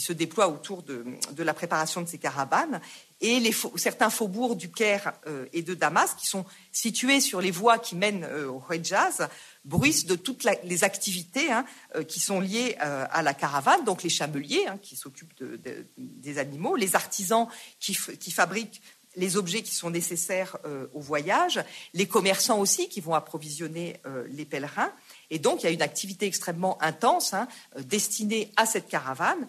se 0.01 0.13
déploie 0.13 0.47
autour 0.47 0.83
de, 0.83 1.03
la 1.37 1.53
préparation 1.53 2.01
de 2.01 2.07
ces 2.07 2.17
caravanes. 2.17 2.81
Et 3.21 3.41
certains 3.75 4.09
faubourgs 4.09 4.57
du 4.57 4.69
Caire 4.69 5.13
euh, 5.25 5.45
et 5.53 5.61
de 5.61 5.73
Damas, 5.73 6.15
qui 6.15 6.27
sont 6.27 6.45
situés 6.71 7.21
sur 7.21 7.41
les 7.41 7.51
voies 7.51 7.79
qui 7.79 7.95
mènent 7.95 8.25
au 8.25 8.61
Hejaz, 8.71 9.27
bruissent 9.63 10.05
de 10.05 10.15
toutes 10.15 10.45
les 10.63 10.83
activités 10.83 11.51
hein, 11.51 11.65
qui 12.07 12.19
sont 12.19 12.39
liées 12.39 12.75
à 12.79 13.23
la 13.23 13.33
caravane, 13.33 13.83
donc 13.83 14.03
les 14.03 14.09
chameliers 14.09 14.67
hein, 14.67 14.77
qui 14.81 14.95
s'occupent 14.95 15.33
des 15.97 16.37
animaux, 16.37 16.75
les 16.75 16.95
artisans 16.95 17.47
qui, 17.79 17.97
qui 18.19 18.31
fabriquent 18.31 18.81
les 19.15 19.37
objets 19.37 19.61
qui 19.61 19.73
sont 19.73 19.89
nécessaires 19.89 20.57
euh, 20.65 20.87
au 20.93 20.99
voyage, 20.99 21.63
les 21.93 22.07
commerçants 22.07 22.59
aussi 22.59 22.89
qui 22.89 23.01
vont 23.01 23.13
approvisionner 23.13 23.97
euh, 24.05 24.25
les 24.29 24.45
pèlerins. 24.45 24.91
Et 25.29 25.39
donc, 25.39 25.63
il 25.63 25.65
y 25.65 25.69
a 25.69 25.71
une 25.71 25.81
activité 25.81 26.25
extrêmement 26.25 26.81
intense 26.81 27.33
hein, 27.33 27.47
euh, 27.77 27.83
destinée 27.83 28.51
à 28.55 28.65
cette 28.65 28.87
caravane 28.87 29.47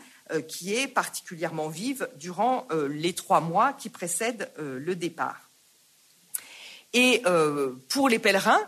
qui 0.49 0.75
est 0.75 0.89
particulièrement 0.89 1.69
vive 1.69 2.09
durant 2.17 2.67
les 2.91 3.13
trois 3.13 3.41
mois 3.41 3.73
qui 3.73 3.89
précèdent 3.89 4.51
le 4.59 4.95
départ. 4.97 5.51
Et 6.95 7.23
pour 7.89 8.09
les 8.09 8.19
pèlerins, 8.19 8.61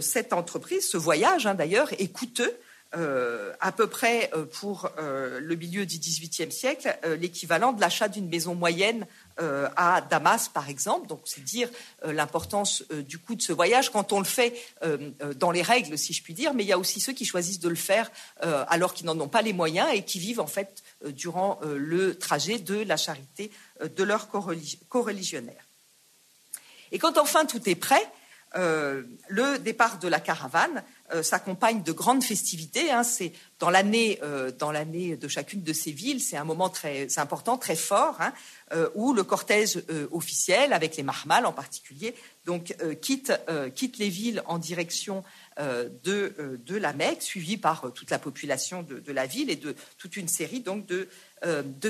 cette 0.00 0.32
entreprise, 0.32 0.88
ce 0.88 0.96
voyage 0.96 1.46
hein, 1.46 1.54
d'ailleurs, 1.54 1.92
est 1.94 2.12
coûteux. 2.12 2.54
à 2.92 3.72
peu 3.72 3.86
près 3.86 4.30
pour 4.52 4.90
le 4.98 5.54
milieu 5.54 5.86
du 5.86 5.98
XVIIIe 5.98 6.52
siècle, 6.52 6.96
l'équivalent 7.18 7.72
de 7.72 7.80
l'achat 7.80 8.08
d'une 8.08 8.28
maison 8.28 8.54
moyenne 8.54 9.06
euh, 9.40 9.68
à 9.76 10.00
Damas, 10.02 10.48
par 10.48 10.68
exemple. 10.68 11.06
Donc, 11.06 11.22
c'est 11.24 11.42
dire 11.42 11.68
euh, 12.04 12.12
l'importance 12.12 12.84
euh, 12.92 13.02
du 13.02 13.18
coût 13.18 13.34
de 13.34 13.42
ce 13.42 13.52
voyage 13.52 13.90
quand 13.90 14.12
on 14.12 14.18
le 14.18 14.24
fait 14.24 14.54
dans 15.36 15.50
les 15.50 15.62
règles, 15.62 15.96
si 15.96 16.12
je 16.12 16.22
puis 16.22 16.34
dire. 16.34 16.52
Mais 16.54 16.64
il 16.64 16.66
y 16.66 16.72
a 16.72 16.78
aussi 16.78 17.00
ceux 17.00 17.12
qui 17.12 17.24
choisissent 17.24 17.60
de 17.60 17.68
le 17.68 17.74
faire 17.74 18.10
alors 18.40 18.94
qu'ils 18.94 19.06
n'en 19.06 19.18
ont 19.20 19.28
pas 19.28 19.42
les 19.42 19.52
moyens 19.52 19.88
et 19.92 20.02
qui 20.02 20.18
vivent 20.18 20.40
en 20.40 20.46
fait 20.46 20.82
durant 21.04 21.60
le 21.62 22.18
trajet 22.18 22.58
de 22.58 22.82
la 22.82 22.96
charité 22.96 23.50
de 23.82 24.02
leur 24.02 24.28
co-religionnaire. 24.28 25.64
Et 26.92 26.98
quand 26.98 27.18
enfin 27.18 27.46
tout 27.46 27.68
est 27.68 27.74
prêt, 27.74 28.02
le 28.54 29.58
départ 29.58 29.98
de 29.98 30.08
la 30.08 30.20
caravane 30.20 30.82
s'accompagne 31.22 31.82
de 31.82 31.92
grandes 31.92 32.22
festivités. 32.22 32.90
Hein. 32.90 33.02
c'est 33.02 33.32
dans 33.58 33.70
l'année, 33.70 34.20
dans 34.58 34.72
l'année 34.72 35.16
de 35.16 35.28
chacune 35.28 35.62
de 35.62 35.72
ces 35.72 35.92
villes, 35.92 36.20
c'est 36.20 36.36
un 36.36 36.44
moment 36.44 36.68
très 36.68 37.18
important, 37.18 37.58
très 37.58 37.76
fort. 37.76 38.16
Hein. 38.20 38.32
Euh, 38.72 38.88
où 38.94 39.12
le 39.12 39.24
cortège 39.24 39.82
euh, 39.90 40.06
officiel, 40.12 40.72
avec 40.72 40.96
les 40.96 41.02
marmals 41.02 41.44
en 41.44 41.52
particulier, 41.52 42.14
donc 42.44 42.72
euh, 42.82 42.94
quitte, 42.94 43.32
les 43.98 44.08
villes 44.08 44.44
en 44.46 44.58
direction 44.58 45.24
de, 45.58 46.32
la 46.68 46.92
Mecque, 46.92 47.20
suivi 47.20 47.56
par 47.56 47.92
toute 47.92 48.10
la 48.10 48.20
population 48.20 48.84
de, 48.84 49.12
la 49.12 49.26
ville 49.26 49.50
et 49.50 49.56
de 49.56 49.74
toute 49.98 50.16
une 50.16 50.28
série 50.28 50.60
donc 50.60 50.86
de, 50.86 51.08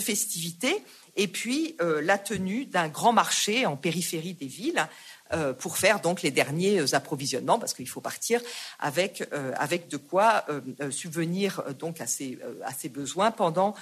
festivités. 0.01 0.83
Et 1.17 1.29
puis 1.29 1.77
la 1.79 2.19
tenue 2.19 2.65
d'un 2.65 2.89
grand 2.89 3.13
marché 3.13 3.67
en 3.67 3.77
périphérie 3.77 4.35
des 4.35 4.47
villes 4.47 4.85
euh, 4.85 5.20
pour 5.59 5.79
faire 5.79 6.01
donc 6.01 6.23
les 6.23 6.31
derniers 6.31 6.81
euh, 6.81 6.95
approvisionnements 6.95 7.59
parce 7.59 7.75
qu'il 7.75 7.89
faut 7.89 8.01
partir 8.01 8.41
avec 8.79 9.29
euh, 9.33 9.53
avec 9.57 9.89
de 9.89 9.97
quoi 9.97 10.45
subvenir 10.91 11.63
donc 11.79 12.01
à 12.01 12.07
ses 12.07 12.39
à 12.65 12.73
ses 12.73 12.89
besoins 12.89 13.31
pendant 13.31 13.75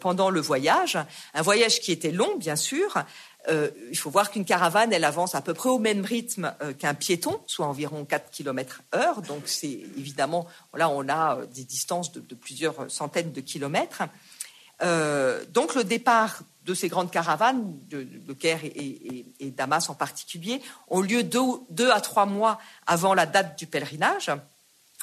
pendant 0.00 0.30
le 0.30 0.40
voyage 0.40 0.98
un 1.34 1.42
voyage 1.42 1.80
qui 1.80 1.92
était 1.92 2.10
long 2.10 2.36
bien 2.36 2.56
sûr 2.56 3.04
il 3.48 3.98
faut 3.98 4.08
voir 4.08 4.30
qu'une 4.30 4.44
caravane, 4.44 4.92
elle 4.92 5.02
avance 5.02 5.34
à 5.34 5.40
peu 5.40 5.52
près 5.52 5.68
au 5.68 5.80
même 5.80 6.04
rythme 6.04 6.54
qu'un 6.78 6.94
piéton, 6.94 7.40
soit 7.48 7.66
environ 7.66 8.04
4 8.04 8.30
km 8.30 8.82
heure. 8.94 9.20
Donc 9.22 9.42
c'est 9.46 9.80
évidemment, 9.98 10.46
là 10.74 10.88
on 10.88 11.08
a 11.08 11.40
des 11.52 11.64
distances 11.64 12.12
de 12.12 12.34
plusieurs 12.36 12.88
centaines 12.88 13.32
de 13.32 13.40
kilomètres. 13.40 14.04
Donc 14.82 15.74
le 15.74 15.84
départ 15.84 16.42
de 16.64 16.74
ces 16.74 16.88
grandes 16.88 17.10
caravanes, 17.10 17.74
de, 17.88 18.32
Caire 18.32 18.60
et, 18.64 19.50
Damas 19.56 19.88
en 19.88 19.94
particulier, 19.94 20.60
ont 20.88 21.00
lieu 21.00 21.22
deux, 21.22 21.90
à 21.90 22.00
trois 22.00 22.26
mois 22.26 22.58
avant 22.86 23.14
la 23.14 23.26
date 23.26 23.58
du 23.58 23.66
pèlerinage. 23.66 24.30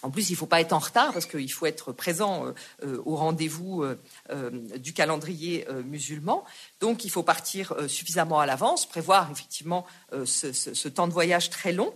En 0.02 0.12
plus, 0.12 0.30
il 0.30 0.34
ne 0.34 0.38
faut 0.38 0.46
pas 0.46 0.62
être 0.62 0.72
en 0.72 0.80
retard 0.80 1.12
parce 1.12 1.26
qu'il 1.26 1.52
faut 1.52 1.66
être 1.66 1.92
présent 1.92 2.46
euh, 2.46 2.54
euh, 2.86 3.02
au 3.04 3.18
rendez-vous 3.18 3.84
euh, 3.84 4.50
du 4.78 4.94
calendrier 4.94 5.68
musulman. 5.84 6.46
Donc, 6.80 7.04
il 7.04 7.10
faut 7.10 7.24
partir 7.24 7.76
suffisamment 7.90 8.40
à 8.40 8.46
l'avance, 8.46 8.88
prévoir 8.88 9.30
effectivement 9.30 9.86
ce, 10.24 10.88
temps 10.88 11.08
de 11.08 11.14
voyage 11.14 11.50
très 11.50 11.74
long. 11.74 11.94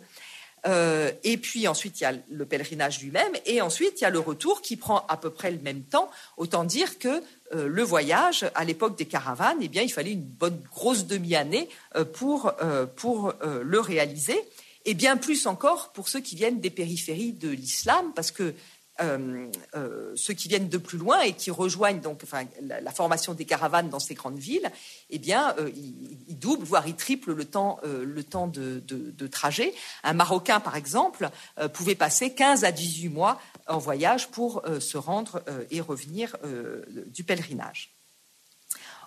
Et 0.65 1.37
puis 1.37 1.67
ensuite, 1.67 1.99
il 1.99 2.03
y 2.03 2.07
a 2.07 2.13
le 2.29 2.45
pèlerinage 2.45 3.01
lui-même, 3.01 3.33
et 3.45 3.61
ensuite, 3.61 3.99
il 3.99 4.03
y 4.03 4.07
a 4.07 4.09
le 4.09 4.19
retour 4.19 4.61
qui 4.61 4.77
prend 4.77 5.05
à 5.09 5.17
peu 5.17 5.29
près 5.29 5.51
le 5.51 5.59
même 5.59 5.83
temps. 5.83 6.09
Autant 6.37 6.63
dire 6.63 6.99
que 6.99 7.21
euh, 7.53 7.67
le 7.67 7.83
voyage, 7.83 8.45
à 8.55 8.63
l'époque 8.63 8.97
des 8.97 9.05
caravanes, 9.05 9.57
eh 9.61 9.67
bien, 9.67 9.81
il 9.81 9.91
fallait 9.91 10.11
une 10.11 10.21
bonne 10.21 10.61
grosse 10.71 11.05
demi-année 11.05 11.69
euh, 11.95 12.05
pour, 12.05 12.53
euh, 12.61 12.85
pour 12.85 13.33
le 13.43 13.79
réaliser, 13.79 14.39
et 14.85 14.93
bien 14.93 15.17
plus 15.17 15.47
encore 15.47 15.91
pour 15.93 16.09
ceux 16.09 16.19
qui 16.19 16.35
viennent 16.35 16.59
des 16.59 16.69
périphéries 16.69 17.31
de 17.33 17.49
l'islam, 17.49 18.11
parce 18.15 18.31
que 18.31 18.53
ceux 18.99 20.33
qui 20.33 20.47
viennent 20.47 20.69
de 20.69 20.77
plus 20.77 20.97
loin 20.97 21.21
et 21.21 21.33
qui 21.33 21.51
rejoignent 21.51 21.99
donc 21.99 22.21
enfin, 22.23 22.43
la, 22.61 22.91
formation 22.91 23.33
des 23.33 23.45
caravanes 23.45 23.89
dans 23.89 23.99
ces 23.99 24.13
grandes 24.13 24.37
villes, 24.37 24.71
eh 25.09 25.17
bien, 25.19 25.55
ils, 25.75 26.37
doublent, 26.37 26.63
voire 26.63 26.87
ils 26.87 26.95
triplent 26.95 27.33
le 27.33 27.45
temps, 27.45 27.79
le 27.83 28.23
temps 28.23 28.47
de, 28.47 28.83
de, 28.85 29.27
trajet. 29.27 29.73
Un 30.03 30.13
Marocain, 30.13 30.59
par 30.59 30.75
exemple, 30.75 31.29
pouvait 31.73 31.95
passer 31.95 32.33
15 32.33 32.63
à 32.65 32.71
18 32.71 33.09
mois 33.09 33.39
en 33.67 33.77
voyage 33.77 34.29
pour 34.29 34.63
euh, 34.65 34.79
se 34.79 34.97
rendre 34.97 35.43
euh, 35.47 35.65
et 35.71 35.81
revenir 35.81 36.35
euh, 36.43 36.83
du 37.07 37.23
pèlerinage. 37.23 37.93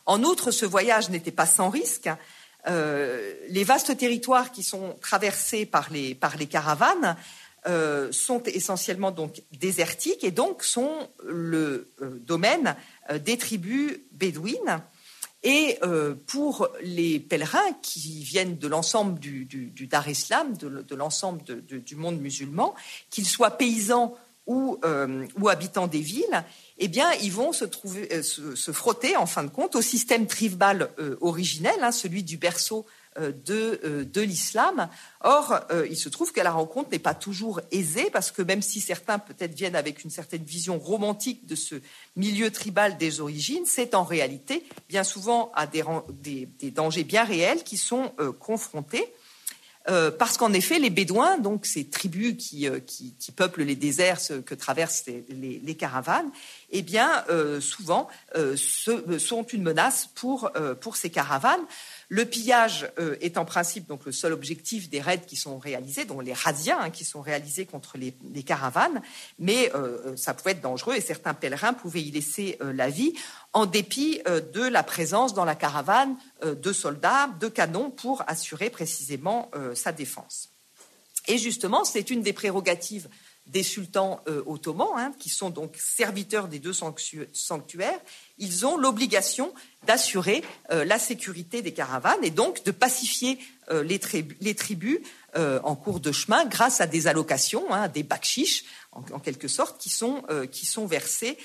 En 0.07 0.23
outre, 0.23 0.51
ce 0.51 0.65
voyage 0.65 1.11
n'était 1.11 1.33
pas 1.33 1.47
sans 1.47 1.69
risque. 1.69 2.09
les 2.67 3.65
vastes 3.65 3.97
territoires 3.97 4.53
qui 4.53 4.63
sont 4.63 4.97
traversés 5.01 5.67
par 5.67 5.91
les, 5.91 6.15
par 6.15 6.37
les 6.37 6.47
caravanes 6.47 7.17
sont 8.11 8.43
essentiellement 8.45 9.11
donc 9.11 9.43
désertiques 9.59 10.25
et 10.25 10.31
donc 10.31 10.63
sont 10.63 11.09
le 11.25 11.93
domaine 12.21 12.77
des 13.25 13.37
tribus 13.37 13.99
bédouines. 14.13 14.83
Et 15.43 15.79
pour 16.27 16.69
les 16.83 17.21
pèlerins 17.21 17.73
qui 17.83 18.23
viennent 18.23 18.57
de 18.57 18.69
l'ensemble 18.69 19.19
du, 19.19 19.89
Dar 19.89 20.09
Islam, 20.09 20.57
de, 20.57 20.95
l'ensemble 20.95 21.43
du 21.63 21.97
monde 21.97 22.21
musulman, 22.21 22.75
qu'ils 23.11 23.27
soient 23.27 23.53
paysans 23.53 24.17
ou, 24.47 24.79
habitants 25.49 25.87
des 25.87 26.01
villes, 26.01 26.45
eh 26.79 26.89
bien, 26.89 27.13
ils 27.23 27.33
vont 27.33 27.53
se, 27.53 28.73
frotter, 28.73 29.17
en 29.17 29.27
fin 29.27 29.45
de 29.45 29.51
compte, 29.51 29.77
au 29.77 29.83
système 29.83 30.27
tribal 30.27 30.91
originel, 31.21 31.77
hein, 31.83 31.93
celui 31.93 32.23
du 32.23 32.37
berceau 32.37 32.87
euh, 32.87 32.91
de, 33.19 33.81
euh, 33.85 34.05
de 34.05 34.21
l'islam. 34.21 34.89
Or, 35.21 35.61
euh, 35.71 35.87
il 35.89 35.97
se 35.97 36.09
trouve 36.09 36.33
que 36.33 36.41
la 36.41 36.51
rencontre 36.51 36.91
n'est 36.91 36.99
pas 36.99 37.15
toujours 37.15 37.61
aisée 37.71 38.11
parce 38.13 38.31
que 38.31 38.43
même 38.43 38.63
si 38.63 38.81
certains 38.81 39.19
peut-être 39.19 39.55
viennent 39.55 39.77
avec 39.77 40.05
une 40.05 40.11
certaine 40.11 40.45
vision 40.45 40.79
romantique 40.79 41.47
de 41.47 41.55
ce 41.55 41.77
milieu 42.15 42.51
tribal 42.51 42.97
des 42.99 43.21
origines, 43.21 43.65
c'est 43.67 43.95
en 43.95 44.05
réalité 44.05 44.65
bien 44.89 45.05
souvent 45.05 45.51
à 45.55 45.67
des, 45.67 45.85
des, 46.59 46.71
dangers 46.71 47.05
bien 47.05 47.25
réels 47.25 47.63
qui 47.63 47.77
sont 47.77 48.13
confrontés. 48.39 49.13
parce 50.19 50.37
qu'en 50.37 50.53
effet, 50.53 50.79
les 50.79 50.91
Bédouins, 50.91 51.39
donc 51.39 51.65
ces 51.65 51.89
tribus 51.89 52.37
qui, 52.37 52.69
qui, 52.87 53.33
peuplent 53.33 53.63
les 53.63 53.77
déserts 53.77 54.21
que 54.45 54.55
traversent 54.55 55.05
les, 55.07 55.61
les, 55.63 55.75
caravanes, 55.75 56.31
eh 56.71 56.83
bien, 56.83 57.25
souvent, 57.61 58.09
sont 58.57 59.45
une 59.45 59.63
menace 59.63 60.09
pour, 60.15 60.51
pour 60.81 60.97
ces 60.97 61.11
caravanes. 61.11 61.65
Le 62.09 62.25
pillage 62.25 62.89
euh, 63.01 63.17
est 63.21 63.37
en 63.37 63.45
principe 63.45 63.89
donc 63.89 64.05
le 64.05 64.13
seul 64.13 64.33
objectif 64.33 64.89
des 64.89 65.01
raids 65.01 65.25
qui 65.27 65.35
sont 65.35 65.59
réalisés, 65.59 66.05
dont 66.05 66.21
les 66.21 66.33
razzias 66.33 66.79
hein, 66.79 66.91
qui 66.91 67.05
sont 67.05 67.21
réalisés 67.21 67.67
contre 67.67 67.99
les, 67.99 68.13
caravanes, 68.45 69.03
mais 69.41 69.73
euh, 69.75 69.99
euh, 70.07 70.17
ça 70.17 70.33
pouvait 70.33 70.53
être 70.53 70.61
dangereux 70.61 70.95
et 70.95 71.01
certains 71.01 71.35
pèlerins 71.35 71.73
pouvaient 71.73 72.03
y 72.03 72.13
laisser 72.13 72.59
la 72.61 72.91
vie 72.91 73.15
en 73.53 73.67
dépit 73.67 74.21
de 74.27 74.63
la 74.63 74.83
présence 74.83 75.35
dans 75.35 75.45
la 75.45 75.55
caravane 75.55 76.17
de 76.45 76.73
soldats, 76.73 77.29
de 77.41 77.49
canons 77.49 77.91
pour 77.91 78.23
assurer 78.27 78.71
précisément 78.71 79.51
sa 79.75 79.93
défense. 79.93 80.51
Et 81.27 81.39
justement, 81.39 81.85
c'est 81.85 82.11
une 82.11 82.23
des 82.23 82.33
prérogatives 82.33 83.09
des 83.47 83.63
sultans 83.63 84.21
ottomans, 84.47 84.89
hein, 84.97 85.13
qui 85.19 85.29
sont 85.29 85.51
donc 85.51 85.77
serviteurs 85.77 86.49
des 86.49 86.59
deux 86.59 86.73
sanctuaires, 86.73 88.01
ils 88.39 88.67
ont 88.67 88.77
l'obligation 88.77 89.53
d'assurer 89.87 90.45
euh, 90.71 90.85
la 90.85 90.99
sécurité 90.99 91.63
des 91.63 91.73
caravanes 91.73 92.23
et 92.23 92.31
donc 92.31 92.65
de 92.65 92.71
pacifier 92.71 93.39
euh, 93.71 93.83
les, 93.83 93.99
tribus 94.55 94.99
euh, 95.37 95.61
en 95.63 95.75
cours 95.77 96.01
de 96.01 96.13
chemin 96.13 96.45
grâce 96.45 96.81
à 96.81 96.87
des 96.87 97.07
allocations, 97.07 97.73
hein, 97.73 97.89
des 97.89 98.03
bakchiches 98.03 98.65
en, 98.93 99.19
quelque 99.21 99.49
sorte, 99.49 99.81
qui 99.81 99.91
sont, 99.91 100.23
qui 100.51 100.67
versées 100.87 101.37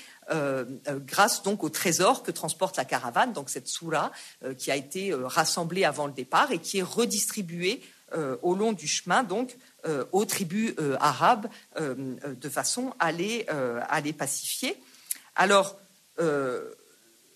grâce 1.06 1.42
donc 1.42 1.62
au 1.62 1.68
trésor 1.68 2.22
que 2.22 2.30
transporte 2.30 2.78
la 2.78 2.86
caravane, 2.86 3.34
donc 3.34 3.50
cette 3.50 3.68
soura 3.68 4.10
qui 4.56 4.70
a 4.70 4.76
été 4.76 5.12
rassemblée 5.12 5.84
avant 5.84 6.06
le 6.06 6.14
départ 6.14 6.50
et 6.50 6.58
qui 6.60 6.78
est 6.78 6.82
redistribuée 6.82 7.82
au 8.40 8.54
long 8.54 8.72
du 8.72 8.88
chemin 8.88 9.22
donc 9.22 9.54
aux 10.12 10.24
tribus 10.24 10.74
arabes 11.00 11.48
de 11.78 12.48
façon 12.48 12.94
à 12.98 13.10
les, 13.12 13.46
pacifier. 14.16 14.76
Alors, 15.34 15.76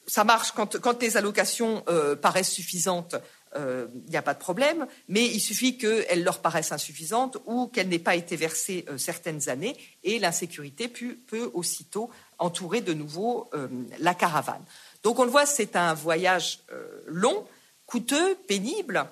ça 0.07 0.25
marche 0.25 0.53
quand, 0.53 1.03
les 1.03 1.17
allocations 1.17 1.83
euh, 1.89 2.17
paraissent 2.17 2.53
suffisantes, 2.53 3.17
il 3.55 3.61
euh, 3.61 3.87
n'y 4.09 4.17
a 4.17 4.23
pas 4.23 4.35
de 4.35 4.39
problème, 4.39 4.87
mais 5.09 5.25
il 5.25 5.41
suffit 5.41 5.79
qu'elles 5.79 6.23
leur 6.23 6.41
paraissent 6.41 6.73
insuffisantes 6.73 7.39
ou 7.47 7.69
qu'elles 7.69 7.89
n'aient 7.89 7.99
pas 7.99 8.15
été 8.15 8.37
versées 8.37 8.85
euh, 8.89 8.99
certaines 8.99 9.49
années, 9.49 9.77
et 10.05 10.19
l'insécurité 10.19 10.89
peut, 10.89 11.51
aussitôt 11.55 12.11
entourer 12.39 12.83
de 12.83 12.93
nouveau 12.93 13.51
la 13.99 14.15
caravane. 14.15 14.63
Donc 15.03 15.19
on 15.19 15.25
le 15.25 15.31
voit, 15.31 15.47
c'est 15.47 15.75
un 15.75 15.95
voyage 15.95 16.61
long, 17.07 17.47
coûteux, 17.87 18.37
pénible, 18.47 19.07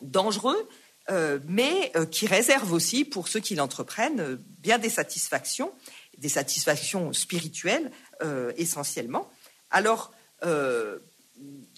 dangereux, 0.00 0.68
mais 1.46 1.92
qui 2.10 2.26
réserve 2.26 2.72
aussi, 2.72 3.04
pour 3.04 3.28
ceux 3.28 3.40
qui 3.40 3.54
l'entreprennent, 3.54 4.38
bien 4.60 4.78
des 4.78 4.90
satisfactions, 4.90 5.72
des 6.18 6.28
satisfactions 6.28 7.12
spirituelles 7.12 7.90
essentiellement. 8.56 9.30
Alors, 9.70 10.12
euh, 10.44 10.98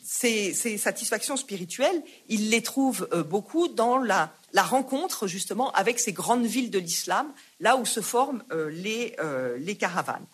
ces, 0.02 0.52
satisfactions 0.78 1.36
spirituelles, 1.36 2.02
il 2.28 2.50
les 2.50 2.62
trouve 2.62 3.08
euh, 3.12 3.22
beaucoup 3.22 3.68
dans 3.68 3.98
la, 3.98 4.32
rencontre 4.56 5.26
justement 5.26 5.70
avec 5.72 6.00
ces 6.00 6.12
grandes 6.12 6.46
villes 6.46 6.70
de 6.70 6.78
l'islam, 6.78 7.32
là 7.60 7.76
où 7.76 7.84
se 7.84 8.00
forment 8.00 8.42
euh, 8.52 8.70
les, 8.70 9.76
caravanes. 9.76 10.24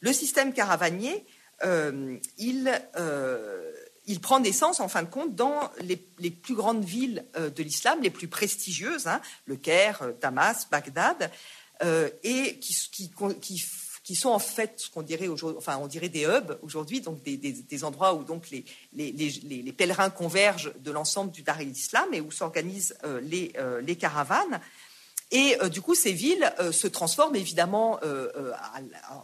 Le 0.00 0.12
système 0.12 0.52
caravanier, 0.52 1.24
il, 2.38 2.72
prend 4.18 4.40
naissance 4.40 4.80
en 4.80 4.88
fin 4.88 5.02
de 5.02 5.08
compte 5.08 5.34
dans 5.34 5.70
les, 5.80 5.96
plus 6.30 6.54
grandes 6.54 6.84
villes 6.84 7.24
de 7.36 7.62
l'islam, 7.62 8.00
les 8.02 8.10
plus 8.10 8.28
prestigieuses, 8.28 9.06
hein, 9.06 9.20
le 9.46 9.56
Caire, 9.56 10.12
Damas, 10.20 10.66
Bagdad, 10.70 11.30
et 12.24 12.58
qui, 12.58 12.74
qui, 12.90 13.10
qui 13.40 13.64
qui 14.10 14.16
sont 14.16 14.30
en 14.30 14.40
fait 14.40 14.80
ce 14.80 14.90
qu'on 14.90 15.02
dirait 15.02 15.28
enfin 15.56 15.78
on 15.80 15.86
dirait 15.86 16.08
des 16.08 16.24
hubs 16.24 16.58
aujourd'hui, 16.62 17.00
donc 17.00 17.22
des, 17.22 17.84
endroits 17.84 18.14
où 18.14 18.24
donc 18.24 18.50
les, 18.50 18.64
les, 18.92 19.72
pèlerins 19.72 20.10
convergent 20.10 20.72
de 20.80 20.90
l'ensemble 20.90 21.30
du 21.30 21.42
Dar 21.42 21.60
el-Islam 21.60 22.08
et 22.12 22.20
où 22.20 22.32
s'organisent 22.32 22.96
euh, 23.04 23.20
euh, 23.56 23.80
les, 23.80 23.94
caravanes. 23.94 24.60
Et 25.30 25.56
euh, 25.60 25.68
du 25.68 25.80
coup, 25.80 25.94
ces 25.94 26.12
villes 26.12 26.52
se 26.72 26.86
transforment 26.86 27.36
évidemment 27.36 28.00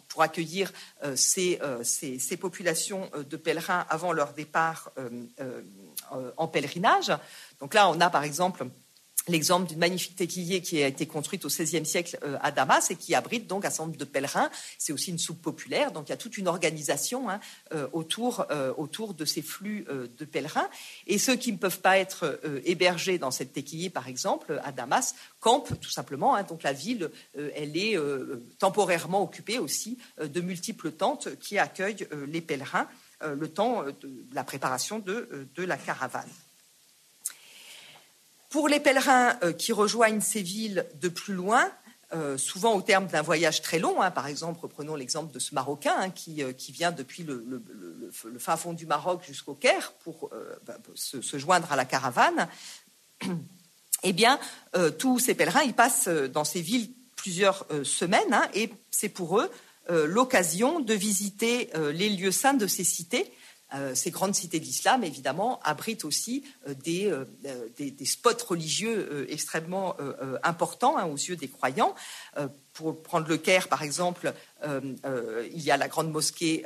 pour 0.08 0.22
accueillir 0.22 0.72
ces, 1.14 1.58
populations 2.40 3.10
de 3.28 3.36
pèlerins 3.36 3.86
avant 3.88 4.12
leur 4.12 4.32
départ 4.32 4.92
en 6.36 6.48
pèlerinage. 6.48 7.12
Donc 7.60 7.74
là, 7.74 7.88
on 7.90 8.00
a 8.00 8.10
par 8.10 8.24
exemple 8.24 8.66
l'exemple 9.28 9.68
d'une 9.68 9.78
magnifique 9.78 10.16
tequilier 10.16 10.60
qui 10.60 10.82
a 10.82 10.86
été 10.86 11.06
construite 11.06 11.44
au 11.44 11.48
XVIe 11.48 11.84
siècle 11.84 12.18
euh, 12.22 12.38
à 12.40 12.50
Damas 12.50 12.90
et 12.90 12.96
qui 12.96 13.14
abrite 13.14 13.46
donc 13.46 13.64
un 13.64 13.70
nombre 13.78 13.96
de 13.96 14.04
pèlerins. 14.04 14.50
C'est 14.78 14.92
aussi 14.92 15.10
une 15.10 15.18
soupe 15.18 15.42
populaire, 15.42 15.92
donc 15.92 16.08
il 16.08 16.10
y 16.10 16.12
a 16.12 16.16
toute 16.16 16.38
une 16.38 16.48
organisation 16.48 17.28
hein, 17.28 17.40
euh, 17.74 17.88
autour, 17.92 18.46
euh, 18.50 18.72
autour 18.76 19.14
de 19.14 19.24
ces 19.24 19.42
flux 19.42 19.86
de 19.86 20.24
pèlerins. 20.24 20.68
Et 21.06 21.18
ceux 21.18 21.36
qui 21.36 21.52
ne 21.52 21.56
peuvent 21.56 21.80
pas 21.80 21.98
être 21.98 22.40
hébergés 22.64 23.18
dans 23.18 23.30
cette 23.30 23.52
tequilier, 23.52 23.90
par 23.90 24.08
exemple, 24.08 24.60
à 24.64 24.72
Damas, 24.72 25.14
campent 25.40 25.78
tout 25.80 25.90
simplement. 25.90 26.34
Hein. 26.34 26.42
donc 26.42 26.62
la 26.62 26.72
ville, 26.72 27.10
elle 27.34 27.76
est 27.76 27.96
temporairement 28.58 29.22
occupée 29.22 29.58
aussi 29.58 29.98
de 30.20 30.40
multiples 30.40 30.92
tentes 30.92 31.36
qui 31.38 31.58
accueillent 31.58 32.06
les 32.28 32.40
pèlerins 32.40 32.88
le 33.22 33.48
temps 33.48 33.84
de 33.84 34.34
la 34.34 34.44
préparation 34.44 34.98
de 34.98 35.28
la 35.56 35.76
caravane. 35.76 36.28
Pour 38.50 38.68
les 38.68 38.80
pèlerins 38.80 39.36
euh, 39.42 39.52
qui 39.52 39.72
rejoignent 39.72 40.20
ces 40.20 40.42
villes 40.42 40.86
de 41.00 41.08
plus 41.08 41.34
loin, 41.34 41.68
euh, 42.14 42.38
souvent 42.38 42.74
au 42.76 42.82
terme 42.82 43.06
d'un 43.08 43.22
voyage 43.22 43.60
très 43.60 43.78
long. 43.78 44.00
Hein, 44.00 44.12
par 44.12 44.28
exemple, 44.28 44.66
prenons 44.68 44.94
l'exemple 44.94 45.32
de 45.32 45.38
ce 45.40 45.54
Marocain 45.54 45.94
hein, 45.98 46.12
euh, 46.38 46.52
qui, 46.52 46.72
vient 46.72 46.92
depuis 46.92 47.24
le, 47.24 47.64
fin 48.38 48.56
fond 48.56 48.72
du 48.72 48.86
Maroc 48.86 49.24
jusqu'au 49.26 49.54
Caire 49.54 49.92
pour 50.04 50.30
bah, 50.64 50.78
se, 50.94 51.38
joindre 51.38 51.72
à 51.72 51.76
la 51.76 51.84
caravane. 51.84 52.48
eh 54.04 54.12
bien, 54.12 54.38
tous 54.98 55.18
ces 55.18 55.34
pèlerins, 55.34 55.62
ils 55.64 55.74
passent 55.74 56.08
dans 56.08 56.44
ces 56.44 56.60
villes 56.60 56.90
plusieurs 57.16 57.66
semaines 57.82 58.32
hein, 58.32 58.46
et 58.54 58.70
c'est 58.90 59.08
pour 59.08 59.40
eux 59.40 59.50
l'occasion 59.88 60.80
de 60.80 60.94
visiter 60.94 61.70
les 61.92 62.10
lieux 62.10 62.30
saints 62.30 62.54
de 62.54 62.66
ces 62.66 62.84
cités 62.84 63.32
ces 63.94 64.10
grandes 64.10 64.34
cités 64.34 64.60
de 64.60 64.64
l'islam, 64.64 65.02
évidemment, 65.02 65.60
abritent 65.64 66.04
aussi 66.04 66.44
euh, 66.68 66.74
euh, 67.46 67.68
des, 67.76 68.04
spots 68.04 68.46
religieux 68.48 69.26
extrêmement 69.28 69.96
importants 70.42 70.96
hein, 70.96 71.06
aux 71.06 71.16
yeux 71.16 71.36
des 71.36 71.48
croyants. 71.48 71.94
pour 72.72 73.02
prendre 73.02 73.26
le 73.26 73.36
Caire, 73.36 73.68
par 73.68 73.82
exemple, 73.82 74.32
il 74.64 75.62
y 75.62 75.70
a 75.70 75.76
la 75.76 75.88
grande 75.88 76.10
mosquée 76.10 76.64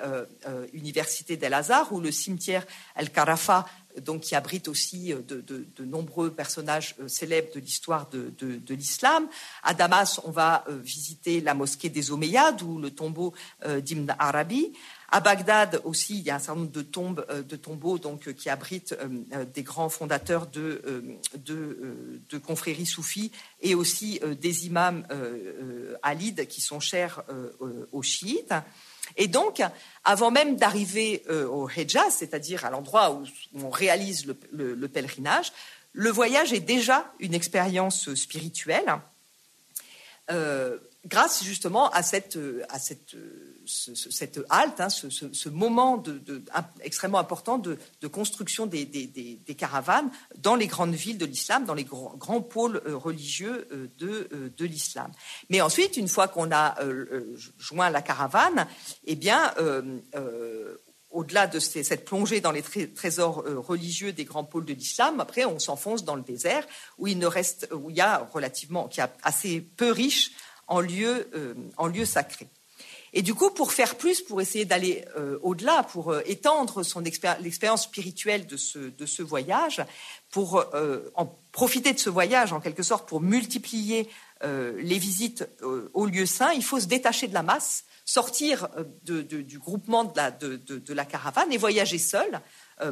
Université 0.73 1.37
d'El-Azhar 1.37 1.93
ou 1.93 2.01
le 2.01 2.11
cimetière 2.11 2.67
El-Karafa, 2.97 3.67
donc 4.03 4.23
qui 4.23 4.35
abrite 4.35 4.69
aussi 4.69 5.15
de, 5.15 5.41
de, 5.41 5.85
nombreux 5.85 6.31
personnages 6.31 6.97
célèbres 7.07 7.55
de 7.55 7.61
l'histoire 7.61 8.09
de, 8.11 8.33
de 8.39 8.75
l'islam. 8.75 9.29
À 9.63 9.73
Damas, 9.73 10.21
on 10.25 10.31
va 10.31 10.65
visiter 10.69 11.41
la 11.41 11.55
mosquée 11.55 11.89
des 11.89 12.11
Omeyyades 12.11 12.63
ou 12.63 12.79
le 12.79 12.91
tombeau 12.91 13.33
d'Ibn 13.65 14.15
Arabi. 14.19 14.73
À 15.13 15.19
Bagdad 15.19 15.81
aussi, 15.85 16.19
il 16.19 16.23
y 16.23 16.31
a 16.31 16.37
un 16.37 16.39
certain 16.39 16.61
nombre 16.61 16.71
de 16.71 16.83
tombes, 16.83 17.27
euh, 17.31 17.43
de 17.43 17.57
tombeaux 17.57 17.99
donc 17.99 18.29
euh, 18.29 18.33
qui 18.33 18.49
abritent 18.49 18.95
euh, 19.01 19.45
des 19.45 19.65
grands 19.65 19.89
fondateurs 19.89 20.47
de, 20.47 21.19
de, 21.35 22.39
confréries 22.39 22.87
soufis 22.87 23.33
et 23.61 23.75
aussi 23.75 24.21
des 24.41 24.67
imams 24.67 25.07
alides 26.03 26.47
qui 26.47 26.61
sont 26.61 26.81
chers 26.81 27.23
aux 27.93 28.03
chiites. 28.03 28.55
Et 29.17 29.29
donc, 29.29 29.63
avant 30.05 30.31
même 30.31 30.57
d'arriver 30.57 31.23
au 31.29 31.69
Hejaz, 31.69 32.15
c'est-à-dire 32.17 32.65
à, 32.65 32.71
l'endroit 32.71 33.13
où, 33.13 33.25
on 33.55 33.71
réalise 33.71 34.27
le, 34.27 34.89
pèlerinage, 34.89 35.53
le 35.93 36.11
voyage 36.11 36.53
est 36.53 36.61
déjà 36.61 37.13
une 37.21 37.35
expérience 37.35 38.15
spirituelle, 38.15 38.97
grâce 41.07 41.45
justement 41.45 41.91
à 41.91 42.03
cette, 42.03 42.39
à 42.69 42.79
cette 42.79 43.15
cette 43.95 44.41
halte, 44.51 44.81
hein, 44.81 44.89
ce, 44.89 45.49
moment 45.49 46.03
extrêmement 46.83 47.19
important 47.19 47.59
de, 47.59 47.79
construction 48.09 48.67
des, 48.67 49.39
caravanes 49.57 50.11
dans 50.39 50.57
les 50.57 50.67
grandes 50.67 50.95
villes 50.95 51.19
de 51.19 51.27
l'islam, 51.27 51.65
dans 51.65 51.75
les 51.75 51.85
grands, 51.85 52.41
pôles 52.41 52.83
euh, 52.87 52.97
religieux 52.97 53.69
euh, 53.73 53.89
de, 53.99 54.65
l'islam. 54.65 55.11
Mais 55.49 55.61
ensuite, 55.61 55.97
une 55.97 56.09
fois 56.09 56.29
qu'on 56.29 56.51
a 56.51 56.77
joint 57.59 57.91
la 57.91 58.03
caravane, 58.03 58.67
eh 59.05 59.17
bien, 59.17 59.53
au-delà 61.11 61.47
de 61.47 61.59
cette 61.59 62.05
plongée 62.05 62.41
dans 62.41 62.53
les 62.53 62.63
trésors 62.63 63.45
religieux 63.45 64.13
des 64.13 64.25
grands 64.25 64.45
pôles 64.45 64.65
de 64.65 64.75
l'islam, 64.75 65.21
après 65.21 65.45
on 65.45 65.59
s'enfonce 65.59 66.05
dans 66.05 66.15
le 66.15 66.23
désert 66.23 66.67
où 66.99 67.07
il 67.07 67.19
ne 67.19 67.27
reste, 67.27 67.69
où 67.73 67.91
il 67.91 67.97
y 67.97 68.01
a 68.01 68.29
relativement, 68.33 68.89
qui 68.89 69.01
a 69.01 69.13
assez 69.23 69.61
peu 69.61 69.91
riche 69.91 70.33
en 70.71 70.81
lieux, 70.81 72.05
sacrés. 72.05 72.49
Et 73.13 73.23
du 73.23 73.35
coup, 73.35 73.51
pour 73.51 73.73
faire 73.73 73.97
plus, 73.97 74.21
pour 74.21 74.41
essayer 74.41 74.65
d'aller 74.65 75.05
euh, 75.17 75.39
au-delà, 75.43 75.83
pour 75.83 76.13
euh, 76.13 76.23
étendre 76.27 76.85
son 76.85 77.01
l'expérience 77.01 77.85
spirituelle 77.85 78.47
de 78.47 78.57
ce, 78.57 78.79
de 78.79 79.07
ce 79.07 79.23
voyage, 79.23 79.83
pour 80.31 80.65
euh, 80.75 81.11
en 81.15 81.27
profiter 81.51 81.93
de 81.93 81.99
ce 81.99 82.11
voyage 82.11 82.53
en 82.53 82.61
quelque 82.61 82.83
sorte, 82.83 83.09
pour 83.09 83.21
multiplier 83.21 84.09
les 84.43 84.99
visites 84.99 85.47
aux 85.93 86.07
lieux 86.07 86.25
saints, 86.25 86.55
il 86.55 86.65
faut 86.65 86.81
se 86.81 86.87
détacher 86.87 87.29
de 87.29 87.35
la 87.35 87.43
masse, 87.43 87.85
sortir 88.07 88.71
du 89.03 89.59
groupement 89.59 90.05
de 90.05 90.17
la, 90.17 90.31
de 90.31 90.95
la, 90.95 91.05
caravane 91.05 91.53
et 91.53 91.59
voyager 91.59 91.99
seul 91.99 92.41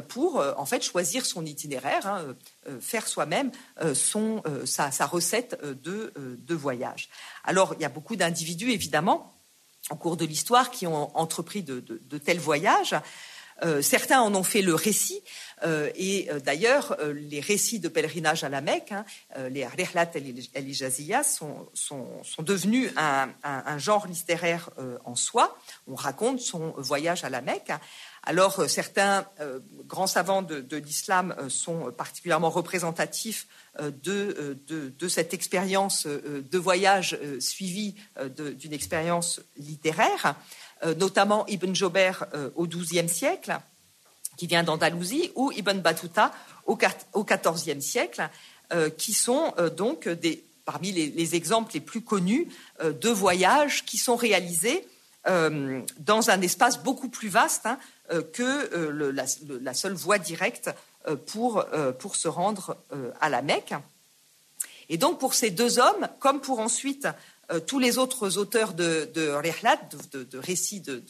pour 0.09 0.45
en 0.57 0.65
fait 0.67 0.83
choisir 0.83 1.25
son 1.25 1.47
itinéraire, 1.47 2.05
hein, 2.05 2.35
faire 2.79 3.07
soi-même 3.07 3.49
son 3.95 4.43
sa, 4.65 4.91
sa, 4.91 5.07
recette 5.07 5.59
de, 5.63 6.13
de 6.15 6.53
voyage. 6.53 7.09
Alors 7.43 7.73
il 7.79 7.81
y 7.81 7.85
a 7.85 7.89
beaucoup 7.89 8.15
d'individus 8.15 8.69
évidemment 8.69 9.38
en 9.89 9.95
cours 9.95 10.17
de 10.17 10.25
l'histoire 10.25 10.71
qui 10.71 10.87
ont 10.87 11.15
entrepris 11.17 11.63
de, 11.63 12.17
tels 12.17 12.39
voyages. 12.39 12.95
Euh, 13.61 13.81
certains 13.81 14.21
en 14.21 14.33
ont 14.35 14.43
fait 14.43 14.61
le 14.61 14.73
récit, 14.73 15.21
euh, 15.63 15.89
et 15.95 16.29
euh, 16.31 16.39
d'ailleurs, 16.39 16.97
les 17.13 17.41
récits 17.41 17.79
de 17.79 17.89
pèlerinage 17.89 18.45
à 18.45 18.49
la 18.49 18.61
Mecque, 18.61 18.93
hein, 18.93 19.03
les 19.49 19.67
Rihlat 19.67 20.11
el 20.15 21.23
sont, 21.25 21.67
sont, 21.73 22.23
sont, 22.23 22.43
devenus 22.43 22.89
un, 22.95 23.77
genre 23.77 24.07
littéraire 24.07 24.69
en 25.03 25.15
soi. 25.15 25.57
On 25.87 25.95
raconte 25.95 26.39
son 26.39 26.73
voyage 26.77 27.25
à 27.25 27.29
la 27.29 27.41
Mecque. 27.41 27.73
Alors, 28.23 28.69
certains 28.69 29.25
grands 29.87 30.07
savants 30.07 30.41
de 30.41 30.77
l'islam 30.77 31.35
sont 31.49 31.91
particulièrement 31.91 32.49
représentatifs 32.49 33.47
euh, 33.81 33.91
euh, 34.07 34.55
de, 34.67 35.07
cette 35.07 35.33
expérience 35.33 36.05
euh, 36.05 36.43
de 36.49 36.57
voyage 36.57 37.17
suivie 37.39 37.95
d'une 38.35 38.73
expérience 38.73 39.41
littéraire, 39.57 40.35
notamment 40.97 41.45
Ibn 41.47 41.73
Jober 41.73 42.11
au 42.55 42.67
XIIe 42.67 43.09
siècle, 43.09 43.57
qui 44.37 44.47
vient 44.47 44.63
d'Andalousie, 44.63 45.31
ou 45.35 45.51
Ibn 45.51 45.79
Battuta 45.79 46.31
au 46.65 46.77
XIVe 46.77 47.79
siècle, 47.81 48.29
qui 48.97 49.13
sont 49.13 49.53
donc 49.75 50.07
parmi 50.65 50.91
les, 50.91 51.35
exemples 51.35 51.71
les 51.73 51.79
plus 51.79 52.01
connus 52.01 52.47
de 52.81 53.09
voyages 53.09 53.83
qui 53.85 53.97
sont 53.97 54.15
réalisés 54.15 54.87
dans 55.25 56.29
un 56.29 56.41
espace 56.41 56.81
beaucoup 56.81 57.09
plus 57.09 57.29
vaste 57.29 57.67
hein, 58.09 58.21
que 58.33 59.11
la, 59.61 59.73
seule 59.73 59.93
voie 59.93 60.17
directe 60.17 60.69
euh, 61.07 61.15
pour, 61.15 61.63
euh, 61.73 61.93
pour 61.93 62.17
se 62.17 62.27
rendre 62.27 62.75
euh, 62.91 63.11
à 63.21 63.29
la 63.29 63.41
Mecque. 63.41 63.73
Et 64.89 64.97
donc 64.97 65.17
pour 65.17 65.33
ces 65.33 65.49
deux 65.49 65.79
hommes, 65.79 66.09
comme 66.19 66.41
pour 66.41 66.59
ensuite 66.59 67.07
tous 67.67 67.79
les 67.79 67.97
autres 67.97 68.37
auteurs 68.37 68.73
de, 68.73 69.09
de 69.13 70.37
récits 70.37 70.81
de, 70.81 71.03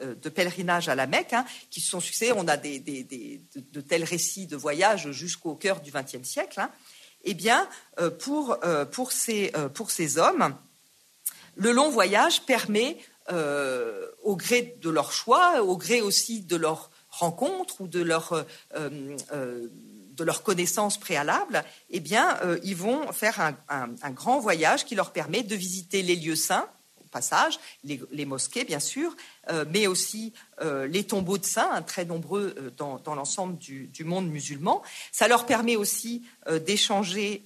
de, 0.00 0.28
pèlerinage 0.28 0.88
à 0.88 0.94
la 0.94 1.06
Mecque, 1.06 1.32
hein, 1.32 1.44
qui 1.70 1.80
se 1.80 1.88
sont 1.88 1.98
succédés, 1.98 2.32
on 2.36 2.46
a 2.46 2.56
des, 2.56 2.78
de, 2.78 3.80
tels 3.80 4.04
récits 4.04 4.46
de 4.46 4.56
voyage 4.56 5.10
jusqu'au 5.10 5.54
cœur 5.54 5.80
du 5.80 5.90
XXe 5.90 6.22
siècle. 6.22 6.60
Hein, 6.60 6.70
eh 7.24 7.34
bien, 7.34 7.68
pour, 8.20 8.58
pour, 8.92 9.12
ces, 9.12 9.52
pour 9.74 9.90
ces 9.90 10.18
hommes, 10.18 10.54
le 11.56 11.72
long 11.72 11.90
voyage 11.90 12.42
permet, 12.42 12.96
au 13.28 14.36
gré 14.36 14.76
de 14.80 14.90
leur 14.90 15.12
choix, 15.12 15.62
au 15.62 15.76
gré 15.76 16.00
aussi 16.00 16.42
de 16.42 16.56
leur 16.56 16.90
rencontres 17.12 17.80
ou 17.80 17.86
de 17.86 18.02
leur, 18.02 18.32
euh, 18.32 18.42
euh, 19.32 19.68
de 20.16 20.24
leur 20.24 20.42
connaissance 20.42 20.98
préalable, 20.98 21.62
eh 21.90 22.00
bien, 22.00 22.36
euh, 22.42 22.58
ils 22.64 22.76
vont 22.76 23.12
faire 23.12 23.54
un, 23.68 24.10
grand 24.10 24.40
voyage 24.40 24.84
qui 24.84 24.94
leur 24.94 25.12
permet 25.12 25.42
de 25.42 25.54
visiter 25.54 26.02
les 26.02 26.16
lieux 26.16 26.36
saints, 26.36 26.68
au 27.00 27.08
passage, 27.08 27.58
les, 27.84 28.24
mosquées, 28.24 28.64
bien 28.64 28.80
sûr, 28.80 29.14
mais 29.68 29.86
aussi 29.86 30.32
les 30.60 31.04
tombeaux 31.04 31.36
de 31.36 31.44
saints, 31.44 31.70
hein, 31.72 31.82
très 31.82 32.06
nombreux 32.06 32.54
dans, 32.76 33.14
l'ensemble 33.14 33.58
du, 33.58 34.04
monde 34.04 34.28
musulman. 34.28 34.82
Ça 35.12 35.28
leur 35.28 35.44
permet 35.44 35.76
aussi 35.76 36.22
d'échanger 36.66 37.44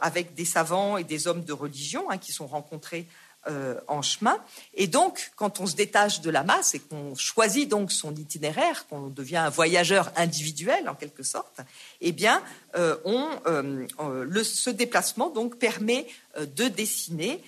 avec 0.00 0.34
des 0.34 0.44
savants 0.44 0.96
et 0.96 1.04
des 1.04 1.28
hommes 1.28 1.44
de 1.44 1.52
religion 1.52 2.10
hein, 2.10 2.18
qui 2.18 2.32
sont 2.32 2.46
rencontrés 2.46 3.06
euh, 3.48 3.80
en 3.88 4.02
chemin. 4.02 4.38
Et 4.74 4.86
donc, 4.86 5.32
quand 5.34 5.58
on 5.58 5.66
se 5.66 5.74
détache 5.74 6.20
de 6.20 6.30
la 6.30 6.44
masse 6.44 6.76
et 6.76 6.78
qu'on 6.78 7.16
choisit 7.16 7.68
donc 7.68 7.90
son 7.90 8.14
itinéraire, 8.14 8.86
qu'on 8.86 9.08
devient 9.08 9.38
un 9.38 9.50
voyageur 9.50 10.12
individuel 10.14 10.88
en 10.88 10.94
quelque 10.94 11.24
sorte, 11.24 11.60
eh 12.00 12.12
bien, 12.12 12.40
euh, 12.76 12.96
on, 13.04 13.30
euh, 13.46 13.84
le, 13.98 14.44
ce 14.44 14.70
déplacement 14.70 15.28
donc 15.28 15.58
permet 15.58 16.06
de 16.38 16.68
dessiner, 16.68 17.42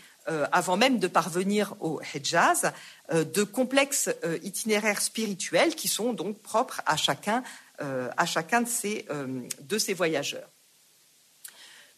avant 0.51 0.77
même 0.77 0.99
de 0.99 1.07
parvenir 1.07 1.75
au 1.81 2.01
Hejaz, 2.15 2.73
de 3.13 3.43
complexes 3.45 4.11
itinéraires 4.43 5.03
spirituels 5.03 5.75
qui 5.75 5.87
sont 5.87 6.13
donc 6.15 6.39
propres 6.39 6.81
à 6.87 6.97
chacun, 6.97 7.43
à 7.79 8.27
chacun 8.27 8.63
de 8.63 8.69
ces, 8.69 9.07
de 9.61 9.79
ces 9.79 9.93
voyageurs. 9.93 10.49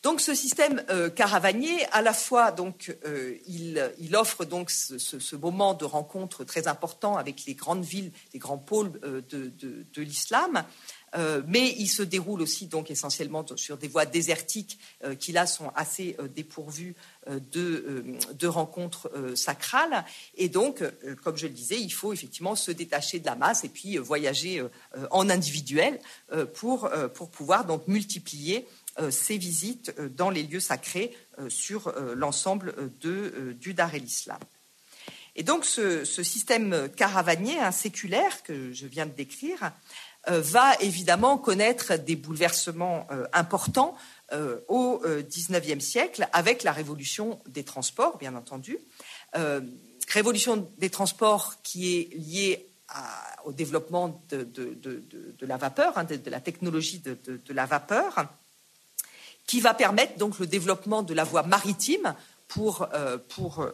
Donc 0.07 0.21
ce 0.21 0.37
système 0.37 0.85
euh, 0.89 1.11
caravanier, 1.11 1.85
à 1.91 2.01
la 2.01 2.13
fois 2.13 2.53
donc 2.53 2.97
euh, 3.05 3.35
il, 3.49 4.15
offre 4.15 4.45
donc 4.45 4.71
ce, 4.71 5.35
moment 5.35 5.75
de 5.75 5.85
rencontre 5.85 6.45
très 6.45 6.69
important 6.69 7.17
avec 7.17 7.45
les 7.45 7.55
grandes 7.55 7.85
villes, 7.85 8.13
les 8.33 8.39
grands 8.39 8.57
pôles 8.57 8.93
euh, 9.03 9.21
de, 9.29 10.01
l'islam, 10.01 10.63
mais 11.47 11.75
il 11.79 11.89
se 11.89 12.03
déroule 12.03 12.43
aussi 12.43 12.67
donc 12.67 12.91
essentiellement 12.91 13.45
sur 13.57 13.79
des 13.79 13.89
voies 13.89 14.05
désertiques 14.05 14.79
qui 15.19 15.33
là 15.33 15.47
sont 15.47 15.73
assez 15.75 16.15
dépourvues 16.35 16.95
de, 17.27 18.05
de, 18.35 18.47
rencontres 18.47 19.11
sacrales. 19.35 20.05
Et 20.35 20.51
donc, 20.51 20.83
comme 21.25 21.39
je 21.39 21.47
le 21.47 21.55
disais, 21.55 21.81
il 21.81 21.89
faut 21.89 22.13
effectivement 22.13 22.55
se 22.55 22.71
détacher 22.71 23.19
de 23.19 23.25
la 23.25 23.35
masse 23.35 23.65
et 23.65 23.71
puis 23.71 23.97
voyager 23.97 24.63
en 25.11 25.31
individuel 25.31 26.01
pour, 26.53 26.91
pour 27.15 27.31
pouvoir 27.31 27.65
donc 27.65 27.89
multiplier 27.89 28.67
euh, 28.67 28.86
ces 29.11 29.39
visites 29.39 29.93
euh, 29.99 30.09
dans 30.09 30.31
les 30.31 30.43
lieux 30.43 30.61
sacrés 30.61 31.17
euh, 31.39 31.49
sur 31.49 31.93
l'ensemble 32.15 32.75
du 33.01 33.75
Dar 33.75 33.95
el-Islam. 33.95 34.39
Et 35.35 35.43
donc 35.43 35.67
ce, 35.67 36.05
système 36.05 36.89
caravanier, 36.97 37.59
un 37.59 37.73
séculaire 37.73 38.43
que 38.43 38.73
je 38.73 38.87
viens 38.87 39.07
de 39.07 39.13
décrire, 39.13 39.73
va 40.29 40.75
évidemment 40.81 41.39
connaître 41.39 41.97
des 41.97 42.17
bouleversements 42.17 43.07
importants 43.33 43.95
au 44.67 45.01
XIXe 45.05 45.85
siècle 45.85 46.27
avec 46.33 46.65
la 46.65 46.73
révolution 46.73 47.39
des 47.47 47.65
transports, 47.65 48.17
bien 48.17 48.35
entendu. 48.35 48.79
révolution 50.09 50.69
des 50.79 50.91
transports 50.91 51.63
qui 51.63 51.97
est 51.97 52.15
liée 52.15 52.73
au 53.45 53.53
développement 53.53 54.25
de, 54.31 55.47
la 55.47 55.57
vapeur, 55.59 55.99
hein, 55.99 56.05
de, 56.05 56.31
la 56.31 56.41
technologie 56.41 57.01
de, 57.01 57.53
la 57.53 57.67
vapeur 57.67 58.27
qui 59.47 59.61
va 59.61 59.75
permettre 59.75 60.19
donc 60.19 60.39
le 60.39 60.47
développement 60.47 61.03
de 61.03 61.15
la 61.15 61.25
voie 61.25 61.43
maritime 61.43 62.15
pour, 62.49 62.89
euh, 62.95 63.19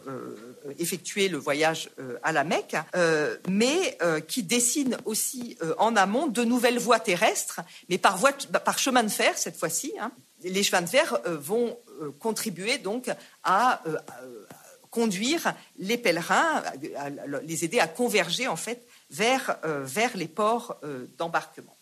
euh, 0.07 0.35
effectuer 0.79 1.27
le 1.27 1.37
voyage 1.37 1.89
euh, 1.99 2.17
à 2.23 2.31
la 2.31 2.43
Mecque, 2.43 2.75
mais 3.47 3.97
qui 4.27 4.43
dessine 4.43 4.97
aussi 5.05 5.57
en 5.77 5.95
amont 5.95 6.27
de 6.27 6.43
nouvelles 6.43 6.79
voies 6.79 6.99
terrestres, 6.99 7.61
mais 7.89 7.97
par, 7.97 8.17
chemin 8.77 9.03
de 9.03 9.09
fer 9.09 9.37
cette 9.37 9.57
fois-ci. 9.57 9.93
Hein. 9.99 10.11
Les 10.43 10.63
chemins 10.63 10.81
de 10.81 10.89
fer 10.89 11.19
vont 11.25 11.77
contribuer 12.19 12.77
donc 12.77 13.09
à, 13.43 13.81
conduire 14.89 15.53
les 15.77 15.97
pèlerins, 15.97 16.63
les 17.43 17.65
aider 17.65 17.79
à 17.79 17.87
converger 17.87 18.47
en 18.47 18.55
fait 18.55 18.85
vers 19.09 19.57
les 20.15 20.27
ports 20.27 20.79
d'embarquement. 21.17 21.75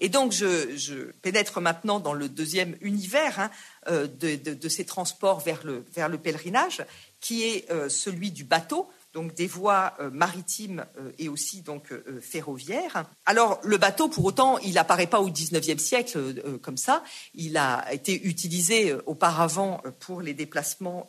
Et 0.00 0.08
donc, 0.08 0.32
je, 0.32 1.12
pénètre 1.22 1.60
maintenant 1.60 2.00
dans 2.00 2.14
le 2.14 2.28
deuxième 2.28 2.76
univers 2.80 3.38
hein, 3.38 3.50
euh, 3.88 4.06
de, 4.06 4.68
ces 4.68 4.84
transports 4.84 5.40
vers 5.40 5.60
le, 5.64 5.84
vers 5.94 6.08
le, 6.08 6.18
pèlerinage, 6.18 6.84
qui 7.20 7.44
est 7.44 7.70
euh, 7.70 7.90
celui 7.90 8.30
du 8.30 8.44
bateau, 8.44 8.88
donc 9.12 9.34
des 9.34 9.46
voies 9.46 9.94
euh, 10.00 10.10
maritimes 10.10 10.86
et 11.18 11.28
aussi 11.28 11.62
donc 11.62 11.92
ferroviaires. 12.22 13.04
Alors 13.26 13.60
le 13.62 13.76
bateau, 13.76 14.08
pour 14.08 14.24
autant, 14.24 14.56
il 14.58 14.74
n'apparaît 14.74 15.06
pas 15.06 15.20
au 15.20 15.30
XIXe 15.30 15.82
siècle 15.82 16.58
comme 16.62 16.76
ça. 16.76 17.02
Il 17.34 17.56
a 17.56 17.92
été 17.92 18.26
utilisé 18.26 18.94
auparavant 19.06 19.82
pour 19.98 20.22
les 20.22 20.32
déplacements 20.32 21.08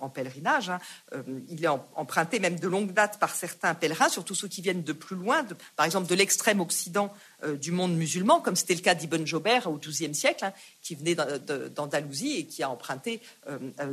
en 0.00 0.08
pèlerinage. 0.08 0.70
Hein. 0.70 0.80
Il 1.48 1.64
est 1.64 1.68
emprunté 1.68 2.40
même 2.40 2.58
de 2.58 2.68
longue 2.68 2.92
date 2.92 3.18
par 3.18 3.34
certains 3.34 3.74
pèlerins, 3.74 4.08
surtout 4.08 4.34
ceux 4.34 4.48
qui 4.48 4.62
viennent 4.62 4.82
de 4.82 4.92
plus 4.92 5.16
loin, 5.16 5.46
par 5.76 5.86
exemple 5.86 6.08
de 6.08 6.14
l'extrême 6.14 6.60
occident 6.60 7.12
du 7.60 7.72
monde 7.72 7.96
musulman, 7.96 8.40
comme 8.40 8.56
c'était 8.56 8.74
le 8.74 8.80
cas 8.80 8.94
d'Ibn 8.94 9.26
Jobert 9.26 9.66
au 9.68 9.76
XIIe 9.76 10.14
siècle, 10.14 10.44
hein, 10.44 10.52
qui 10.82 10.94
venait 10.94 11.14
d'Andalousie 11.74 12.38
et 12.38 12.44
qui 12.44 12.62
a 12.62 12.70
emprunté 12.70 13.20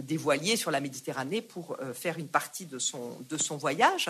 des 0.04 0.18
voiliers 0.18 0.56
sur 0.56 0.72
la 0.72 0.80
Méditerranée 0.80 1.42
pour 1.42 1.78
faire 1.94 2.18
une 2.18 2.28
partie 2.28 2.66
de 2.66 2.78
son, 2.80 3.58
voyage. 3.58 4.10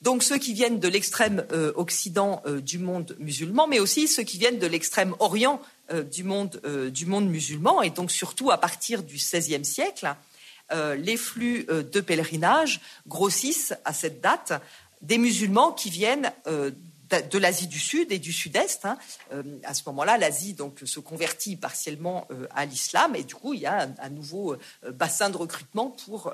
Donc 0.00 0.22
ceux 0.22 0.38
qui 0.38 0.52
viennent 0.52 0.78
de 0.78 0.88
l'extrême 0.88 1.44
euh, 1.52 1.72
occident 1.74 2.40
euh, 2.46 2.60
du 2.60 2.78
monde 2.78 3.16
musulman, 3.18 3.66
mais 3.66 3.80
aussi 3.80 4.06
ceux 4.06 4.22
qui 4.22 4.38
viennent 4.38 4.60
de 4.60 4.66
l'extrême 4.66 5.14
orient 5.18 5.60
euh, 5.90 6.04
du, 6.04 6.22
monde, 6.22 6.60
du 6.92 7.06
monde 7.06 7.28
musulman, 7.28 7.82
et 7.82 7.90
donc 7.90 8.12
surtout 8.12 8.50
à 8.50 8.58
partir 8.58 9.02
du 9.02 9.16
XVIe 9.16 9.64
siècle, 9.64 10.14
les 10.98 11.16
flux 11.16 11.64
de 11.64 12.00
pèlerinage 12.02 12.82
grossissent 13.06 13.72
à 13.86 13.94
cette 13.94 14.20
date 14.20 14.52
des 15.00 15.16
musulmans 15.16 15.72
qui 15.72 15.88
viennent 15.88 16.30
de 17.10 17.38
l'Asie 17.38 17.66
du 17.66 17.78
Sud 17.78 18.12
et 18.12 18.18
du 18.18 18.32
Sud-Est. 18.32 18.84
Hein. 18.84 18.98
Euh, 19.32 19.42
à 19.64 19.74
ce 19.74 19.82
moment-là, 19.86 20.18
l'Asie 20.18 20.54
donc 20.54 20.80
se 20.84 21.00
convertit 21.00 21.56
partiellement 21.56 22.26
euh, 22.30 22.46
à 22.54 22.66
l'islam 22.66 23.16
et 23.16 23.24
du 23.24 23.34
coup, 23.34 23.54
il 23.54 23.60
y 23.60 23.66
a 23.66 23.88
un, 23.98 24.08
nouveau 24.10 24.52
euh, 24.52 24.92
bassin 24.92 25.30
de 25.30 25.36
recrutement 25.36 25.90
pour, 25.90 26.32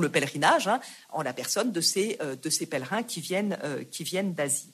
le 0.00 0.08
pèlerinage 0.08 0.68
hein, 0.68 0.80
en 1.10 1.22
la 1.22 1.32
personne 1.32 1.72
de 1.72 1.80
ces, 1.80 2.18
pèlerins 2.70 3.02
qui 3.02 3.20
viennent 3.20 4.34
d'Asie. 4.34 4.72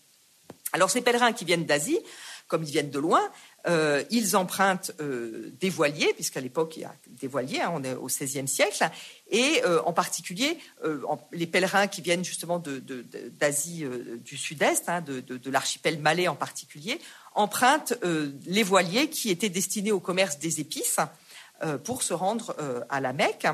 Alors 0.73 0.91
ces 0.91 1.01
pèlerins 1.01 1.33
qui 1.33 1.45
viennent 1.45 1.65
d'Asie, 1.65 1.99
comme 2.47 2.63
ils 2.63 2.71
viennent 2.71 2.91
de 2.91 2.99
loin, 2.99 3.23
euh, 3.67 4.05
ils 4.11 4.37
empruntent 4.37 4.93
euh, 5.01 5.53
des 5.61 5.69
voiliers, 5.69 6.13
puisqu'à 6.15 6.41
l'époque 6.41 6.77
il 6.77 6.83
y 6.83 6.85
a 6.85 6.95
des 7.09 7.27
voiliers, 7.27 7.61
hein, 7.61 7.73
on 7.75 7.83
est 7.83 7.95
au 7.95 8.07
XVIe 8.07 8.47
siècle, 8.47 8.89
et 9.31 9.63
euh, 9.65 9.83
en 9.85 9.93
particulier 9.93 10.59
les 11.33 11.47
pèlerins 11.47 11.89
qui 11.89 12.01
viennent 12.01 12.25
justement 12.25 12.63
d'Asie 12.63 13.85
du 14.25 14.37
Sud-Est, 14.37 14.89
hein, 14.89 15.01
de, 15.01 15.21
de 15.21 15.51
l'archipel 15.51 15.99
malais 15.99 16.29
en 16.29 16.37
particulier, 16.37 17.01
empruntent 17.35 17.95
les 18.47 18.63
voiliers 18.63 19.11
qui 19.11 19.31
étaient 19.31 19.49
destinés 19.49 19.93
au 19.93 20.01
commerce 20.01 20.39
des 20.39 20.61
épices 20.61 20.99
pour 21.85 22.03
se 22.03 22.15
rendre 22.15 22.57
à 22.89 23.01
la 23.01 23.13
Mecque. 23.13 23.47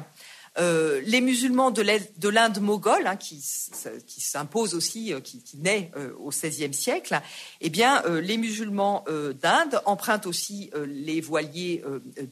Euh, 0.57 1.01
les 1.05 1.21
musulmans 1.21 1.73
de 1.73 2.29
l'Inde 2.29 2.61
moghole, 2.61 3.09
hein, 3.09 3.17
qui, 3.17 3.41
s'impose 3.41 4.75
aussi, 4.75 5.13
euh, 5.13 5.19
qui, 5.21 5.43
naît 5.57 5.91
euh, 5.97 6.13
au 6.19 6.29
XVIe 6.29 6.73
siècle, 6.73 7.21
eh 7.61 7.71
bien, 7.71 8.03
les 8.07 8.37
musulmans 8.37 9.05
d'Inde 9.41 9.81
empruntent 9.85 10.27
aussi 10.27 10.71
les 10.87 11.21
voiliers 11.21 11.83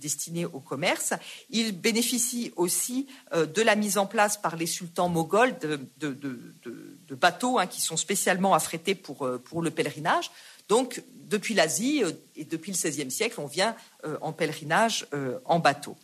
destinés 0.01 0.45
au 0.45 0.61
commerce. 0.61 1.15
Ils 1.51 1.73
bénéficient 1.73 2.53
aussi 2.57 3.07
de 3.33 3.63
la 3.63 3.77
mise 3.77 3.99
en 3.99 4.07
place 4.07 4.37
par 4.37 4.57
les 4.57 4.67
sultans 4.67 5.09
moghols 5.09 5.57
de, 5.99 7.15
bateaux 7.15 7.59
hein, 7.59 7.67
qui 7.67 7.81
sont 7.81 7.97
spécialement 7.97 8.55
affrétés 8.55 8.95
pour, 8.95 9.29
pour 9.45 9.63
le 9.63 9.71
pèlerinage. 9.71 10.31
Donc, 10.69 11.03
depuis 11.15 11.55
l'Asie 11.55 12.03
et 12.37 12.45
depuis 12.45 12.73
le 12.73 12.77
XVIe 12.77 13.11
siècle, 13.11 13.41
on 13.41 13.47
vient 13.47 13.75
en 14.21 14.33
pèlerinage 14.33 15.07
en 15.45 15.59
bateau. 15.59 15.97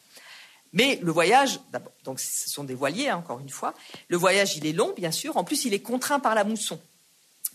Mais 0.72 0.98
le 1.02 1.12
voyage, 1.12 1.60
donc 2.04 2.20
ce 2.20 2.48
sont 2.48 2.64
des 2.64 2.74
voiliers, 2.74 3.08
hein, 3.08 3.16
encore 3.16 3.40
une 3.40 3.48
fois. 3.48 3.74
Le 4.08 4.16
voyage, 4.16 4.56
il 4.56 4.66
est 4.66 4.72
long, 4.72 4.92
bien 4.96 5.10
sûr. 5.10 5.36
En 5.36 5.44
plus, 5.44 5.64
il 5.64 5.74
est 5.74 5.80
contraint 5.80 6.20
par 6.20 6.34
la 6.34 6.44
mousson. 6.44 6.78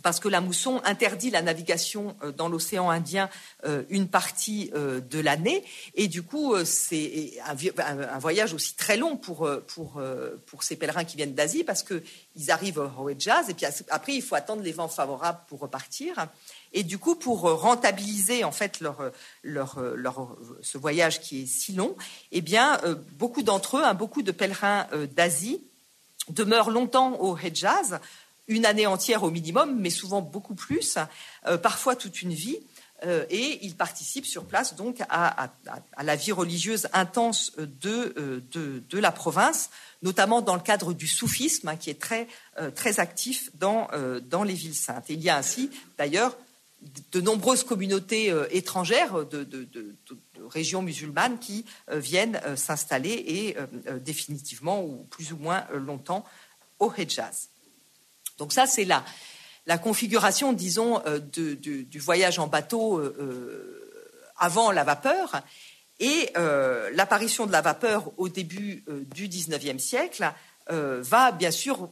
Parce 0.02 0.20
que 0.20 0.28
la 0.28 0.42
mousson 0.42 0.82
interdit 0.84 1.30
la 1.30 1.42
navigation 1.42 2.16
euh, 2.24 2.32
dans 2.32 2.50
l'océan 2.50 2.90
Indien 2.90 3.30
euh, 3.66 3.84
une 3.90 4.10
partie 4.10 4.70
euh, 4.76 5.00
de 5.00 5.20
l'année. 5.20 5.64
Et 5.96 6.08
du 6.10 6.24
coup, 6.24 6.56
c'est 6.66 7.34
un, 7.46 8.20
voyage 8.20 8.54
aussi 8.54 8.76
très 8.76 8.98
long 8.98 9.16
pour, 9.16 9.50
pour, 9.68 10.02
pour 10.46 10.64
ces 10.64 10.76
pèlerins 10.76 11.06
qui 11.06 11.16
viennent 11.16 11.34
d'Asie, 11.34 11.64
parce 11.64 11.84
qu'ils 11.84 12.52
arrivent 12.52 12.90
au 13.00 13.10
Hejaz, 13.10 13.50
et 13.50 13.54
puis 13.54 13.66
après, 13.90 14.14
il 14.14 14.22
faut 14.22 14.36
attendre 14.36 14.62
les 14.62 14.72
vents 14.72 14.88
favorables 14.88 15.40
pour 15.48 15.60
repartir. 15.60 16.28
Et 16.74 16.84
du 16.84 16.98
coup, 16.98 17.16
pour 17.16 17.42
rentabiliser 17.42 18.44
en 18.44 18.52
fait 18.52 18.80
leur, 18.80 19.12
leur, 19.44 19.80
leur, 19.96 20.36
ce 20.62 20.78
voyage 20.78 21.22
qui 21.22 21.44
est 21.44 21.46
si 21.46 21.74
long, 21.74 21.96
eh 22.32 22.42
bien, 22.42 22.80
euh, 22.84 22.96
beaucoup 23.14 23.44
d'entre 23.44 23.78
eux, 23.78 23.84
hein, 23.84 23.94
beaucoup 23.94 24.24
de 24.24 24.32
pèlerins 24.32 24.88
euh, 24.92 25.08
d'Asie, 25.08 25.62
demeurent 26.30 26.72
longtemps 26.72 27.20
au 27.20 27.38
Hejaz, 27.38 28.00
une 28.48 28.66
année 28.66 28.88
entière 28.88 29.24
au 29.24 29.30
minimum, 29.30 29.78
mais 29.80 29.90
souvent 29.90 30.22
beaucoup 30.22 30.56
plus, 30.56 30.98
euh, 31.46 31.58
parfois 31.58 31.96
toute 31.96 32.22
une 32.22 32.34
vie. 32.34 32.58
et 33.30 33.60
ils 33.66 33.76
participent 33.76 34.26
sur 34.26 34.46
place 34.46 34.76
donc 34.76 35.02
à, 35.10 35.50
à, 35.98 36.04
la 36.04 36.16
vie 36.16 36.32
religieuse 36.32 36.88
intense 36.94 37.52
de, 37.58 38.42
de, 38.54 38.82
de, 38.90 38.98
la 38.98 39.12
province, 39.12 39.72
notamment 40.04 40.42
dans 40.42 40.56
le 40.56 40.62
cadre 40.62 40.94
du 40.94 41.08
soufisme, 41.08 41.68
hein, 41.68 41.76
qui 41.76 41.90
est 41.90 42.00
très, 42.00 42.30
très 42.76 43.02
actif 43.02 43.50
dans, 43.56 43.90
dans 44.30 44.44
les 44.44 44.54
villes 44.54 44.74
saintes. 44.74 45.08
Il 45.10 45.22
y 45.22 45.30
a 45.30 45.36
ainsi, 45.36 45.70
d'ailleurs, 45.98 46.34
de 47.12 47.22
nombreuses 47.22 47.64
communautés 47.64 48.32
euh, 48.32 48.46
étrangères 48.52 49.26
de, 49.26 49.48
régions 50.50 50.82
musulmanes 50.82 51.40
qui 51.40 51.66
euh, 51.90 52.00
viennent 52.00 52.42
euh, 52.46 52.56
s'installer 52.56 53.12
et 53.12 53.56
définitivement 54.02 54.84
ou 54.84 55.06
plus 55.10 55.32
ou 55.34 55.38
moins 55.38 55.66
longtemps 55.74 56.26
au 56.80 56.92
Hejaz. 56.96 57.50
Donc 58.38 58.52
ça, 58.52 58.66
c'est 58.66 58.86
la, 58.86 59.06
la 59.68 59.78
configuration, 59.78 60.54
disons, 60.54 61.02
du, 61.32 62.00
voyage 62.00 62.40
en 62.40 62.48
bateau 62.48 63.02
avant 64.38 64.72
la 64.72 64.84
vapeur. 64.84 65.42
Et 66.00 66.32
l'apparition 66.94 67.46
de 67.46 67.52
la 67.52 67.62
vapeur 67.62 68.12
au 68.18 68.28
début 68.28 68.84
du 69.14 69.28
XIXe 69.28 69.82
siècle 69.82 70.32
va 70.68 71.32
bien 71.32 71.52
sûr 71.52 71.90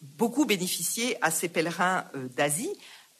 beaucoup 0.00 0.44
bénéficier 0.44 1.18
à 1.20 1.30
ces 1.30 1.48
pèlerins 1.48 2.04
d'Asie, 2.36 2.72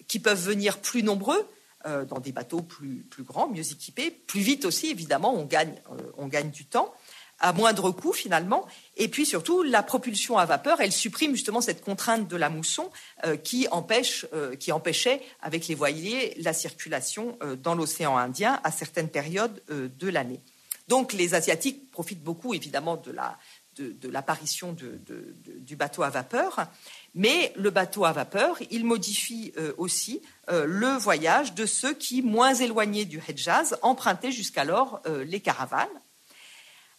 qui 0.09 0.19
peuvent 0.19 0.41
venir 0.41 0.79
plus 0.79 1.03
nombreux 1.03 1.49
euh, 1.87 2.07
dans 2.07 2.19
des 2.19 2.33
bateaux 2.33 2.63
plus, 2.63 3.05
plus 3.11 3.25
grands, 3.25 3.47
mieux 3.47 3.73
équipés, 3.73 4.11
plus 4.11 4.41
vite 4.41 4.65
aussi, 4.65 4.91
évidemment, 4.91 5.35
on 5.35 5.45
gagne, 5.45 5.75
euh, 5.93 6.13
on 6.17 6.29
gagne 6.29 6.51
du 6.51 6.65
temps, 6.65 6.95
à 7.41 7.53
moindre 7.53 7.91
coût 7.91 8.15
finalement. 8.15 8.67
Et 8.97 9.09
puis 9.09 9.27
surtout, 9.27 9.63
la 9.63 9.83
propulsion 9.83 10.39
à 10.39 10.47
vapeur, 10.47 10.81
elle 10.81 10.93
supprime 10.93 11.35
justement 11.35 11.61
cette 11.61 11.85
contrainte 11.85 12.27
de 12.27 12.37
la 12.37 12.49
mousson 12.49 12.91
euh, 13.27 13.37
qui, 13.37 13.69
empêche, 13.71 14.25
qui 14.59 14.73
empêchait, 14.73 15.21
avec 15.43 15.69
les 15.69 15.75
voiliers, 15.75 16.33
la 16.39 16.55
circulation 16.55 17.37
dans 17.63 17.75
l'océan 17.75 18.17
Indien 18.17 18.61
à 18.65 18.71
certaines 18.71 19.11
périodes 19.11 19.63
de 19.69 20.09
l'année. 20.09 20.41
Donc 20.89 21.13
les 21.13 21.35
Asiatiques 21.35 21.91
profitent 21.91 22.23
beaucoup, 22.23 22.55
évidemment, 22.55 22.97
de 22.97 23.11
la, 23.11 23.39
de, 23.77 24.09
l'apparition 24.09 24.75
du 24.75 25.77
bateau 25.77 26.03
à 26.03 26.11
vapeur. 26.11 26.67
Mais 27.15 27.53
le 27.57 27.71
bateau 27.71 28.05
à 28.05 28.13
vapeur, 28.13 28.59
il 28.71 28.85
modifie 28.85 29.53
euh, 29.57 29.73
aussi 29.79 30.21
euh, 30.51 30.67
le 30.67 30.97
voyage 30.97 31.55
de 31.55 31.65
ceux 31.65 31.95
qui, 31.95 32.23
moins 32.23 32.55
éloignés 32.55 33.05
du 33.05 33.23
Hejaz, 33.29 33.77
empruntaient 33.83 34.33
jusqu'alors 34.33 35.01
euh, 35.07 35.23
les 35.25 35.39
caravanes. 35.39 35.87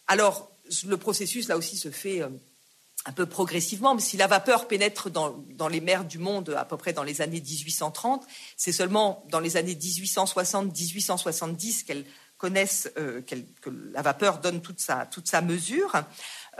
Alors, 0.06 0.50
le 0.86 0.96
processus, 0.96 1.48
là 1.48 1.58
aussi, 1.58 1.76
se 1.76 1.90
fait 1.90 2.22
un 3.04 3.12
peu 3.12 3.26
progressivement, 3.26 3.94
mais 3.94 4.00
si 4.00 4.16
la 4.16 4.26
vapeur 4.26 4.66
pénètre 4.66 5.10
dans, 5.10 5.68
les 5.68 5.80
mers 5.80 6.04
du 6.04 6.18
monde 6.18 6.54
à 6.56 6.64
peu 6.64 6.76
près 6.76 6.92
dans 6.92 7.02
les 7.02 7.20
années 7.20 7.40
1830, 7.40 8.24
c'est 8.56 8.72
seulement 8.72 9.24
dans 9.30 9.40
les 9.40 9.56
années 9.56 9.74
1860-1870 9.74 11.84
qu'elle 11.84 12.04
connaissent 12.38 12.90
que 12.94 13.70
la 13.92 14.02
vapeur 14.02 14.38
donne 14.38 14.60
toute 14.60 14.80
sa, 14.80 15.06
toute 15.06 15.28
sa 15.28 15.40
mesure. 15.40 15.92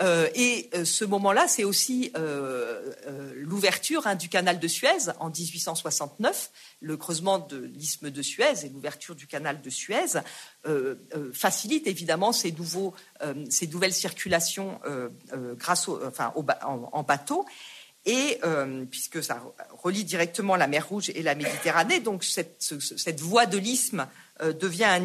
Euh, 0.00 0.28
et 0.34 0.68
euh, 0.74 0.84
ce 0.84 1.04
moment-là, 1.04 1.48
c'est 1.48 1.64
aussi 1.64 2.12
euh, 2.16 2.92
l'ouverture 3.34 4.06
hein, 4.06 4.14
du 4.14 4.28
canal 4.28 4.58
de 4.58 4.68
Suez 4.68 5.10
en 5.20 5.30
1869, 5.30 6.50
le 6.80 6.96
creusement 6.96 7.38
de 7.38 7.56
l'isthme 7.56 8.10
de 8.10 8.22
Suez 8.22 8.64
et 8.64 8.68
l'ouverture 8.68 9.14
du 9.14 9.26
canal 9.26 9.60
de 9.62 9.70
Suez 9.70 10.20
facilite 11.32 11.86
évidemment 11.86 12.32
ces, 12.32 12.52
nouvelles 12.52 13.92
circulations 13.92 14.80
grâce 15.56 15.88
en, 15.88 17.02
bateau. 17.02 17.46
Et 18.04 18.40
puisque 18.90 19.22
ça 19.22 19.42
relie 19.70 20.04
directement 20.04 20.56
la 20.56 20.66
mer 20.66 20.88
Rouge 20.88 21.10
et 21.14 21.22
la 21.22 21.34
Méditerranée, 21.34 22.00
donc 22.00 22.24
cette, 22.24 23.20
voie 23.20 23.46
de 23.46 23.58
l'isthme 23.58 24.06
devient 24.40 25.00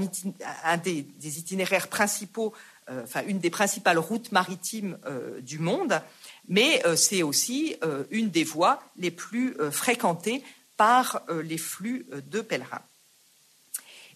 un, 0.63 0.77
des, 0.77 1.05
itinéraires 1.23 1.87
principaux 1.87 2.53
enfin, 2.89 3.23
une 3.27 3.39
des 3.39 3.49
principales 3.49 3.99
routes 3.99 4.32
maritimes 4.32 4.97
euh, 5.05 5.39
du 5.41 5.59
monde, 5.59 6.01
mais 6.47 6.86
euh, 6.86 6.95
c'est 6.95 7.23
aussi 7.23 7.75
une 8.09 8.29
des 8.29 8.43
voies 8.43 8.82
les 8.97 9.11
plus 9.11 9.55
fréquentées 9.71 10.43
par 10.77 11.23
les 11.43 11.57
flux 11.57 12.05
de 12.11 12.41
pèlerins. 12.41 12.82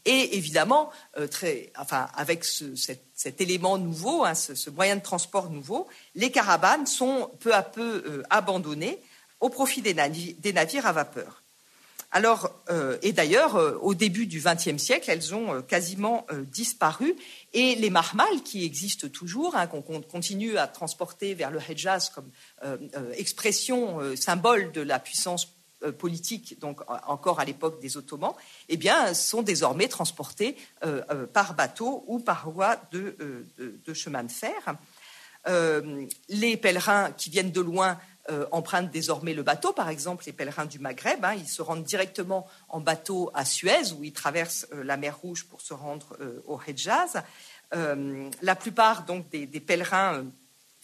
Et 0.05 0.37
évidemment, 0.37 0.91
avec 2.15 2.43
cet, 2.43 3.41
élément 3.41 3.77
nouveau, 3.77 4.23
hein, 4.23 4.35
ce, 4.35 4.69
moyen 4.69 4.97
de 4.97 5.01
transport 5.01 5.49
nouveau, 5.49 5.87
les 6.13 6.31
caravanes 6.31 6.85
sont 6.85 7.31
peu 7.39 7.53
à 7.53 7.63
peu 7.63 8.23
abandonnées 8.29 8.99
au 9.39 9.49
profit 9.49 9.81
des, 9.81 9.93
navires 9.93 10.85
à 10.85 10.91
vapeur. 10.91 11.43
Alors, 12.11 12.49
euh, 12.69 12.97
et 13.01 13.11
d'ailleurs, 13.11 13.57
euh, 13.57 13.77
au 13.81 13.93
début 13.93 14.25
du 14.25 14.39
XXe 14.39 14.81
siècle, 14.81 15.11
elles 15.11 15.35
ont 15.35 15.55
euh, 15.55 15.61
quasiment 15.61 16.25
disparu. 16.51 17.13
Et 17.57 17.75
les 17.75 17.89
marmales, 17.89 18.43
qui 18.43 18.65
existent 18.65 19.07
toujours, 19.07 19.55
hein, 19.55 19.65
qu'on 19.65 19.81
continue 19.81 20.57
à 20.57 20.67
transporter 20.67 21.33
vers 21.33 21.51
le 21.51 21.59
Hejaz 21.59 22.09
comme 22.09 22.29
expression, 23.13 24.15
symbole 24.17 24.73
de 24.73 24.81
la 24.81 24.99
puissance 24.99 25.55
politique, 25.97 26.59
donc 26.59 26.81
encore 27.07 27.39
à 27.39 27.45
l'époque 27.45 27.81
des 27.81 27.95
Ottomans, 27.95 28.33
eh 28.67 28.77
sont 29.13 29.41
désormais 29.41 29.87
transportées 29.87 30.57
par 31.31 31.53
bateau 31.53 32.03
ou 32.07 32.19
par 32.19 32.49
voie 32.49 32.75
de 32.91 33.15
chemin 33.93 34.23
de 34.25 34.31
fer. 34.31 34.75
les 36.27 36.57
pèlerins 36.57 37.11
qui 37.13 37.29
viennent 37.29 37.51
de 37.51 37.61
loin 37.61 37.97
euh, 38.31 38.47
empruntent 38.51 38.89
désormais 38.89 39.35
le 39.35 39.43
bateau. 39.43 39.71
Par 39.71 39.87
exemple, 39.89 40.23
les 40.25 40.33
pèlerins 40.33 40.65
du 40.65 40.79
Maghreb, 40.79 41.23
hein, 41.23 41.35
ils 41.35 41.47
se 41.47 41.61
rendent 41.61 41.83
directement 41.83 42.47
en 42.69 42.79
bateau 42.79 43.29
à 43.35 43.45
Suez, 43.45 43.91
où 43.95 44.03
ils 44.03 44.13
traversent 44.13 44.65
euh, 44.73 44.83
la 44.83 44.97
mer 44.97 45.15
Rouge 45.17 45.45
pour 45.45 45.61
se 45.61 45.75
rendre 45.75 46.17
euh, 46.19 46.41
au 46.47 46.59
Hejaz. 46.59 47.21
la 47.71 48.55
plupart 48.55 49.05
donc 49.05 49.29
des, 49.29 49.59
pèlerins 49.59 50.25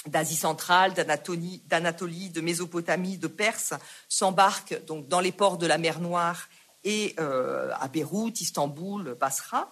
d'Asie 0.06 0.36
centrale, 0.36 0.94
d'Anatolie, 0.94 2.30
de 2.30 2.42
Mésopotamie, 2.42 3.18
de 3.18 3.28
Perse 3.28 3.74
s'embarquent 4.08 4.86
donc 4.86 5.08
dans 5.08 5.20
les 5.20 5.32
ports 5.32 5.58
de 5.58 5.66
la 5.66 5.80
mer 5.80 6.00
Noire 6.00 6.48
et 6.84 7.16
à 7.18 7.88
Beyrouth, 7.88 8.42
Istanbul, 8.42 9.16
Basra. 9.20 9.72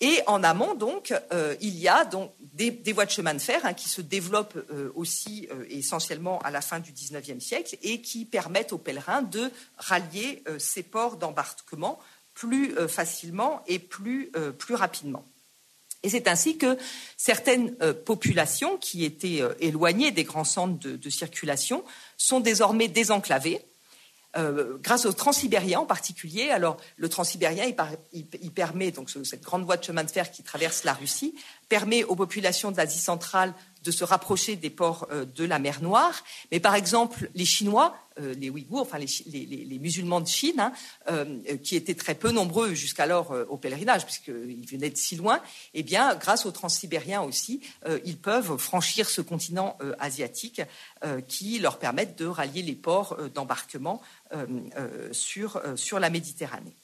Et 0.00 0.20
en 0.26 0.42
amont, 0.42 0.74
donc, 0.74 1.14
euh, 1.32 1.54
il 1.60 1.78
y 1.78 1.88
a 1.88 2.04
donc 2.04 2.32
des, 2.40 2.92
voies 2.92 3.06
de 3.06 3.10
chemin 3.10 3.32
de 3.32 3.38
fer 3.38 3.60
hein, 3.64 3.74
qui 3.74 3.88
se 3.88 4.00
développent 4.00 4.58
euh, 4.70 4.90
aussi 4.94 5.48
euh, 5.50 5.64
essentiellement 5.70 6.40
à 6.40 6.50
la 6.50 6.60
fin 6.60 6.80
du 6.80 6.92
XIXe 6.92 7.42
siècle 7.42 7.76
et 7.82 8.00
qui 8.00 8.24
permettent 8.24 8.72
aux 8.72 8.78
pèlerins 8.78 9.22
de 9.22 9.50
rallier 9.78 10.42
ces 10.58 10.82
ports 10.82 11.16
d'embarquement 11.16 11.98
plus 12.34 12.74
facilement 12.88 13.62
et 13.68 13.78
plus, 13.78 14.32
rapidement. 14.70 15.24
C'est 16.02 16.26
ainsi 16.26 16.58
que 16.58 16.76
certaines 17.16 17.76
populations 18.04 18.76
qui 18.76 19.04
étaient 19.04 19.40
éloignées 19.60 20.10
des 20.10 20.24
grands 20.24 20.44
centres 20.44 20.88
de 20.88 21.10
circulation 21.10 21.84
sont 22.16 22.40
désormais 22.40 22.88
désenclavées 22.88 23.64
euh, 24.36 24.78
grâce 24.80 25.06
au 25.06 25.12
transsibérien 25.12 25.80
en 25.80 25.86
particulier. 25.86 26.50
Alors, 26.50 26.76
le 26.96 27.08
transsibérien, 27.08 27.64
il, 28.12 28.26
il, 28.42 28.50
permet, 28.50 28.90
donc 28.90 29.10
cette 29.10 29.42
grande 29.42 29.64
voie 29.64 29.76
de 29.76 29.84
chemin 29.84 30.04
de 30.04 30.10
fer 30.10 30.30
qui 30.30 30.42
traverse 30.42 30.84
la 30.84 30.92
Russie, 30.92 31.34
permet 31.68 32.04
aux 32.04 32.16
populations 32.16 32.70
d'Asie 32.70 32.98
centrale 32.98 33.54
de 33.84 33.90
se 33.90 34.04
rapprocher 34.04 34.56
des 34.56 34.70
ports 34.70 35.06
euh, 35.10 35.24
de 35.24 35.44
la 35.44 35.58
mer 35.58 35.82
Noire. 35.82 36.24
Mais 36.50 36.60
par 36.60 36.74
exemple, 36.74 37.30
les 37.34 37.44
Chinois, 37.44 37.94
euh, 38.18 38.34
les 38.34 38.50
Ouïghours, 38.50 38.82
enfin 38.82 38.98
les, 38.98 39.78
musulmans 39.78 40.20
de 40.20 40.28
Chine, 40.28 40.60
hein, 41.06 41.26
qui 41.62 41.76
étaient 41.76 41.94
très 41.94 42.14
peu 42.14 42.30
nombreux 42.30 42.74
jusqu'alors 42.74 43.34
au 43.48 43.56
pèlerinage, 43.56 44.04
puisqu'ils 44.04 44.66
venaient 44.66 44.90
de 44.90 44.96
si 44.96 45.16
loin, 45.16 45.40
eh 45.74 45.82
bien, 45.82 46.14
grâce 46.14 46.46
aux 46.46 46.50
transsibériens 46.52 47.22
aussi, 47.22 47.60
ils 48.04 48.16
peuvent 48.16 48.56
franchir 48.56 49.08
ce 49.08 49.20
continent 49.20 49.76
asiatique 49.98 50.62
qui 51.28 51.58
leur 51.58 51.78
permettent 51.78 52.16
de 52.16 52.26
rallier 52.26 52.62
les 52.62 52.74
ports 52.74 53.18
d'embarquement 53.34 54.00
euh, 54.34 54.46
euh, 54.78 55.08
sur, 55.12 55.56
euh, 55.58 55.76
sur 55.76 56.00
la 56.00 56.10
Méditerranée. 56.10 56.74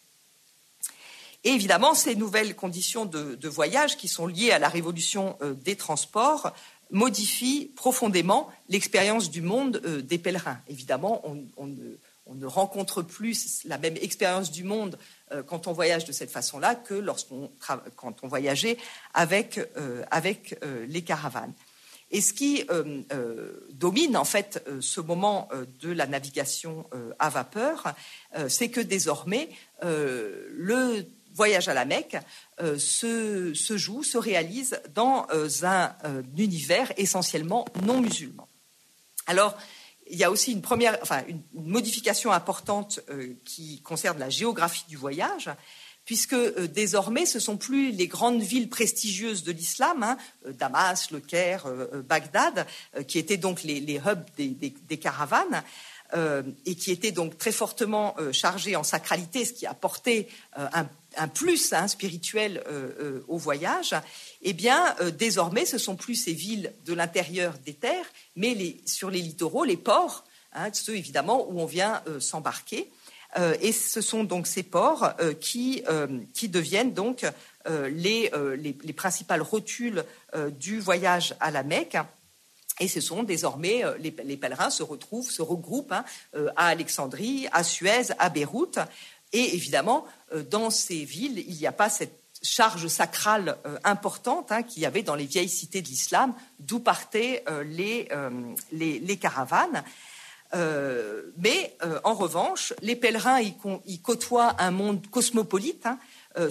Et 1.42 1.51
évidemment, 1.51 1.94
ces 1.94 2.14
nouvelles 2.14 2.55
conditions 2.55 3.07
de, 3.07 3.48
voyage 3.48 3.96
qui 3.96 4.09
sont 4.09 4.26
liées 4.26 4.53
à 4.53 4.59
la 4.59 4.68
révolution 4.68 5.38
des 5.64 5.74
transports 5.74 6.53
modifient 6.91 7.70
profondément 7.76 8.49
l'expérience 8.68 9.30
du 9.30 9.43
monde 9.43 9.78
des 9.78 10.18
pèlerins. 10.18 10.59
Évidemment, 10.68 11.22
on, 11.57 11.66
ne, 11.66 12.47
rencontre 12.47 13.03
plus 13.03 13.62
la 13.64 13.78
même 13.78 13.97
expérience 13.97 14.51
du 14.51 14.64
monde 14.64 14.99
quand 15.47 15.66
on 15.66 15.72
voyage 15.72 16.05
de 16.05 16.12
cette 16.12 16.30
façon-là 16.30 16.74
que 16.74 16.95
lorsqu'on 16.95 17.51
quand 17.97 18.22
on 18.22 18.28
voyageait 18.28 18.76
avec, 19.14 19.61
avec 20.11 20.59
les 20.88 21.03
caravanes. 21.03 21.53
Et 22.11 22.20
ce 22.20 22.32
qui 22.32 22.64
euh, 22.70 23.03
euh, 23.12 23.66
domine 23.70 24.16
en 24.16 24.24
fait 24.24 24.62
euh, 24.66 24.80
ce 24.80 25.01
moment 25.01 25.49
de 25.80 25.93
la 25.93 26.07
navigation 26.07 26.86
à 27.18 27.28
vapeur, 27.28 27.95
c'est 28.49 28.68
que 28.68 28.80
désormais 28.80 29.49
le 29.82 31.05
voyage 31.35 31.68
à 31.68 31.74
la 31.74 31.85
Mecque 31.85 32.16
se, 32.78 33.53
joue, 33.55 34.03
se 34.03 34.18
réalise 34.18 34.81
dans 34.95 35.26
un, 35.62 35.95
univers 36.37 36.93
essentiellement 36.97 37.66
non 37.85 38.01
musulman. 38.01 38.49
Alors, 39.26 39.57
il 40.11 40.18
y 40.18 40.24
a 40.24 40.31
aussi 40.31 40.53
une 40.53 40.62
première, 40.62 40.99
enfin, 41.03 41.22
une 41.28 41.43
modification 41.55 42.33
importante 42.33 43.01
qui 43.45 43.81
concerne 43.83 44.18
la 44.18 44.28
géographie 44.28 44.85
du 44.89 44.97
voyage 44.97 45.51
puisque 46.11 46.33
euh, 46.33 46.66
désormais, 46.66 47.24
ce 47.24 47.39
sont 47.39 47.57
plus 47.57 47.93
les 47.93 48.09
grandes 48.09 48.43
villes 48.43 48.68
prestigieuses 48.68 49.45
de 49.45 49.53
l'islam, 49.53 50.03
hein, 50.03 50.18
euh, 50.45 50.53
Damas, 50.53 51.12
Le 51.12 51.20
Caire, 51.20 51.66
euh, 51.66 52.03
Bagdad, 52.03 52.66
qui 53.07 53.18
étaient 53.18 53.37
donc 53.37 53.62
les, 53.62 54.01
hubs 54.05 54.24
des, 54.37 54.99
caravanes. 54.99 55.62
Et 56.66 56.74
qui 56.74 56.90
étaient 56.90 57.12
donc 57.12 57.38
très 57.38 57.52
fortement 57.52 58.16
chargés 58.32 58.76
en 58.76 58.82
sacralité, 58.82 59.44
ce 59.44 59.52
qui 59.52 59.66
apportait 59.66 60.28
un, 60.56 60.86
un, 61.16 61.28
plus 61.28 61.72
hein, 61.72 61.86
spirituel 61.86 62.62
au 63.28 63.36
voyage, 63.36 63.94
eh 64.42 64.52
bien, 64.52 64.96
désormais, 65.18 65.66
ce 65.66 65.78
sont 65.78 65.96
plus 65.96 66.16
ces 66.16 66.32
villes 66.32 66.72
de 66.84 66.94
l'intérieur 66.94 67.54
des 67.64 67.74
terres, 67.74 68.06
mais 68.34 68.76
sur 68.86 69.11
les 69.11 69.20
littoraux, 69.20 69.64
les 69.64 69.76
ports, 69.76 70.24
hein, 70.52 70.70
ceux 70.72 70.96
évidemment 70.96 71.48
où 71.48 71.61
on 71.61 71.66
vient 71.66 72.02
s'embarquer. 72.18 72.90
Euh, 73.38 73.54
et 73.61 73.72
ce 73.72 74.00
sont 74.00 74.24
donc 74.24 74.46
ces 74.46 74.62
ports 74.62 75.12
euh, 75.20 75.34
qui, 75.34 75.82
euh, 75.88 76.08
qui, 76.34 76.48
deviennent 76.48 76.92
donc 76.92 77.24
les, 77.90 78.32
les, 78.56 78.92
principales 78.94 79.42
rotules 79.42 80.02
du 80.58 80.80
voyage 80.80 81.34
à 81.40 81.50
la 81.50 81.62
Mecque. 81.62 81.98
Et 82.81 82.89
ce 82.89 83.01
sont 83.01 83.22
désormais, 83.22 83.83
les, 83.99 84.37
pèlerins 84.37 84.70
se 84.70 84.83
retrouvent, 84.83 85.31
se 85.31 85.43
regroupent 85.43 85.93
hein, 85.93 86.05
à 86.57 86.68
Alexandrie, 86.68 87.47
à 87.53 87.62
Suez, 87.62 88.11
à 88.18 88.31
Beyrouth. 88.31 88.78
Et 89.33 89.55
évidemment, 89.55 90.07
dans 90.51 90.70
ces 90.70 91.05
villes, 91.05 91.45
il 91.47 91.55
n'y 91.55 91.66
a 91.66 91.72
pas 91.72 91.91
cette 91.91 92.18
charge 92.43 92.87
sacrale 92.89 93.59
importante 93.85 94.51
hein, 94.51 94.62
qu'il 94.62 94.83
y 94.83 94.87
avait 94.87 95.03
dans 95.03 95.14
les 95.14 95.26
vieilles 95.26 95.51
cités 95.51 95.83
de 95.83 95.89
l'islam, 95.89 96.35
d'où 96.59 96.81
partaient 96.81 97.45
les, 97.66 98.09
caravanes. 99.20 99.85
Euh, 100.55 101.22
mais 101.37 101.76
euh, 101.83 102.01
en 102.05 102.14
revanche, 102.14 102.72
les 102.83 102.97
pèlerins 102.97 103.41
y, 103.41 104.01
côtoient 104.01 104.57
un 104.59 104.70
monde 104.70 105.07
cosmopolite, 105.09 105.87
hein, 105.87 105.99
euh, 106.39 106.51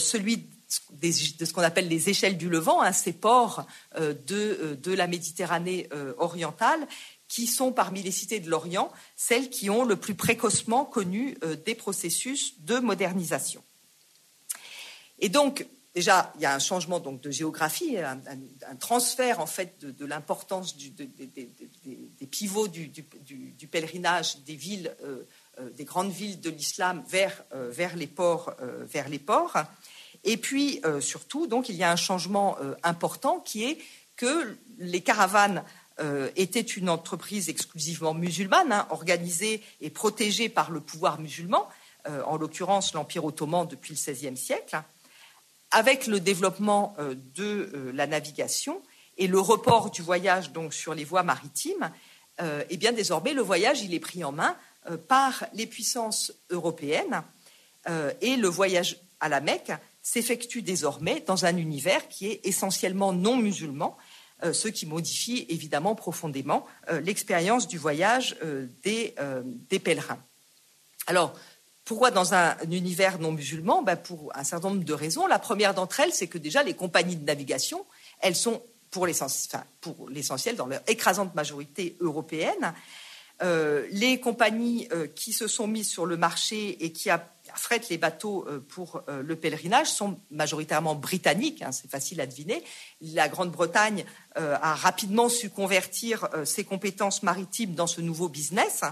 de 0.91 1.45
ce 1.45 1.53
qu'on 1.53 1.61
appelle 1.61 1.87
les 1.87 2.09
échelles 2.09 2.37
du 2.37 2.49
Levant, 2.49 2.81
hein, 2.81 2.91
ces 2.91 3.13
ports 3.13 3.65
de, 3.97 4.77
de, 4.81 4.93
la 4.93 5.07
Méditerranée 5.07 5.89
orientale, 6.17 6.87
qui 7.27 7.47
sont 7.47 7.71
parmi 7.71 8.03
les 8.03 8.11
cités 8.11 8.39
de 8.39 8.49
l'Orient 8.49 8.91
celles 9.15 9.49
qui 9.49 9.69
ont 9.69 9.83
le 9.83 9.95
plus 9.95 10.15
précocement 10.15 10.85
connu 10.85 11.37
des 11.65 11.75
processus 11.75 12.59
de 12.61 12.77
modernisation. 12.77 13.63
Et 15.19 15.29
donc, 15.29 15.65
déjà, 15.93 16.31
il 16.35 16.41
y 16.41 16.45
a 16.45 16.53
un 16.53 16.59
changement 16.59 16.99
donc 16.99 17.21
de 17.21 17.31
géographie, 17.31 17.97
un, 17.97 18.19
transfert 18.79 19.39
en 19.39 19.45
fait 19.45 19.83
de, 19.83 20.05
l'importance 20.05 20.75
des 20.77 22.27
pivots 22.29 22.67
du, 22.67 22.89
pèlerinage 23.69 24.39
des 24.43 24.55
villes, 24.55 24.95
euh, 25.03 25.23
euh, 25.59 25.69
des 25.71 25.85
grandes 25.85 26.11
villes 26.11 26.39
de 26.39 26.49
l'islam 26.49 27.03
vers, 27.07 27.43
euh, 27.53 27.69
vers, 27.69 27.95
les 27.95 28.07
ports, 28.07 28.53
vers 28.59 29.09
les 29.09 29.19
ports. 29.19 29.57
Et 30.23 30.37
puis 30.37 30.81
surtout, 30.99 31.47
donc, 31.47 31.69
il 31.69 31.75
y 31.75 31.83
a 31.83 31.91
un 31.91 31.95
changement 31.95 32.57
important 32.83 33.39
qui 33.39 33.63
est 33.63 33.77
que 34.15 34.57
les 34.77 35.01
caravanes 35.01 35.63
étaient 36.35 36.59
une 36.59 36.89
entreprise 36.89 37.49
exclusivement 37.49 38.13
musulmane, 38.13 38.71
hein, 38.71 38.87
organisée 38.89 39.63
et 39.81 39.89
protégée 39.89 40.49
par 40.49 40.71
le 40.71 40.81
pouvoir 40.81 41.19
musulman, 41.19 41.67
en 42.25 42.37
l'occurrence 42.37 42.93
l'Empire 42.93 43.23
ottoman 43.23 43.65
depuis 43.67 43.93
le 43.93 44.13
XVIe 44.13 44.37
siècle 44.37 44.81
avec 45.71 46.07
le 46.07 46.19
développement 46.19 46.95
euh, 46.99 47.15
de 47.35 47.71
euh, 47.73 47.91
la 47.93 48.07
navigation 48.07 48.81
et 49.17 49.27
le 49.27 49.39
report 49.39 49.91
du 49.91 50.01
voyage 50.01 50.51
donc 50.51 50.73
sur 50.73 50.93
les 50.93 51.03
voies 51.03 51.23
maritimes, 51.23 51.91
euh, 52.41 52.63
eh 52.69 52.77
bien 52.77 52.91
désormais 52.91 53.33
le 53.33 53.41
voyage 53.41 53.81
il 53.81 53.93
est 53.93 53.99
pris 53.99 54.23
en 54.23 54.31
main 54.31 54.55
par 55.09 55.45
les 55.53 55.67
puissances 55.67 56.31
européennes 56.49 57.21
et 58.21 58.37
le 58.37 58.47
voyage 58.47 58.97
à 59.19 59.27
la 59.27 59.41
Mecque 59.41 59.73
s'effectue 60.09 60.61
désormais 60.61 61.23
dans 61.25 61.45
un 61.45 61.57
univers 61.57 62.07
qui 62.07 62.27
est 62.27 62.41
essentiellement 62.43 63.13
non 63.13 63.37
musulman, 63.37 63.97
ce 64.41 64.69
qui 64.69 64.85
modifie 64.85 65.45
évidemment 65.49 65.95
profondément 65.95 66.65
l'expérience 67.03 67.67
du 67.67 67.77
voyage 67.77 68.37
des, 68.83 69.13
des, 69.69 69.79
pèlerins. 69.79 70.23
Alors, 71.07 71.33
Pourquoi 71.89 72.11
dans 72.11 72.35
un, 72.35 72.55
univers 72.69 73.19
non 73.19 73.31
musulman 73.31 73.81
ben, 73.81 73.95
Pour 73.95 74.31
un 74.35 74.43
certain 74.43 74.69
nombre 74.69 74.83
de 74.83 74.93
raisons. 74.93 75.25
La 75.25 75.39
première 75.39 75.73
d'entre 75.73 75.99
elles, 75.99 76.13
c'est 76.13 76.27
que 76.27 76.37
déjà 76.37 76.61
les 76.61 76.75
compagnies 76.75 77.15
de 77.15 77.25
navigation, 77.25 77.83
elles 78.21 78.35
sont 78.35 78.61
pour 78.91 79.07
l'essentiel, 79.07 80.55
dans 80.55 80.67
leur 80.67 80.81
écrasante 80.87 81.35
majorité 81.35 81.97
européenne. 81.99 82.73
Euh, 83.41 83.87
les 83.91 84.19
compagnies 84.19 84.87
euh, 84.91 85.07
qui 85.07 85.31
se 85.31 85.47
sont 85.47 85.67
mises 85.67 85.89
sur 85.89 86.05
le 86.05 86.17
marché 86.17 86.83
et 86.83 86.91
qui 86.91 87.09
les 87.89 87.97
bateaux 87.97 88.45
euh, 88.47 88.59
pour 88.59 89.03
le 89.07 89.35
pèlerinage 89.35 89.87
sont 89.87 90.19
majoritairement 90.31 90.95
britanniques, 90.95 91.61
hein, 91.61 91.71
c'est 91.71 91.89
facile 91.89 92.21
à 92.21 92.25
deviner. 92.25 92.63
La 93.01 93.29
Grande-Bretagne 93.29 94.05
a 94.35 94.75
rapidement 94.75 95.27
su 95.27 95.49
convertir 95.49 96.29
ses 96.45 96.63
compétences 96.63 97.23
maritimes 97.23 97.73
dans 97.73 97.87
ce 97.87 97.99
nouveau 97.99 98.29
business. 98.29 98.83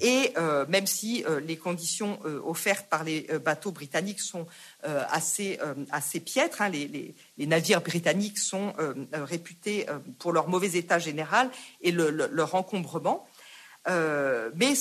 Et 0.00 0.32
euh, 0.36 0.66
même 0.68 0.86
si 0.86 1.24
euh, 1.24 1.40
les 1.40 1.56
conditions 1.56 2.18
euh, 2.26 2.40
offertes 2.44 2.88
par 2.88 3.02
les 3.02 3.22
bateaux 3.42 3.72
britanniques 3.72 4.20
sont 4.20 4.46
assez, 4.82 5.58
assez 5.90 6.20
piètres, 6.20 6.62
hein, 6.62 6.68
les, 6.68 7.14
navires 7.38 7.80
britanniques 7.80 8.38
sont 8.38 8.72
réputés 9.12 9.86
pour 10.20 10.32
leur 10.32 10.48
mauvais 10.48 10.78
état 10.78 11.00
général 11.00 11.50
et 11.80 11.90
leur 11.90 12.54
encombrement. 12.54 13.26
Mais 13.86 14.74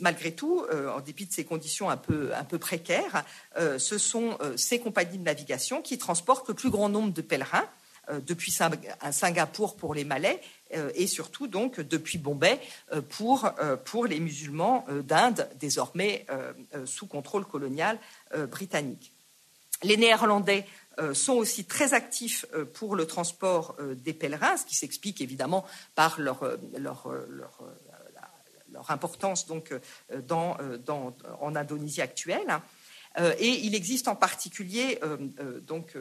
malgré 0.00 0.32
tout, 0.32 0.64
en 0.94 1.00
dépit 1.00 1.26
de 1.26 1.32
ces 1.32 1.44
conditions 1.44 1.90
un 1.90 1.96
peu, 1.96 2.34
un 2.34 2.44
peu 2.44 2.58
précaires, 2.58 3.24
ce 3.56 3.98
sont 3.98 4.38
ces 4.56 4.78
compagnies 4.80 5.18
de 5.18 5.24
navigation 5.24 5.82
qui 5.82 5.98
transportent 5.98 6.48
le 6.48 6.54
plus 6.54 6.70
grand 6.70 6.88
nombre 6.88 7.12
de 7.12 7.22
pèlerins 7.22 7.68
depuis 8.26 8.52
Singapour 9.10 9.76
pour 9.76 9.94
les 9.94 10.04
Malais 10.04 10.40
euh, 10.74 10.90
et 10.94 11.06
surtout 11.06 11.46
donc 11.46 11.80
depuis 11.80 12.18
Bombay 12.18 12.60
euh, 12.92 13.00
pour, 13.00 13.48
euh, 13.60 13.76
pour 13.76 14.06
les 14.06 14.18
musulmans 14.18 14.84
d'Inde, 15.04 15.48
désormais 15.60 16.26
sous 16.84 17.06
contrôle 17.06 17.44
colonial 17.44 17.98
britannique. 18.50 19.12
Les 19.82 19.96
Néerlandais 19.96 20.66
sont 21.12 21.34
aussi 21.34 21.64
très 21.64 21.92
actifs 21.92 22.46
pour 22.74 22.96
le 22.96 23.06
transport 23.06 23.76
des 23.96 24.14
pèlerins, 24.14 24.56
ce 24.56 24.64
qui 24.64 24.74
s'explique 24.74 25.20
évidemment 25.20 25.66
par 25.94 26.18
leur, 26.18 26.56
leur, 26.78 27.08
leur, 27.28 27.62
leur 28.72 28.90
importance 28.90 29.46
donc, 29.46 29.72
dans, 30.26 30.56
dans, 30.84 31.14
en 31.40 31.56
Indonésie 31.56 32.02
actuelle. 32.02 32.60
Et 33.38 33.48
il 33.48 33.74
existe 33.74 34.08
en 34.08 34.16
particulier 34.16 35.00
donc 35.66 35.96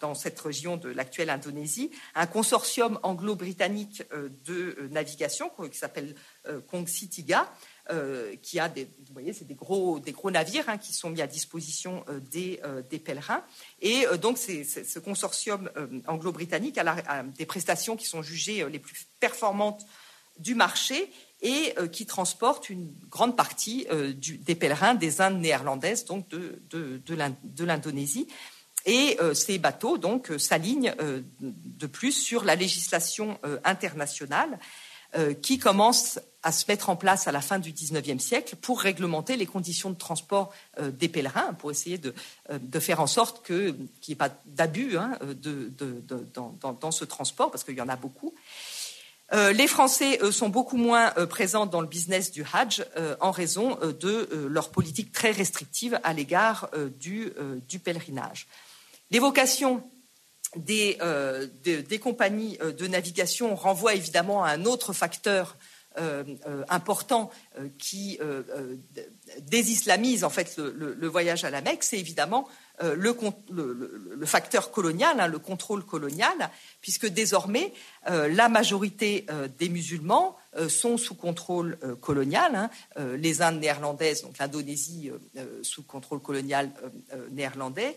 dans 0.00 0.14
cette 0.14 0.38
région 0.40 0.76
de 0.76 0.88
l'actuelle 0.88 1.30
Indonésie, 1.30 1.90
un 2.14 2.26
consortium 2.26 2.98
anglo-britannique 3.02 4.02
euh, 4.12 4.28
de 4.44 4.76
euh, 4.78 4.88
navigation 4.90 5.50
qui 5.70 5.78
s'appelle 5.78 6.14
euh, 6.46 6.60
Kongsitiga, 6.60 7.50
qui 8.42 8.60
a 8.60 8.68
des, 8.68 8.84
vous 8.84 9.14
voyez, 9.14 9.32
c'est 9.32 9.46
des 9.46 9.54
gros, 9.54 9.98
des 9.98 10.12
gros 10.12 10.30
navires 10.30 10.68
hein, 10.68 10.76
qui 10.76 10.92
sont 10.92 11.08
mis 11.08 11.22
à 11.22 11.26
disposition 11.26 12.04
des, 12.30 12.60
pèlerins. 13.02 13.42
Et 13.80 14.04
donc, 14.20 14.36
ce 14.36 14.98
consortium 14.98 15.70
anglo-britannique 16.06 16.76
a, 16.76 17.22
des 17.22 17.46
prestations 17.46 17.96
qui 17.96 18.04
sont 18.04 18.20
jugées 18.20 18.68
les 18.68 18.78
plus 18.78 19.06
performantes 19.20 19.86
du 20.38 20.54
marché 20.54 21.10
et 21.40 21.74
qui 21.92 22.04
transportent 22.04 22.68
une 22.68 22.92
grande 23.08 23.36
partie 23.36 23.86
des 24.20 24.54
pèlerins 24.56 24.94
des 24.94 25.20
Indes 25.20 25.40
néerlandaises, 25.40 26.04
donc 26.04 26.28
de, 26.28 26.60
de, 26.70 27.00
de 27.06 27.64
l'Indonésie. 27.64 28.26
Et 28.88 29.18
euh, 29.20 29.34
ces 29.34 29.58
bateaux 29.58 29.98
donc 29.98 30.30
euh, 30.30 30.38
s'alignent 30.38 30.94
euh, 31.00 31.20
de 31.40 31.86
plus 31.86 32.12
sur 32.12 32.44
la 32.44 32.54
législation 32.54 33.38
internationale 33.64 34.58
qui 35.40 35.58
commence 35.58 36.20
à 36.42 36.52
se 36.52 36.66
mettre 36.68 36.90
en 36.90 36.96
place 36.96 37.26
à 37.28 37.32
la 37.32 37.40
fin 37.40 37.58
du 37.58 37.72
XIXe 37.72 38.22
siècle 38.22 38.56
pour 38.56 38.78
réglementer 38.78 39.38
les 39.38 39.46
conditions 39.46 39.88
de 39.88 39.96
transport 39.96 40.52
des 40.78 41.08
pèlerins, 41.08 41.54
pour 41.54 41.70
essayer 41.70 41.96
de, 41.96 42.12
faire 42.78 43.00
en 43.00 43.06
sorte 43.06 43.42
qu'il 43.46 43.88
n'y 44.06 44.12
ait 44.12 44.14
pas 44.14 44.28
d'abus 44.44 44.98
hein, 44.98 45.18
dans, 46.34 46.90
ce 46.90 47.06
transport, 47.06 47.50
parce 47.50 47.64
qu'il 47.64 47.74
y 47.74 47.80
en 47.80 47.88
a 47.88 47.96
beaucoup. 47.96 48.34
Les 49.32 49.66
Français 49.66 50.18
sont 50.32 50.48
beaucoup 50.48 50.78
moins 50.78 51.10
présents 51.28 51.66
dans 51.66 51.82
le 51.82 51.86
business 51.86 52.30
du 52.30 52.44
Hajj 52.50 52.84
en 53.20 53.30
raison 53.30 53.78
de 54.00 54.46
leur 54.48 54.70
politique 54.70 55.12
très 55.12 55.32
restrictive 55.32 56.00
à 56.02 56.14
l'égard 56.14 56.70
du, 56.98 57.32
pèlerinage. 57.84 58.46
L'évocation 59.10 59.82
des, 60.56 60.98
euh, 61.02 61.46
compagnies 62.00 62.58
euh, 62.60 62.72
de 62.72 62.86
navigation 62.86 63.54
renvoie 63.54 63.94
évidemment 63.94 64.44
à 64.44 64.50
un 64.50 64.64
autre 64.64 64.92
facteur 64.92 65.56
euh, 65.98 66.22
important 66.68 67.30
qui 67.78 68.20
désislamise 69.40 70.22
en 70.22 70.30
fait 70.30 70.56
le, 70.58 71.08
voyage 71.08 71.44
à 71.44 71.50
la 71.50 71.60
Mecque, 71.60 71.82
c'est 71.82 71.98
évidemment 71.98 72.46
le, 72.80 73.16
le, 73.50 74.26
facteur 74.26 74.70
colonial, 74.70 75.20
hein, 75.20 75.26
le 75.26 75.38
contrôle 75.38 75.84
colonial, 75.84 76.50
puisque 76.80 77.06
désormais 77.06 77.72
la 78.06 78.48
majorité 78.48 79.26
des 79.58 79.68
musulmans 79.68 80.36
sont 80.68 80.96
sous 80.96 81.14
contrôle 81.14 81.78
colonial. 82.00 82.54
Hein, 82.54 82.70
les 83.16 83.42
Indes 83.42 83.60
néerlandaises, 83.60 84.22
donc 84.22 84.38
l'Indonésie 84.38 85.10
sous 85.62 85.82
contrôle 85.82 86.20
colonial 86.20 86.70
néerlandais, 87.30 87.96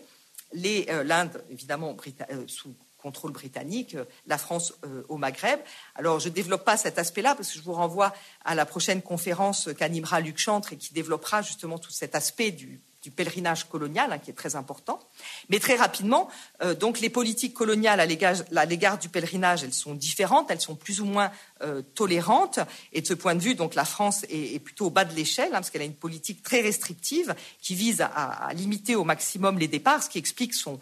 euh, 0.54 1.04
l'Inde, 1.04 1.42
évidemment, 1.50 1.96
euh, 2.30 2.44
sous 2.46 2.74
contrôle 2.98 3.32
britannique, 3.32 3.94
euh, 3.94 4.04
la 4.26 4.38
France 4.38 4.74
au 5.08 5.16
Maghreb. 5.16 5.60
Alors, 5.94 6.20
je 6.20 6.28
ne 6.28 6.34
développe 6.34 6.64
pas 6.64 6.76
cet 6.76 6.98
aspect-là 6.98 7.34
parce 7.34 7.50
que 7.50 7.58
je 7.58 7.62
vous 7.62 7.72
renvoie 7.72 8.14
à 8.44 8.54
la 8.54 8.66
prochaine 8.66 9.02
conférence 9.02 9.68
qu'animera 9.76 10.20
Luc 10.20 10.38
Chantre 10.38 10.72
et 10.72 10.76
qui 10.76 10.92
développera 10.92 11.42
justement 11.42 11.78
tout 11.78 11.90
cet 11.90 12.14
aspect 12.14 12.50
du, 12.50 12.80
du 13.02 13.10
pèlerinage 13.10 13.68
colonial, 13.68 14.12
hein, 14.12 14.18
qui 14.18 14.30
est 14.30 14.34
très 14.34 14.54
important. 14.54 15.00
Mais 15.48 15.58
très 15.58 15.74
rapidement, 15.74 16.28
euh, 16.62 16.74
donc 16.74 17.00
les 17.00 17.10
politiques 17.10 17.52
coloniales 17.52 17.98
à 17.98 18.06
l'égard 18.06 18.98
du 18.98 19.08
pèlerinage, 19.08 19.64
elles 19.64 19.74
sont 19.74 19.94
différentes, 19.94 20.50
elles 20.50 20.60
sont 20.60 20.76
plus 20.76 21.00
ou 21.00 21.04
moins 21.04 21.32
euh, 21.62 21.82
tolérantes. 21.94 22.60
Et 22.92 23.02
de 23.02 23.06
ce 23.06 23.14
point 23.14 23.34
de 23.34 23.40
vue, 23.40 23.56
donc 23.56 23.74
la 23.74 23.84
France 23.84 24.24
est, 24.30 24.60
plutôt 24.60 24.86
au 24.86 24.90
bas 24.90 25.04
de 25.04 25.14
l'échelle, 25.14 25.48
hein, 25.48 25.54
parce 25.54 25.70
qu'elle 25.70 25.82
a 25.82 25.86
une 25.86 25.94
politique 25.94 26.44
très 26.44 26.60
restrictive 26.60 27.34
qui 27.60 27.74
vise 27.74 28.00
à, 28.02 28.50
limiter 28.54 28.94
au 28.94 29.04
maximum 29.04 29.58
les 29.58 29.68
départs, 29.68 30.04
ce 30.04 30.08
qui 30.08 30.18
explique 30.18 30.54
son, 30.54 30.78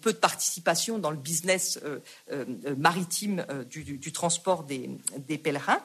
peu 0.00 0.12
de 0.12 0.18
participation 0.18 0.98
dans 0.98 1.10
le 1.10 1.16
business 1.16 1.78
euh, 1.84 2.44
maritime 2.76 3.44
du, 3.70 4.12
transport 4.12 4.64
des, 4.64 4.90
des 5.18 5.38
pèlerins. 5.38 5.80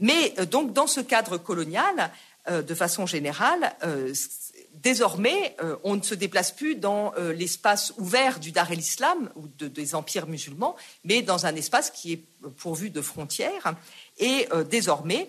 Mais 0.00 0.34
donc 0.50 0.72
dans 0.72 0.86
ce 0.86 1.00
cadre 1.00 1.38
colonial, 1.38 2.10
de 2.48 2.74
façon 2.74 3.04
générale, 3.04 3.74
désormais, 4.82 5.56
euh, 5.62 5.76
on 5.84 5.96
ne 5.96 6.02
se 6.02 6.14
déplace 6.14 6.52
plus 6.52 6.76
dans 6.76 7.12
euh, 7.16 7.32
l'espace 7.32 7.92
ouvert 7.98 8.38
du 8.38 8.52
Dar 8.52 8.70
el-Islam 8.70 9.30
ou 9.36 9.48
des 9.48 9.94
empires 9.94 10.26
musulmans, 10.26 10.76
mais 11.04 11.22
dans 11.22 11.46
un 11.46 11.54
espace 11.54 11.90
qui 11.90 12.12
est 12.12 12.24
pourvu 12.56 12.90
de 12.90 13.00
frontières. 13.00 13.74
Et 14.18 14.48
euh, 14.52 14.64
désormais, 14.64 15.28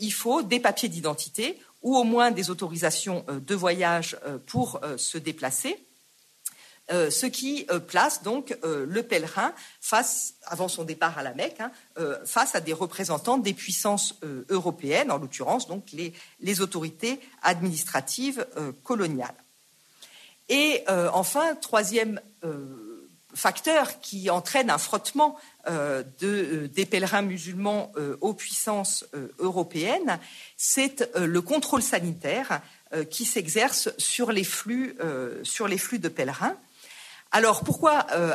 il 0.00 0.12
faut 0.14 0.40
des 0.40 0.60
papiers 0.60 0.88
d'identité 0.88 1.58
ou 1.82 1.94
au 1.94 2.04
moins 2.04 2.30
des 2.30 2.48
autorisations 2.48 3.26
de 3.28 3.54
voyage 3.54 4.16
pour 4.46 4.80
se 4.96 5.18
déplacer. 5.18 5.76
Euh, 6.90 7.10
ce 7.10 7.26
qui 7.26 7.64
euh, 7.70 7.78
place 7.78 8.24
donc 8.24 8.58
euh, 8.64 8.84
le 8.88 9.04
pèlerin 9.04 9.54
face, 9.80 10.34
avant 10.46 10.66
son 10.66 10.82
départ 10.82 11.16
à 11.16 11.22
la 11.22 11.32
Mecque, 11.32 11.60
hein, 11.60 11.70
face 12.24 12.56
à 12.56 12.60
des 12.60 12.72
représentants 12.72 13.38
des 13.38 13.54
puissances 13.54 14.14
européennes, 14.48 15.10
en 15.10 15.18
l'occurrence 15.18 15.68
donc 15.68 15.84
les, 15.92 16.60
autorités 16.60 17.20
administratives 17.42 18.46
coloniales. 18.82 19.34
Et 20.48 20.84
enfin, 21.12 21.54
troisième 21.54 22.20
facteur 23.34 24.00
qui 24.00 24.28
entraîne 24.30 24.70
un 24.70 24.78
frottement 24.78 25.38
des 25.68 26.86
pèlerins 26.90 27.22
musulmans 27.22 27.92
aux 28.20 28.34
puissances 28.34 29.06
européennes, 29.38 30.18
c'est 30.56 31.10
le 31.16 31.40
contrôle 31.40 31.82
sanitaire 31.82 32.60
qui 33.10 33.24
s'exerce 33.24 33.90
sur 33.98 34.32
les 34.32 34.44
flux 34.44 34.94
de 34.98 36.08
pèlerins. 36.08 36.56
Alors 37.32 37.64
pourquoi 37.64 38.06
euh, 38.12 38.34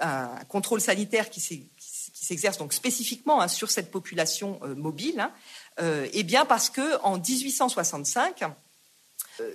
un, 0.00 0.28
contrôle 0.48 0.82
sanitaire 0.82 1.30
qui 1.30 1.40
s'exerce 1.40 2.58
donc 2.58 2.74
spécifiquement 2.74 3.40
hein, 3.40 3.48
sur 3.48 3.70
cette 3.70 3.90
population 3.90 4.60
euh, 4.62 4.74
mobile 4.74 5.20
hein, 5.20 5.32
euh, 5.80 6.06
Eh 6.12 6.22
bien 6.22 6.44
parce 6.44 6.68
que 6.68 7.00
en 7.02 7.16
1865, 7.16 8.44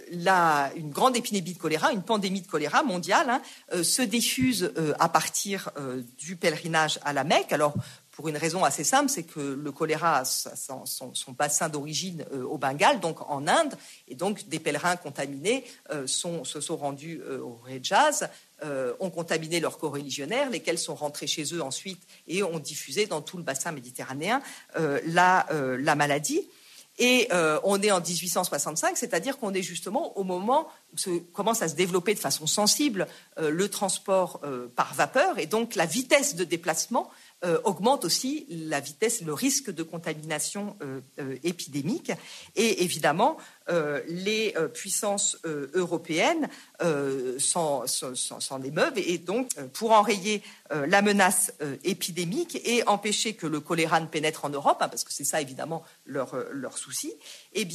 une 0.05 0.91
grande 0.91 1.15
épidémie 1.15 1.53
de 1.53 1.59
choléra, 1.59 1.91
une 1.91 2.03
pandémie 2.03 2.41
de 2.41 2.47
choléra 2.47 2.83
mondiale, 2.83 3.29
hein, 3.29 3.41
se 3.83 4.01
diffuse 4.01 4.71
à 4.99 5.09
partir 5.09 5.71
du 6.19 6.35
pèlerinage 6.35 6.99
à 7.03 7.13
la 7.13 7.23
Mecque. 7.23 7.51
Alors 7.51 7.73
pour 8.11 8.27
une 8.27 8.37
raison 8.37 8.63
assez 8.63 8.83
simple, 8.83 9.09
c'est 9.09 9.23
que 9.23 9.39
le 9.39 9.71
choléra 9.71 10.19
a 10.19 10.25
son, 10.25 11.31
bassin 11.35 11.67
d'origine 11.67 12.23
au 12.31 12.59
Bengale, 12.59 12.99
donc 12.99 13.27
en 13.27 13.47
Inde, 13.47 13.73
et 14.07 14.13
donc 14.13 14.47
des 14.49 14.59
pèlerins 14.59 14.97
contaminés 14.97 15.65
se 16.05 16.61
sont 16.61 16.77
rendus 16.77 17.19
au 17.23 17.59
Hejaz, 17.67 18.29
euh, 18.63 18.93
ont 18.99 19.09
contaminé 19.09 19.59
leurs 19.59 19.79
co-religionnaires, 19.79 20.51
lesquels 20.51 20.77
sont 20.77 20.93
rentrés 20.93 21.25
chez 21.25 21.43
eux 21.55 21.63
ensuite 21.63 22.03
et 22.27 22.43
ont 22.43 22.59
diffusé 22.59 23.07
dans 23.07 23.21
tout 23.21 23.37
le 23.37 23.43
bassin 23.43 23.71
méditerranéen 23.71 24.39
euh, 24.77 24.99
la, 25.07 25.51
euh, 25.51 25.77
la, 25.81 25.95
maladie. 25.95 26.47
Et 26.99 27.29
on 27.63 27.81
est 27.81 27.89
en 27.89 27.99
1865, 28.01 28.95
c'est-à-dire 28.95 29.39
qu'on 29.39 29.55
est 29.55 29.63
justement 29.63 30.15
au 30.19 30.23
moment 30.23 30.67
où 30.93 31.19
commence 31.33 31.63
à 31.63 31.69
se 31.69 31.73
développer 31.73 32.13
de 32.13 32.19
façon 32.19 32.45
sensible 32.45 33.07
le 33.39 33.69
transport 33.69 34.41
par 34.75 34.93
vapeur, 34.93 35.39
et 35.39 35.47
donc 35.47 35.73
la 35.73 35.87
vitesse 35.87 36.35
de 36.35 36.43
déplacement 36.43 37.09
euh, 37.43 37.59
augmente 37.63 38.05
aussi 38.05 38.45
la 38.49 38.79
vitesse, 38.79 39.23
le 39.23 39.33
risque 39.33 39.71
de 39.71 39.81
contamination 39.81 40.77
euh, 40.83 41.01
euh, 41.17 41.37
épidémique. 41.43 42.11
Et 42.55 42.83
évidemment, 42.83 43.37
les 44.09 44.53
puissances 44.73 45.37
européennes 45.45 46.49
s'en 47.37 47.85
émeuvent 48.65 48.97
et 48.97 49.17
donc 49.17 49.53
pour 49.71 49.91
enrayer 49.91 50.43
la 50.69 51.01
menace 51.01 51.53
épidémique 51.85 52.59
et 52.65 52.85
empêcher 52.85 53.33
que 53.33 53.47
le 53.47 53.61
choléra 53.61 54.01
ne 54.01 54.07
pénètre 54.07 54.43
en 54.43 54.49
Europe, 54.49 54.79
hein, 54.81 54.89
parce 54.89 55.05
que 55.05 55.13
c'est 55.13 55.23
ça 55.23 55.39
évidemment 55.39 55.85
leur, 56.05 56.77
souci, 56.77 57.13
eh 57.53 57.65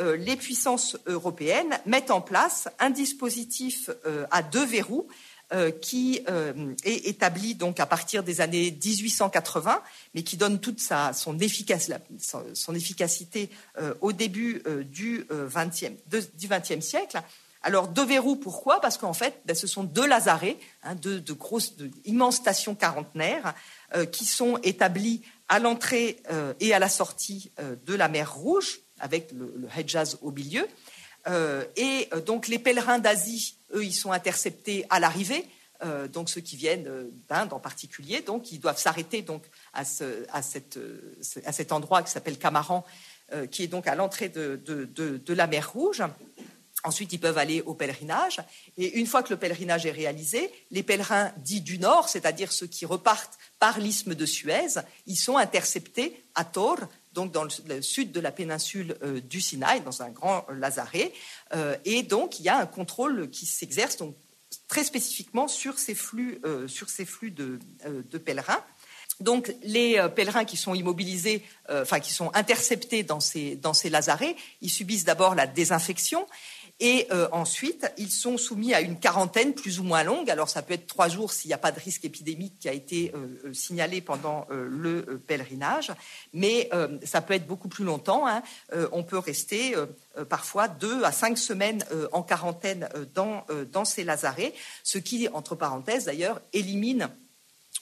les 0.00 0.36
puissances 0.36 0.96
européennes 1.04 1.78
mettent 1.84 2.12
en 2.12 2.22
place 2.22 2.68
un 2.78 2.88
dispositif 2.88 3.90
à 4.30 4.42
deux 4.42 4.64
verrous 4.64 5.06
euh, 5.52 5.70
qui 5.70 6.22
euh, 6.28 6.74
est 6.82 7.06
établi 7.06 7.54
donc 7.54 7.78
à 7.78 7.86
partir 7.86 8.24
des 8.24 8.40
années 8.40 8.72
1880, 8.84 9.80
mais 10.12 10.24
qui 10.24 10.36
donne 10.36 10.58
toute 10.58 10.80
son, 10.80 11.12
son, 11.12 11.38
efficacité 12.74 13.48
euh, 13.78 13.94
au 14.00 14.10
début 14.10 14.60
du 14.90 15.24
XXe 15.30 16.84
siècle. 16.84 17.22
Alors 17.62 17.86
deux 17.86 18.04
verrous, 18.04 18.34
pourquoi? 18.34 18.80
Parce 18.80 18.98
qu'en 18.98 19.12
fait, 19.12 19.40
ben, 19.44 19.54
ce 19.54 19.68
sont 19.68 19.84
deux 19.84 20.08
lazarets, 20.08 20.56
hein, 20.82 20.96
deux, 20.96 21.20
de 21.20 21.32
grosses, 21.32 21.74
immenses 22.04 22.38
stations 22.38 22.74
quarantenaires 22.74 23.54
qui 24.10 24.24
sont 24.24 24.58
établis 24.64 25.22
à 25.48 25.60
l'entrée 25.60 26.20
et 26.58 26.74
à 26.74 26.80
la 26.80 26.88
sortie 26.88 27.52
de 27.86 27.94
la 27.94 28.08
mer 28.08 28.34
Rouge, 28.34 28.80
avec 28.98 29.30
le, 29.30 29.54
le 29.56 29.68
Hedjaz 29.78 30.18
au 30.22 30.32
milieu. 30.32 30.66
Et 31.76 32.08
donc 32.24 32.48
les 32.48 32.58
pèlerins 32.58 32.98
d'Asie 32.98 33.56
eux, 33.74 33.84
ils 33.84 33.94
sont 33.94 34.12
interceptés 34.12 34.86
à 34.90 35.00
l'arrivée. 35.00 35.44
Euh, 35.84 36.08
donc 36.08 36.30
ceux 36.30 36.40
qui 36.40 36.56
viennent 36.56 37.10
d'Inde 37.28 37.52
en 37.52 37.60
particulier, 37.60 38.22
donc 38.22 38.50
ils 38.50 38.58
doivent 38.58 38.78
s'arrêter 38.78 39.20
donc 39.20 39.42
à, 39.74 39.82
à, 40.32 40.42
cet 40.42 41.72
endroit 41.72 42.02
qui 42.02 42.10
s'appelle 42.10 42.38
Camaran, 42.38 42.84
euh, 43.32 43.46
qui 43.46 43.62
est 43.62 43.66
donc 43.66 43.86
à 43.86 43.94
l'entrée 43.94 44.30
de, 44.30 44.56
de, 44.64 45.34
la 45.34 45.46
mer 45.46 45.70
Rouge. 45.72 46.02
Ensuite, 46.84 47.12
ils 47.12 47.18
peuvent 47.18 47.36
aller 47.36 47.62
au 47.62 47.74
pèlerinage. 47.74 48.40
Et 48.78 48.98
une 48.98 49.06
fois 49.06 49.22
que 49.22 49.30
le 49.30 49.38
pèlerinage 49.38 49.86
est 49.86 49.90
réalisé, 49.90 50.50
les 50.70 50.82
pèlerins 50.82 51.32
dits 51.38 51.60
du 51.60 51.78
Nord, 51.78 52.08
c'est-à-dire 52.08 52.52
ceux 52.52 52.68
qui 52.68 52.86
repartent 52.86 53.36
par 53.58 53.80
l'isthme 53.80 54.14
de 54.14 54.24
Suez, 54.24 54.80
ils 55.06 55.16
sont 55.16 55.36
interceptés 55.36 56.22
à 56.34 56.44
Tor, 56.44 56.78
donc 57.16 57.32
dans 57.32 57.44
le, 57.44 57.82
sud 57.82 58.12
de 58.12 58.20
la 58.20 58.30
péninsule 58.30 58.96
euh, 59.02 59.20
du 59.20 59.40
Sinaï, 59.40 59.80
dans 59.80 60.02
un 60.02 60.10
grand 60.10 60.46
lazaret. 60.50 61.12
Euh, 61.54 61.74
et 61.84 62.02
donc, 62.02 62.38
il 62.38 62.44
y 62.44 62.48
a 62.48 62.58
un 62.58 62.66
contrôle 62.66 63.30
qui 63.30 63.46
s'exerce 63.46 63.96
très 64.68 64.84
spécifiquement 64.84 65.48
sur 65.48 65.78
ces 65.78 65.94
flux, 65.94 66.38
euh, 66.44 66.68
sur 66.68 66.90
ces 66.90 67.06
flux 67.06 67.30
de, 67.30 67.58
pèlerins. 68.18 68.62
Donc, 69.20 69.54
les 69.62 69.98
pèlerins 70.14 70.44
qui 70.44 70.58
sont 70.58 70.74
immobilisés, 70.74 71.42
enfin, 71.70 72.00
qui 72.00 72.12
sont 72.12 72.30
interceptés 72.34 73.02
dans 73.02 73.20
ces, 73.20 73.56
dans 73.56 73.72
ces 73.72 73.88
lazarets, 73.88 74.36
ils 74.60 74.68
subissent 74.68 75.06
d'abord 75.06 75.34
la 75.34 75.46
désinfection 75.46 76.26
et 76.78 77.06
euh, 77.10 77.26
ensuite, 77.32 77.90
ils 77.96 78.10
sont 78.10 78.36
soumis 78.36 78.74
à 78.74 78.82
une 78.82 78.98
quarantaine 78.98 79.54
plus 79.54 79.80
ou 79.80 79.82
moins 79.82 80.02
longue. 80.02 80.30
Alors, 80.30 80.50
ça 80.50 80.60
peut 80.60 80.74
être 80.74 80.86
trois 80.86 81.08
jours 81.08 81.32
s'il 81.32 81.48
n'y 81.48 81.54
a 81.54 81.58
pas 81.58 81.72
de 81.72 81.80
risque 81.80 82.04
épidémique 82.04 82.58
qui 82.58 82.68
a 82.68 82.72
été 82.74 83.12
euh, 83.14 83.40
euh, 83.46 83.54
signalé 83.54 84.02
pendant 84.02 84.46
le 84.50 85.18
pèlerinage, 85.26 85.92
mais 86.32 86.70
ça 87.04 87.20
peut 87.20 87.34
être 87.34 87.46
beaucoup 87.46 87.68
plus 87.68 87.84
longtemps. 87.84 88.26
Hein. 88.26 88.42
on 88.92 89.02
peut 89.02 89.18
rester 89.18 89.74
parfois 90.28 90.68
deux 90.68 91.02
à 91.04 91.12
cinq 91.12 91.38
semaines 91.38 91.84
en 92.12 92.22
quarantaine 92.22 92.88
dans, 93.14 93.44
dans 93.72 93.84
ces 93.84 94.04
lazarets, 94.04 94.52
ce 94.82 94.98
qui, 94.98 95.28
entre 95.28 95.54
parenthèses 95.54 96.04
d'ailleurs, 96.04 96.40
élimine 96.52 97.08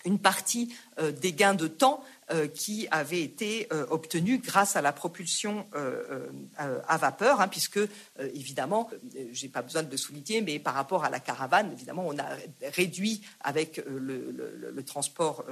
une 0.05 0.18
partie 0.18 0.74
des 1.20 1.32
gains 1.32 1.55
de 1.55 1.66
temps 1.66 2.05
qui 2.54 2.88
avait 2.90 3.20
été 3.20 3.68
euh, 3.72 3.86
obtenu 3.90 4.38
grâce 4.38 4.76
à 4.76 4.82
la 4.82 4.92
propulsion 4.92 5.66
euh, 5.74 6.28
à 6.56 6.96
vapeur, 6.96 7.40
hein, 7.40 7.48
puisque 7.48 7.80
évidemment, 8.18 8.88
j'ai 9.32 9.48
pas 9.48 9.62
besoin 9.62 9.82
de 9.82 9.90
le 9.90 9.96
souligner, 9.96 10.40
mais 10.40 10.58
par 10.58 10.74
rapport 10.74 11.04
à 11.04 11.10
la 11.10 11.20
caravane, 11.20 11.70
évidemment, 11.72 12.04
on 12.06 12.18
a 12.18 12.28
réduit 12.72 13.22
avec 13.40 13.82
le, 13.86 14.82
transport 14.84 15.44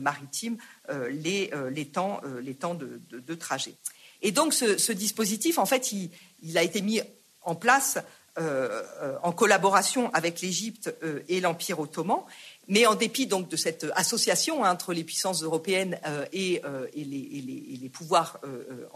maritime 0.00 0.56
les, 1.10 1.50
temps, 1.92 2.20
de, 2.22 3.34
trajet. 3.34 3.74
Et 4.22 4.32
donc, 4.32 4.54
ce, 4.54 4.92
dispositif, 4.92 5.58
en 5.58 5.66
fait, 5.66 5.92
il, 5.92 6.58
a 6.58 6.62
été 6.62 6.82
mis 6.82 7.00
en 7.42 7.54
place 7.54 7.98
en 8.36 9.32
collaboration 9.32 10.12
avec 10.12 10.40
l'Égypte 10.40 10.94
et 11.28 11.40
l'Empire 11.40 11.80
ottoman. 11.80 12.20
Mais 12.70 12.86
en 12.86 12.94
dépit 12.94 13.26
donc 13.26 13.48
de 13.48 13.56
cette 13.56 13.84
association 13.96 14.64
hein, 14.64 14.70
entre 14.70 14.92
les 14.92 15.02
puissances 15.02 15.42
européennes 15.42 15.98
euh, 16.06 16.24
et, 16.32 16.62
euh, 16.64 16.86
et, 16.94 17.02
les, 17.04 17.88
pouvoirs 17.88 18.38
euh, 18.44 18.86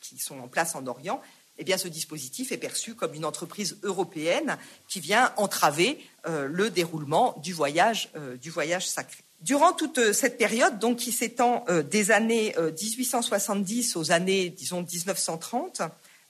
qui 0.00 0.18
sont 0.18 0.38
en 0.38 0.46
place 0.46 0.76
en 0.76 0.86
Orient, 0.86 1.20
eh 1.58 1.64
bien, 1.64 1.76
ce 1.78 1.88
dispositif 1.88 2.52
est 2.52 2.58
perçu 2.58 2.94
comme 2.94 3.12
une 3.12 3.24
entreprise 3.24 3.76
européenne 3.82 4.56
qui 4.88 5.00
vient 5.00 5.32
entraver 5.36 5.98
le 6.24 6.70
déroulement 6.70 7.34
du 7.42 7.52
voyage, 7.52 8.10
du 8.40 8.48
voyage 8.48 8.88
sacré. 8.88 9.22
Durant 9.42 9.72
toute 9.72 10.12
cette 10.12 10.38
période, 10.38 10.78
donc 10.78 10.96
qui 10.96 11.12
s'étend 11.12 11.66
des 11.90 12.10
années 12.10 12.54
1870 12.58 13.96
aux 13.96 14.12
années, 14.12 14.48
disons, 14.48 14.82
1930, 14.82 15.82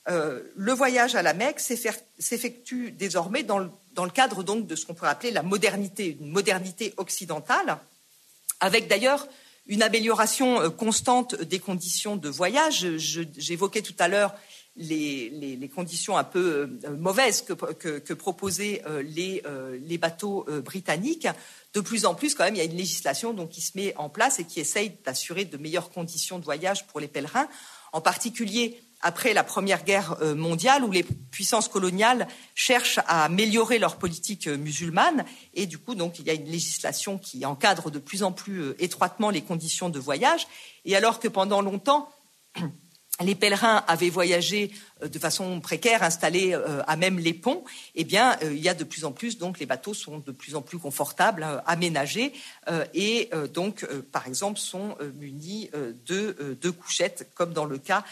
le 0.07 0.73
voyage 0.73 1.15
à 1.15 1.21
la 1.21 1.33
Mecque 1.33 1.59
s'effectue 1.59 2.91
désormais 2.91 3.43
dans 3.43 3.59
le 3.59 4.11
cadre 4.11 4.43
donc 4.43 4.67
de 4.67 4.75
ce 4.75 4.85
qu'on 4.85 4.93
pourrait 4.93 5.09
appeler 5.09 5.31
la 5.31 5.43
modernité, 5.43 6.17
une 6.19 6.29
modernité 6.29 6.93
occidentale, 6.97 7.77
avec 8.59 8.87
d'ailleurs 8.87 9.27
une 9.67 9.83
amélioration 9.83 10.61
euh, 10.61 10.69
constante 10.69 11.35
des 11.41 11.59
conditions 11.59 12.15
de 12.15 12.29
voyage. 12.29 12.87
J'évoquais 12.97 13.81
tout 13.81 13.95
à 13.99 14.07
l'heure 14.07 14.33
les, 14.75 15.69
conditions 15.73 16.17
un 16.17 16.23
peu 16.23 16.69
euh, 16.85 16.97
mauvaises 16.97 17.43
que, 17.43 18.13
proposaient 18.13 18.81
euh, 18.87 19.01
les, 19.03 19.97
bateaux 19.97 20.45
britanniques. 20.63 21.27
De 21.73 21.81
plus 21.81 22.05
en 22.05 22.15
plus, 22.15 22.35
quand 22.35 22.43
même, 22.43 22.55
il 22.55 22.59
y 22.59 22.61
a 22.61 22.65
une 22.65 22.77
législation 22.77 23.33
donc, 23.33 23.49
qui 23.49 23.61
se 23.61 23.77
met 23.77 23.95
en 23.97 24.09
place 24.09 24.39
et 24.39 24.45
qui 24.45 24.59
essaye 24.59 24.97
d'assurer 25.05 25.45
de 25.45 25.57
meilleures 25.57 25.89
conditions 25.89 26.39
de 26.39 26.43
voyage 26.43 26.85
pour 26.87 26.99
les 26.99 27.07
pèlerins, 27.07 27.47
en 27.93 28.01
particulier 28.01 28.81
après 29.03 29.33
la 29.33 29.43
Première 29.43 29.83
Guerre 29.83 30.15
euh, 30.21 30.33
mondiale, 30.33 30.83
où 30.83 30.91
les 30.91 31.03
puissances 31.03 31.67
coloniales 31.67 32.27
cherchent 32.55 32.99
à 32.99 33.25
améliorer 33.25 33.77
leur 33.77 33.97
politique 33.97 34.47
euh, 34.47 34.57
musulmane, 34.57 35.25
et 35.53 35.67
du 35.67 35.77
coup, 35.77 35.93
donc, 35.93 36.19
il 36.19 36.25
y 36.25 36.29
a 36.29 36.33
une 36.33 36.45
législation 36.45 37.17
qui 37.17 37.45
encadre 37.45 37.91
de 37.91 37.99
plus 37.99 38.23
en 38.23 38.31
plus 38.31 38.61
euh, 38.61 38.75
étroitement 38.79 39.29
les 39.29 39.41
conditions 39.41 39.89
de 39.89 39.99
voyage. 39.99 40.47
Et 40.85 40.95
alors 40.95 41.19
que 41.19 41.27
pendant 41.27 41.61
longtemps, 41.61 42.09
les 43.21 43.35
pèlerins 43.35 43.83
avaient 43.87 44.09
voyagé 44.09 44.71
de 45.03 45.19
façon 45.19 45.59
précaire, 45.59 46.01
installés 46.01 46.57
à 46.87 46.95
même 46.95 47.19
les 47.19 47.33
ponts, 47.33 47.63
eh 47.93 48.05
bien, 48.05 48.39
il 48.41 48.57
y 48.57 48.67
a 48.69 48.73
de 48.73 48.83
plus 48.83 49.05
en 49.05 49.11
plus, 49.11 49.37
les 49.59 49.67
bateaux 49.67 49.93
sont 49.93 50.17
de 50.17 50.31
plus 50.31 50.55
en 50.55 50.63
plus 50.63 50.79
confortables, 50.79 51.45
aménagés, 51.67 52.33
et 52.95 53.29
donc, 53.53 53.85
par 54.11 54.27
exemple, 54.27 54.59
sont 54.59 54.97
munis 55.13 55.69
de 55.73 56.69
couchettes, 56.71 57.29
comme 57.35 57.53
dans 57.53 57.65
le 57.65 57.77
cas 57.77 58.03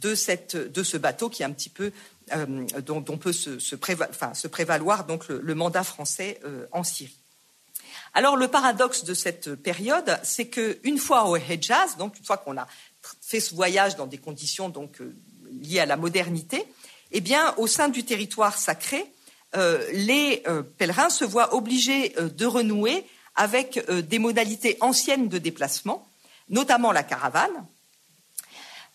de, 0.00 0.14
cette, 0.14 0.82
ce 0.82 0.96
bateau 0.96 1.28
qui 1.28 1.42
est 1.42 1.46
un 1.46 1.52
petit 1.52 1.68
peu 1.70 1.92
euh, 2.34 2.66
dont, 2.82 3.02
peut 3.02 3.32
se, 3.32 3.74
prévaloir 4.46 5.06
donc 5.06 5.28
le, 5.28 5.54
mandat 5.54 5.84
français 5.84 6.40
euh, 6.44 6.66
en 6.72 6.84
Syrie. 6.84 7.16
Alors 8.14 8.36
le 8.36 8.48
paradoxe 8.48 9.04
de 9.04 9.14
cette 9.14 9.54
période, 9.54 10.18
c'est 10.22 10.48
qu'une 10.48 10.98
fois 10.98 11.28
au 11.28 11.36
Hejaz, 11.36 11.96
donc 11.98 12.18
une 12.18 12.24
fois 12.24 12.38
qu'on 12.38 12.56
a 12.56 12.66
fait 13.20 13.40
ce 13.40 13.54
voyage 13.54 13.96
dans 13.96 14.06
des 14.06 14.18
conditions 14.18 14.72
euh, 15.00 15.12
liées 15.50 15.80
à 15.80 15.86
la 15.86 15.96
modernité, 15.96 16.64
eh 17.12 17.20
bien 17.20 17.54
au 17.56 17.66
sein 17.66 17.88
du 17.88 18.04
territoire 18.04 18.56
sacré, 18.56 19.04
les 19.94 20.42
pèlerins 20.76 21.08
se 21.08 21.24
voient 21.24 21.54
obligés 21.54 22.10
de 22.18 22.44
renouer 22.44 23.06
avec 23.34 23.82
des 23.90 24.18
modalités 24.18 24.76
anciennes 24.82 25.30
de 25.30 25.38
déplacement, 25.38 26.06
notamment 26.50 26.92
la 26.92 27.02
caravane, 27.02 27.66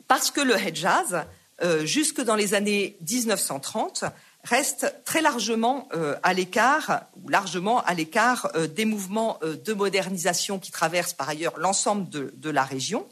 parce 0.07 0.31
que 0.31 0.41
le 0.41 0.55
Hedjaz, 0.55 1.25
euh, 1.61 1.85
jusque 1.85 2.21
dans 2.21 2.35
les 2.35 2.53
années 2.53 2.97
1930, 3.09 4.05
reste 4.43 4.93
très 5.05 5.21
largement 5.21 5.87
euh, 5.93 6.15
à 6.23 6.33
l'écart, 6.33 7.05
ou 7.21 7.29
largement 7.29 7.81
à 7.83 7.93
l'écart 7.93 8.51
euh, 8.55 8.67
des 8.67 8.85
mouvements 8.85 9.39
de 9.43 9.73
modernisation 9.73 10.59
qui 10.59 10.71
traversent 10.71 11.13
par 11.13 11.29
ailleurs 11.29 11.57
l'ensemble 11.57 12.09
de, 12.09 12.49
la 12.49 12.63
région. 12.63 13.07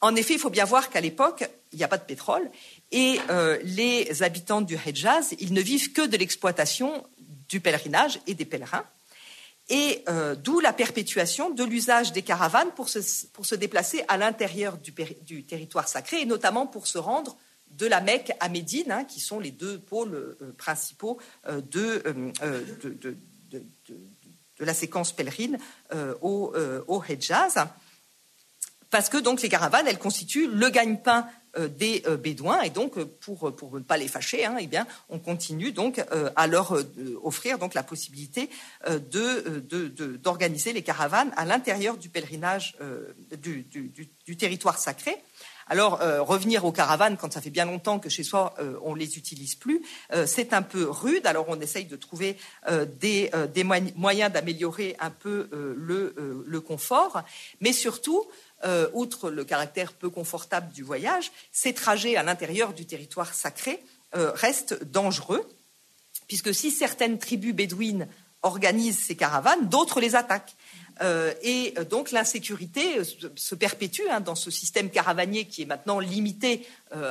En 0.00 0.14
effet, 0.16 0.34
il 0.34 0.40
faut 0.40 0.50
bien 0.50 0.66
voir 0.66 0.90
qu'à 0.90 1.00
l'époque, 1.00 1.48
il 1.72 1.78
n'y 1.78 1.84
a 1.84 1.88
pas 1.88 1.96
de 1.96 2.04
pétrole 2.04 2.50
et 2.92 3.18
les 3.62 4.22
habitants 4.22 4.60
du 4.60 4.76
Hedjaz, 4.76 5.34
ils 5.40 5.54
ne 5.54 5.62
vivent 5.62 5.92
que 5.92 6.06
de 6.06 6.16
l'exploitation 6.18 7.04
du 7.48 7.58
pèlerinage 7.58 8.20
et 8.26 8.34
des 8.34 8.44
pèlerins. 8.44 8.84
Et 9.68 10.04
d'où 10.42 10.60
la 10.60 10.72
perpétuation 10.72 11.50
de 11.50 11.64
l'usage 11.64 12.12
des 12.12 12.22
caravanes 12.22 12.70
pour 12.72 12.88
se, 12.88 13.54
déplacer 13.54 14.04
à 14.08 14.16
l'intérieur 14.16 14.76
du, 14.76 15.44
territoire 15.44 15.88
sacré, 15.88 16.20
et 16.20 16.26
notamment 16.26 16.66
pour 16.66 16.86
se 16.86 16.98
rendre 16.98 17.36
de 17.70 17.86
la 17.86 18.00
Mecque 18.00 18.32
à 18.40 18.48
Médine, 18.48 18.92
hein, 18.92 19.04
qui 19.04 19.20
sont 19.20 19.40
les 19.40 19.50
deux 19.50 19.78
pôles 19.78 20.36
principaux 20.58 21.18
de, 21.48 22.02
la 24.60 24.74
séquence 24.74 25.12
pèlerine 25.12 25.58
au, 26.20 26.54
au 26.86 27.02
Hejaz. 27.02 27.66
Parce 28.94 29.08
que 29.08 29.16
donc 29.16 29.42
les 29.42 29.48
caravanes, 29.48 29.88
constituent 29.98 30.46
le 30.46 30.70
gagne-pain 30.70 31.26
euh, 31.26 31.43
des 31.68 32.02
euh, 32.06 32.16
Bédouins 32.16 32.62
et 32.62 32.70
donc 32.70 32.98
euh, 32.98 33.04
pour 33.20 33.54
pour 33.54 33.74
ne 33.74 33.80
pas 33.80 33.96
les 33.96 34.08
fâcher, 34.08 34.44
hein, 34.44 34.56
eh 34.60 34.66
bien 34.66 34.86
on 35.08 35.18
continue 35.18 35.72
donc 35.72 36.02
à 36.36 36.46
leur 36.46 36.76
offrir 37.22 37.58
donc 37.58 37.74
la 37.74 37.82
possibilité 37.82 38.50
de 38.88 39.60
d'organiser 40.16 40.72
les 40.72 40.82
caravanes 40.82 41.32
à 41.36 41.44
l'intérieur 41.44 41.96
du 41.96 42.08
pèlerinage 42.08 42.76
du, 43.40 43.64
du, 44.26 44.36
territoire 44.36 44.78
sacré. 44.78 45.16
Alors 45.66 46.00
revenir 46.26 46.64
aux 46.64 46.72
caravanes 46.72 47.16
quand 47.16 47.32
ça 47.32 47.40
fait 47.40 47.50
bien 47.50 47.64
longtemps 47.64 47.98
que 47.98 48.08
chez 48.08 48.22
soi 48.22 48.54
on 48.82 48.94
les 48.94 49.16
utilise 49.16 49.54
plus, 49.54 49.82
c'est 50.26 50.52
un 50.52 50.62
peu 50.62 50.88
rude. 50.88 51.26
Alors 51.26 51.46
on 51.48 51.60
essaye 51.60 51.86
de 51.86 51.96
trouver 51.96 52.36
des, 53.00 53.30
des 53.52 53.64
moyens 53.64 54.32
d'améliorer 54.32 54.96
un 55.00 55.10
peu 55.10 55.48
le, 55.52 56.44
le 56.46 56.60
confort, 56.60 57.22
mais 57.60 57.72
surtout 57.72 58.26
euh, 58.64 58.88
outre 58.92 59.30
le 59.30 59.44
caractère 59.44 59.92
peu 59.92 60.10
confortable 60.10 60.72
du 60.72 60.82
voyage, 60.82 61.32
ces 61.52 61.74
trajets 61.74 62.16
à 62.16 62.22
l'intérieur 62.22 62.72
du 62.72 62.86
territoire 62.86 63.34
sacré 63.34 63.82
euh, 64.14 64.30
restent 64.34 64.82
dangereux, 64.84 65.46
puisque 66.28 66.54
si 66.54 66.70
certaines 66.70 67.18
tribus 67.18 67.54
bédouines 67.54 68.08
organisent 68.42 68.98
ces 68.98 69.16
caravanes, 69.16 69.68
d'autres 69.68 70.00
les 70.00 70.14
attaquent. 70.14 70.54
Euh, 71.02 71.32
et 71.42 71.74
donc 71.90 72.12
l'insécurité 72.12 73.00
se 73.34 73.54
perpétue 73.54 74.02
hein, 74.10 74.20
dans 74.20 74.34
ce 74.34 74.50
système 74.50 74.90
caravanier 74.90 75.46
qui 75.46 75.62
est 75.62 75.66
maintenant 75.66 75.98
limité 76.00 76.66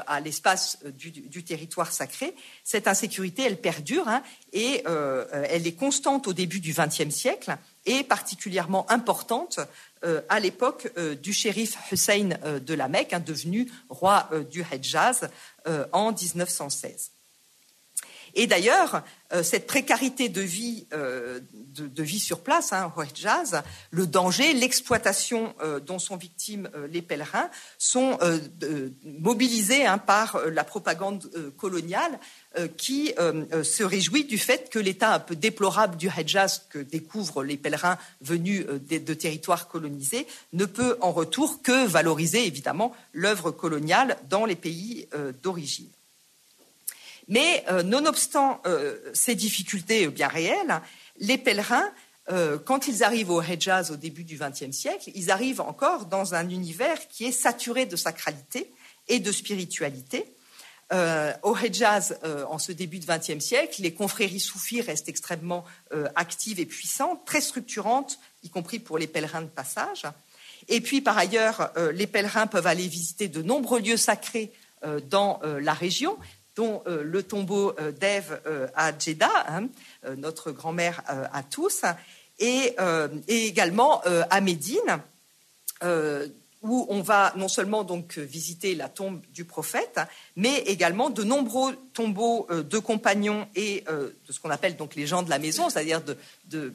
à 0.08 0.22
l'espace 0.22 0.80
du, 0.98 1.44
territoire 1.44 1.92
sacré. 1.92 2.34
Cette 2.64 2.88
insécurité, 2.88 3.44
elle 3.44 3.58
perdure 3.58 4.08
hein, 4.08 4.24
et 4.54 4.82
elle 4.86 5.68
est 5.68 5.76
constante 5.76 6.26
au 6.26 6.32
début 6.32 6.62
du 6.62 6.74
XXe 6.74 7.14
siècle 7.14 7.58
et 7.86 8.04
particulièrement 8.04 8.90
importante 8.90 9.60
euh, 10.04 10.22
à 10.30 10.40
l'époque 10.40 10.92
euh, 10.98 11.16
du 11.16 11.34
shérif 11.34 11.78
Hussein 11.92 12.32
euh, 12.44 12.60
de 12.60 12.74
la 12.74 12.88
Mecque, 12.88 13.14
hein, 13.14 13.20
devenu 13.20 13.72
roi 13.90 14.30
du 14.52 14.66
Hejaz 14.72 15.30
en 15.94 16.12
1916. 16.12 17.12
Et 18.34 18.48
d'ailleurs, 18.48 19.04
cette 19.44 19.68
précarité 19.68 20.30
de 20.30 20.42
vie, 20.42 20.88
vie 21.98 22.20
sur 22.20 22.42
place, 22.42 22.74
hein, 22.74 22.92
au 22.96 23.02
Hejaz, 23.02 23.62
le 23.92 24.08
danger, 24.08 24.54
l'exploitation 24.54 25.56
dont 25.86 26.00
sont 26.00 26.18
victimes 26.18 26.70
les 26.90 27.02
pèlerins, 27.02 27.50
sont 27.78 28.18
mobilisés 29.04 29.86
hein, 29.86 29.98
par 29.98 30.40
la 30.50 30.64
propagande 30.64 31.30
coloniale 31.58 32.20
euh, 32.60 32.68
qui 32.68 33.12
euh, 33.18 33.46
euh, 33.52 33.64
se 33.64 33.84
réjouit 33.84 34.26
du 34.26 34.38
fait 34.38 34.70
que 34.70 34.78
l'état 34.78 35.16
un 35.16 35.20
peu 35.20 35.36
déplorable 35.36 35.98
du 35.98 36.08
Hejaz 36.08 36.68
que 36.70 36.78
découvrent 36.78 37.44
les 37.44 37.58
pèlerins 37.58 37.98
venus 38.22 38.68
de, 38.68 39.14
territoires 39.16 39.68
colonisés 39.68 40.28
ne 40.52 40.66
peut 40.66 40.96
en 41.02 41.12
retour 41.12 41.64
que 41.64 41.88
valoriser 41.88 42.46
évidemment 42.46 42.94
l'œuvre 43.12 43.50
coloniale 43.50 44.18
dans 44.30 44.46
les 44.46 44.56
pays 44.56 45.08
d'origine. 45.42 45.90
Mais 47.28 47.64
nonobstant 47.84 48.62
ces 49.14 49.36
difficultés 49.36 50.08
bien 50.08 50.28
réelles, 50.28 50.82
les 51.20 51.38
pèlerins, 51.38 51.90
quand 52.66 52.88
ils 52.88 53.04
arrivent 53.04 53.32
au 53.32 53.42
Hejaz 53.42 53.92
au 53.92 53.96
début 53.96 54.24
du 54.24 54.38
XXe 54.38 54.76
siècle, 54.76 55.10
ils 55.16 55.32
arrivent 55.32 55.62
encore 55.62 56.06
dans 56.06 56.36
un 56.36 56.50
univers 56.50 57.08
qui 57.08 57.26
est 57.26 57.32
saturé 57.32 57.86
de 57.86 57.96
sacralité 57.96 58.74
et 59.08 59.20
de 59.20 59.32
spiritualité, 59.32 60.26
euh, 60.92 61.34
au 61.42 61.56
Hejaz, 61.56 62.20
euh, 62.24 62.46
en 62.46 62.60
ce 62.60 62.72
début 62.72 63.00
de 63.00 63.06
XXe 63.06 63.44
siècle, 63.44 63.82
les 63.82 63.94
confréries 63.94 64.40
soufis 64.40 64.82
restent 64.82 65.10
extrêmement 65.10 65.66
euh, 65.94 66.08
actives 66.16 66.60
et 66.60 66.66
puissantes, 66.66 67.26
très 67.26 67.42
structurantes, 67.42 68.20
y 68.44 68.50
compris 68.50 68.80
pour 68.80 68.98
les 68.98 69.08
pèlerins 69.08 69.42
de 69.42 69.48
passage. 69.48 70.04
Et 70.68 70.82
puis, 70.82 71.02
par 71.02 71.18
ailleurs, 71.18 71.74
les 71.94 72.08
pèlerins 72.08 72.48
peuvent 72.48 72.68
aller 72.68 72.88
visiter 72.88 73.28
de 73.28 73.42
nombreux 73.42 73.82
lieux 73.82 73.98
sacrés 73.98 74.50
dans 75.10 75.42
la 75.44 75.74
région, 75.74 76.18
dont 76.56 76.84
le 76.86 77.24
tombeau 77.24 77.76
d'Ève 78.00 78.42
à 78.76 78.98
Jeddah, 78.98 79.46
hein, 79.48 79.68
notre 80.18 80.52
grand-mère 80.52 81.02
à 81.08 81.44
tous, 81.44 81.84
et, 82.40 82.76
et 83.28 83.46
également 83.48 84.02
à 84.30 84.42
Médine 84.42 85.00
où 86.64 86.86
on 86.90 87.02
va 87.02 87.34
non 87.36 87.50
seulement 87.50 87.84
donc 87.84 88.18
visiter 88.18 88.74
la 88.74 88.90
tombe 88.90 89.22
du 89.34 89.44
prophète, 89.46 90.00
mais 90.36 90.60
également 90.60 91.10
de 91.10 91.24
nombreux 91.24 91.76
tombeaux 91.94 92.48
euh, 92.50 92.64
de 92.64 92.80
compagnons 92.80 93.48
et 93.56 93.84
euh, 93.90 94.12
de 94.28 94.32
ce 94.32 94.40
qu'on 94.40 94.50
appelle 94.50 94.78
donc 94.78 94.96
les 94.96 95.06
gens 95.06 95.24
de 95.24 95.30
la 95.30 95.40
maison, 95.40 95.70
c'est-à-dire 95.70 96.02
de, 96.02 96.74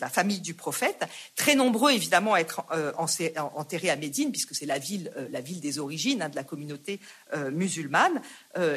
la 0.00 0.08
famille 0.08 0.40
du 0.40 0.54
prophète, 0.54 1.04
très 1.34 1.54
nombreux 1.54 1.90
évidemment 1.92 2.34
à 2.34 2.40
être 2.40 2.64
euh, 2.72 2.92
enterrés 2.96 3.90
à 3.90 3.96
Médine, 3.96 4.30
puisque 4.30 4.54
c'est 4.54 4.66
la 4.66 4.78
ville, 4.78 5.10
des 5.60 5.78
origines 5.78 6.22
hein, 6.22 6.28
de 6.28 6.36
la 6.36 6.44
communauté 6.44 7.00
musulmane, 7.50 8.20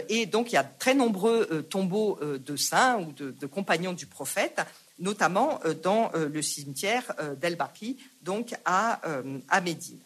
et 0.10 0.26
donc 0.26 0.52
il 0.52 0.56
y 0.56 0.58
a 0.58 0.64
très 0.64 0.96
nombreux 0.96 1.64
tombeaux 1.70 2.20
de 2.22 2.56
saints 2.56 3.00
ou 3.00 3.12
de, 3.12 3.46
compagnons 3.46 3.94
du 3.94 4.06
prophète 4.06 4.62
notamment 5.00 5.60
dans 5.82 6.12
le 6.14 6.42
cimetière 6.42 7.14
d'El 7.40 7.56
Baqi, 7.56 7.98
donc 8.22 8.56
à 8.66 9.02
Médine. 9.62 10.00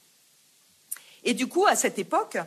Et 1.27 1.33
du 1.33 1.47
coup, 1.47 1.65
à 1.67 1.75
cette 1.75 1.99
époque, 1.99 2.37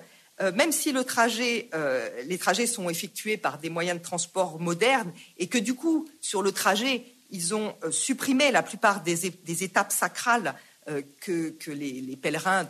euh, 0.41 0.53
même 0.53 0.72
si 0.72 0.95
euh, 0.95 2.09
les 2.24 2.39
trajets 2.39 2.66
sont 2.66 2.89
effectués 2.89 3.37
par 3.37 3.59
des 3.59 3.68
moyens 3.68 3.99
de 3.99 4.03
transport 4.03 4.59
modernes 4.59 5.12
et 5.37 5.49
que 5.49 5.59
du 5.59 5.74
coup, 5.74 6.09
sur 6.22 6.41
le 6.41 6.51
trajet, 6.51 7.05
ils 7.31 7.55
ont 7.55 7.74
euh, 7.85 7.91
supprimé 7.91 8.51
la 8.51 8.62
plupart 8.62 9.03
des, 9.03 9.26
étapes 9.62 9.93
sacrales 9.93 10.55
que, 11.20 11.55
les, 11.70 12.16
pèlerins, 12.16 12.66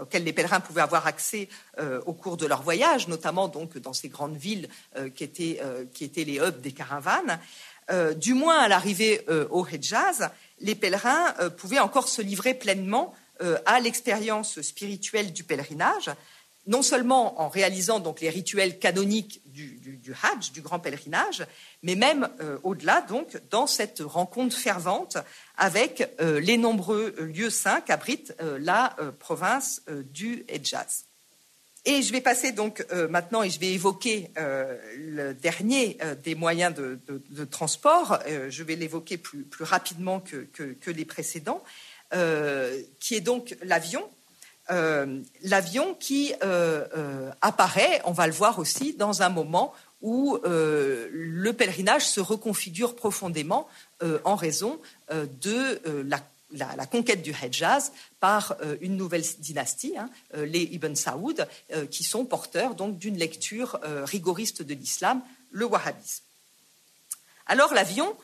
auxquelles 0.00 0.22
les 0.22 0.32
pèlerins 0.34 0.60
pouvaient 0.60 0.82
avoir 0.82 1.08
accès 1.08 1.48
au 2.06 2.12
cours 2.12 2.36
de 2.36 2.46
leur 2.46 2.62
voyage, 2.62 3.08
notamment 3.08 3.48
donc 3.48 3.76
dans 3.78 3.94
ces 3.94 4.08
grandes 4.08 4.36
villes 4.36 4.68
qui, 5.16 5.24
étaient, 5.24 5.60
qui 5.92 6.04
étaient 6.04 6.22
les 6.22 6.38
hubs 6.38 6.60
des 6.60 6.70
caravanes. 6.70 7.40
du 8.14 8.34
moins 8.34 8.60
à 8.60 8.68
l'arrivée 8.68 9.26
au 9.50 9.66
Hejaz, 9.66 10.30
les 10.60 10.76
pèlerins 10.76 11.34
pouvaient 11.56 11.80
encore 11.80 12.06
se 12.06 12.22
livrer 12.22 12.54
pleinement 12.54 13.16
à 13.66 13.80
l'expérience 13.80 14.60
spirituelle 14.62 15.32
du 15.32 15.44
pèlerinage, 15.44 16.10
non 16.68 16.82
seulement 16.82 17.40
en 17.40 17.48
réalisant 17.48 17.98
donc 17.98 18.20
les 18.20 18.28
rituels 18.28 18.78
canoniques 18.78 19.40
du, 19.46 20.14
Hajj, 20.22 20.52
du 20.52 20.60
grand 20.60 20.78
pèlerinage, 20.78 21.44
mais 21.82 21.94
même 21.94 22.28
euh, 22.40 22.58
au-delà, 22.62 23.00
donc, 23.02 23.38
dans 23.50 23.66
cette 23.66 24.00
rencontre 24.00 24.56
fervente 24.56 25.16
avec 25.56 26.08
euh, 26.20 26.40
les 26.40 26.56
nombreux 26.56 27.14
lieux 27.18 27.50
saints 27.50 27.80
qu'abrite 27.80 28.34
la 28.58 28.96
province 29.18 29.82
du 30.12 30.44
Hejaz. 30.48 31.06
Et 31.84 32.02
je 32.02 32.12
vais 32.12 32.20
passer 32.20 32.52
donc 32.52 32.84
maintenant 33.08 33.42
et 33.42 33.48
je 33.48 33.58
vais 33.58 33.72
évoquer 33.72 34.30
le 34.36 35.32
dernier 35.32 35.96
des 36.22 36.34
moyens 36.34 36.74
de, 36.74 37.44
transport. 37.44 38.18
je 38.26 38.62
vais 38.62 38.76
l'évoquer 38.76 39.16
plus, 39.16 39.46
rapidement 39.60 40.20
que 40.20 40.90
les 40.90 41.04
précédents. 41.06 41.62
Euh, 42.14 42.80
qui 43.00 43.16
est 43.16 43.20
donc 43.20 43.54
l'avion. 43.62 44.02
Euh, 44.70 45.20
l'avion 45.42 45.94
qui 45.94 46.32
euh, 46.42 47.30
apparaît, 47.42 48.00
on 48.04 48.12
va 48.12 48.26
le 48.26 48.32
voir 48.32 48.58
aussi, 48.58 48.94
dans 48.94 49.20
un 49.20 49.28
moment 49.28 49.74
où 50.00 50.38
le 50.44 51.50
pèlerinage 51.50 52.06
se 52.06 52.20
reconfigure 52.20 52.94
profondément 52.94 53.66
en 54.22 54.36
raison 54.36 54.78
de 55.10 55.80
la 56.52 56.86
conquête 56.86 57.20
du 57.20 57.32
Hejaz 57.32 57.90
par 58.20 58.56
une 58.80 58.96
nouvelle 58.96 59.24
dynastie, 59.40 59.94
hein, 59.98 60.08
les 60.36 60.62
Ibn 60.62 60.94
Saoud, 60.94 61.48
qui 61.90 62.04
sont 62.04 62.24
porteurs 62.24 62.76
donc 62.76 62.96
d'une 62.96 63.18
lecture 63.18 63.80
rigoriste 64.04 64.62
de 64.62 64.74
l'islam, 64.74 65.20
le 65.50 65.64
wahhabisme. 65.64 66.22
Alors 67.46 67.74
l'avion, 67.74 68.16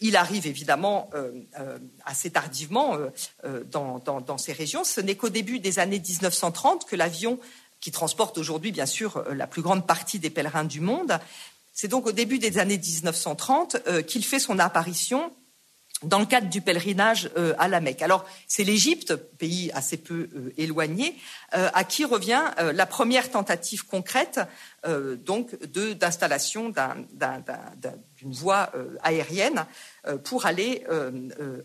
il 0.00 0.16
arrive 0.16 0.46
évidemment 0.46 1.10
euh, 1.14 1.32
euh, 1.58 1.78
assez 2.04 2.30
tardivement 2.30 2.96
euh, 3.44 3.64
dans, 3.64 4.38
ces 4.38 4.52
régions. 4.52 4.84
Ce 4.84 5.00
n'est 5.00 5.16
qu'au 5.16 5.28
début 5.28 5.60
des 5.60 5.78
années 5.78 6.00
1930 6.00 6.84
que 6.86 6.96
l'avion, 6.96 7.38
qui 7.80 7.92
transporte 7.92 8.38
aujourd'hui 8.38 8.72
bien 8.72 8.86
sûr 8.86 9.22
la 9.32 9.46
plus 9.46 9.62
grande 9.62 9.86
partie 9.86 10.18
des 10.18 10.30
pèlerins 10.30 10.64
du 10.64 10.80
monde, 10.80 11.18
c'est 11.72 11.88
donc 11.88 12.06
au 12.06 12.12
début 12.12 12.38
des 12.38 12.58
années 12.58 12.78
1930 12.78 14.04
qu'il 14.06 14.24
fait 14.24 14.38
son 14.38 14.58
apparition 14.58 15.30
dans 16.02 16.18
le 16.18 16.26
cadre 16.26 16.48
du 16.48 16.60
pèlerinage 16.60 17.30
à 17.58 17.68
la 17.68 17.80
Mecque. 17.80 18.02
Alors, 18.02 18.26
c'est 18.46 18.64
l'Égypte, 18.64 19.16
pays 19.16 19.70
assez 19.72 19.96
peu 19.96 20.28
éloigné, 20.58 21.16
à 21.52 21.84
qui 21.84 22.04
revient 22.04 22.42
la 22.58 22.86
première 22.86 23.30
tentative 23.30 23.86
concrète 23.86 24.40
d'installation 24.84 26.70
d'une 28.16 28.32
voie 28.32 28.70
aérienne 29.02 29.64
pour 30.24 30.44
aller 30.44 30.84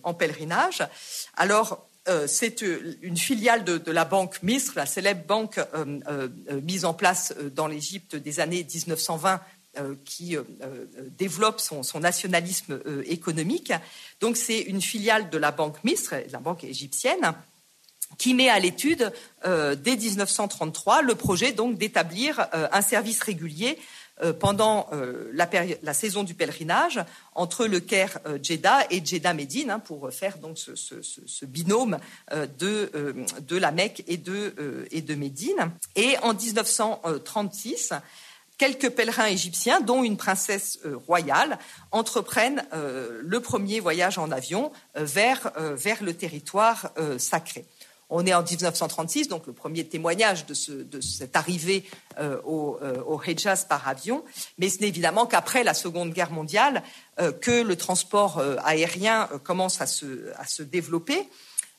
en 0.03 0.13
pèlerinage. 0.13 0.87
Alors, 1.35 1.89
euh, 2.07 2.25
c'est 2.25 2.63
euh, 2.63 2.97
une 3.03 3.17
filiale 3.17 3.63
de, 3.63 3.91
la 3.91 4.05
banque 4.05 4.41
Misr, 4.41 4.73
la 4.75 4.87
célèbre 4.87 5.23
banque 5.27 5.59
euh, 5.75 6.29
mise 6.63 6.83
en 6.83 6.95
place 6.95 7.35
dans 7.53 7.67
l'Égypte 7.67 8.15
des 8.15 8.39
années 8.39 8.63
1920 8.63 9.39
qui 10.03 10.35
développe 11.17 11.61
son, 11.61 11.81
nationalisme 11.99 12.81
économique. 13.05 13.71
Donc 14.19 14.37
c'est 14.37 14.59
une 14.59 14.81
filiale 14.81 15.29
de 15.29 15.37
la 15.37 15.51
banque 15.51 15.83
Misr, 15.83 16.15
la 16.31 16.39
banque 16.39 16.63
égyptienne, 16.63 17.33
qui 18.17 18.33
met 18.33 18.49
à 18.49 18.59
l'étude 18.59 19.13
dès 19.45 19.95
1933 19.95 21.01
le 21.03 21.15
projet 21.15 21.53
donc 21.53 21.77
d'établir 21.77 22.47
un 22.51 22.81
service 22.81 23.21
régulier 23.23 23.77
euh, 24.23 24.33
pendant 24.33 24.87
euh, 24.93 25.31
la, 25.33 25.93
saison 25.93 26.23
du 26.23 26.35
pèlerinage 26.35 26.99
entre 27.33 27.65
le 27.65 27.79
Caire 27.79 28.19
euh, 28.27 28.37
Jeddah 28.41 28.85
et 28.91 29.03
Jeddah 29.03 29.33
Médine 29.33 29.71
hein, 29.71 29.79
pour 29.79 30.11
faire 30.11 30.37
donc 30.37 30.59
ce, 30.59 31.45
binôme 31.45 31.97
de, 32.59 33.25
de, 33.39 33.57
la 33.57 33.71
Mecque 33.71 34.03
et 34.07 34.17
de, 34.17 34.85
et 34.91 35.01
de 35.01 35.15
Médine. 35.15 35.71
Et 35.95 36.17
en 36.21 36.35
1936, 36.35 37.93
quelques 38.61 38.91
pèlerins 38.91 39.25
égyptiens, 39.25 39.81
dont 39.81 40.03
une 40.03 40.17
princesse 40.17 40.77
royale, 41.07 41.57
entreprennent 41.91 42.63
le 42.71 43.39
premier 43.39 43.79
voyage 43.79 44.19
en 44.19 44.29
avion 44.29 44.71
vers, 44.93 45.51
vers 45.57 46.03
le 46.03 46.13
territoire 46.13 46.91
sacré. 47.17 47.65
On 48.13 48.25
est 48.25 48.33
en 48.33 48.43
1936, 48.43 49.29
donc 49.29 49.47
le 49.47 49.53
premier 49.53 49.85
témoignage 49.85 50.45
de, 50.45 50.53
cette 50.53 51.37
arrivée 51.37 51.85
euh, 52.19 52.41
euh, 52.45 53.01
au, 53.03 53.21
Hejaz 53.23 53.65
par 53.69 53.87
avion. 53.87 54.25
Mais 54.57 54.67
ce 54.67 54.81
n'est 54.81 54.89
évidemment 54.89 55.25
qu'après 55.25 55.63
la 55.63 55.73
Seconde 55.73 56.11
Guerre 56.11 56.31
mondiale 56.31 56.83
euh, 57.21 57.31
que 57.31 57.63
le 57.63 57.75
transport 57.77 58.43
aérien 58.65 59.29
commence 59.45 59.79
à 59.79 59.87
se, 59.87 60.61
développer. 60.61 61.25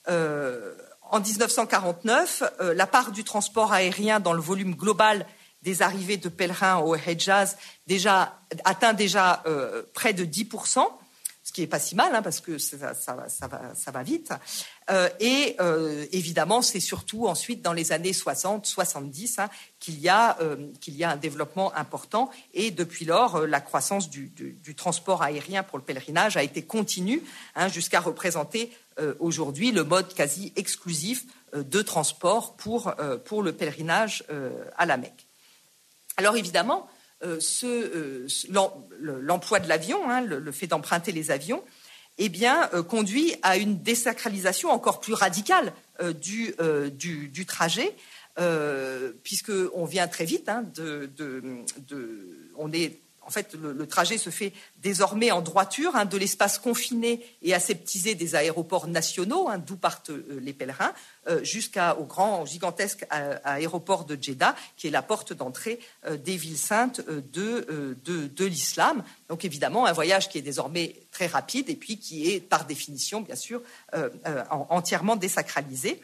en 0.08 1.20
1949, 1.20 2.42
la 2.74 2.86
part 2.86 3.12
du 3.12 3.24
transport 3.24 3.74
aérien 3.74 4.18
dans 4.18 4.32
le 4.32 4.40
volume 4.40 4.74
global 4.74 5.26
des 5.62 5.82
arrivées 5.82 6.16
de 6.16 6.28
pèlerins 6.28 6.78
au 6.78 6.94
Hejaz 6.96 7.56
déjà, 7.86 8.40
atteint 8.64 8.94
déjà 8.94 9.42
près 9.94 10.12
de 10.12 10.24
10 10.24 10.44
ce 11.44 11.52
qui 11.52 11.60
n'est 11.60 11.66
pas 11.66 11.80
si 11.80 11.96
mal, 11.96 12.14
hein, 12.14 12.22
parce 12.22 12.40
que 12.40 12.56
ça, 12.58 12.84
va, 13.92 14.02
vite. 14.02 14.32
Euh, 14.90 15.08
et 15.18 15.56
euh, 15.60 16.06
évidemment, 16.12 16.62
c'est 16.62 16.80
surtout 16.80 17.26
ensuite 17.26 17.62
dans 17.62 17.72
les 17.72 17.90
années 17.90 18.12
60, 18.12 18.64
70 18.64 19.38
hein, 19.38 19.50
qu'il 19.80 19.98
y, 19.98 20.08
euh, 20.08 21.02
a 21.02 21.10
un 21.10 21.16
développement 21.16 21.74
important. 21.74 22.30
Et 22.54 22.70
depuis 22.70 23.04
lors, 23.04 23.46
la 23.46 23.60
croissance 23.60 24.08
du, 24.08 24.32
transport 24.76 25.22
aérien 25.22 25.64
pour 25.64 25.78
le 25.78 25.84
pèlerinage 25.84 26.36
a 26.36 26.44
été 26.44 26.62
continue 26.62 27.22
hein, 27.56 27.68
jusqu'à 27.68 28.00
représenter 28.00 28.72
aujourd'hui 29.20 29.72
le 29.72 29.84
mode 29.84 30.12
quasi 30.12 30.52
exclusif 30.54 31.24
de 31.54 31.82
transport 31.82 32.56
pour 32.56 32.92
le 33.42 33.52
pèlerinage 33.52 34.24
à 34.76 34.84
la 34.84 34.98
Mecque. 34.98 35.26
Alors 36.16 36.36
évidemment, 36.36 36.88
euh, 37.24 37.38
euh, 37.64 38.26
l'emploi 38.98 39.60
de 39.60 39.68
l'avion, 39.68 40.10
hein, 40.10 40.22
le, 40.22 40.52
fait 40.52 40.66
d'emprunter 40.66 41.12
les 41.12 41.30
avions, 41.30 41.62
eh 42.18 42.28
bien, 42.28 42.68
euh, 42.74 42.82
conduit 42.82 43.36
à 43.42 43.56
une 43.56 43.80
désacralisation 43.80 44.70
encore 44.70 45.00
plus 45.00 45.14
radicale 45.14 45.72
du, 46.20 46.52
du, 46.92 47.46
trajet, 47.46 47.94
puisqu'on 49.22 49.84
vient 49.84 50.08
très 50.08 50.24
vite 50.24 50.48
hein, 50.48 50.64
de, 50.74 51.08
on 52.56 52.72
est 52.72 53.00
fait, 53.32 53.54
le, 53.54 53.86
trajet 53.86 54.18
se 54.18 54.30
fait 54.30 54.52
désormais 54.78 55.30
en 55.30 55.42
droiture 55.42 55.96
hein, 55.96 56.04
de 56.04 56.16
l'espace 56.16 56.58
confiné 56.58 57.24
et 57.42 57.54
aseptisé 57.54 58.14
des 58.14 58.34
aéroports 58.34 58.86
nationaux, 58.86 59.48
hein, 59.48 59.58
d'où 59.58 59.76
partent 59.76 60.10
euh, 60.10 60.38
les 60.40 60.52
pèlerins, 60.52 60.92
euh, 61.28 61.42
jusqu'au 61.42 62.04
grand, 62.04 62.44
gigantesque 62.46 63.06
euh, 63.12 63.38
aéroport 63.44 64.04
de 64.04 64.16
Jeddah, 64.20 64.54
qui 64.76 64.86
est 64.86 64.90
la 64.90 65.02
porte 65.02 65.32
d'entrée 65.32 65.78
des 66.24 66.36
villes 66.36 66.58
saintes 66.58 67.00
de, 67.32 68.44
l'islam. 68.44 69.02
Donc 69.28 69.44
évidemment, 69.44 69.86
un 69.86 69.92
voyage 69.92 70.28
qui 70.28 70.38
est 70.38 70.42
désormais 70.42 70.96
très 71.10 71.26
rapide 71.26 71.70
et 71.70 71.76
puis 71.76 71.98
qui 71.98 72.30
est, 72.30 72.40
par 72.40 72.66
définition, 72.66 73.20
bien 73.20 73.36
sûr, 73.36 73.62
entièrement 74.50 75.16
désacralisé 75.16 76.00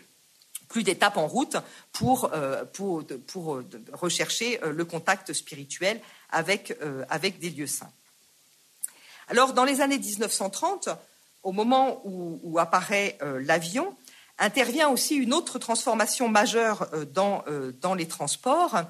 plus 0.68 0.82
d'étapes 0.82 1.16
en 1.16 1.26
route 1.26 1.56
pour 1.92 2.30
rechercher 3.92 4.60
le 4.62 4.84
contact 4.84 5.32
spirituel 5.32 6.00
avec, 6.30 6.76
euh, 6.82 7.04
avec 7.08 7.38
des 7.38 7.50
lieux 7.50 7.66
saints. 7.66 7.92
Alors, 9.28 9.52
dans 9.52 9.64
les 9.64 9.80
années 9.80 9.98
1930, 9.98 10.88
au 11.42 11.52
moment 11.52 12.00
où, 12.04 12.58
apparaît 12.58 13.16
euh, 13.22 13.40
l'avion, 13.44 13.94
intervient 14.38 14.88
aussi 14.88 15.16
une 15.16 15.32
autre 15.32 15.58
transformation 15.58 16.28
majeure 16.28 16.88
euh, 16.92 17.04
dans, 17.04 17.94
les 17.94 18.08
transports. 18.08 18.82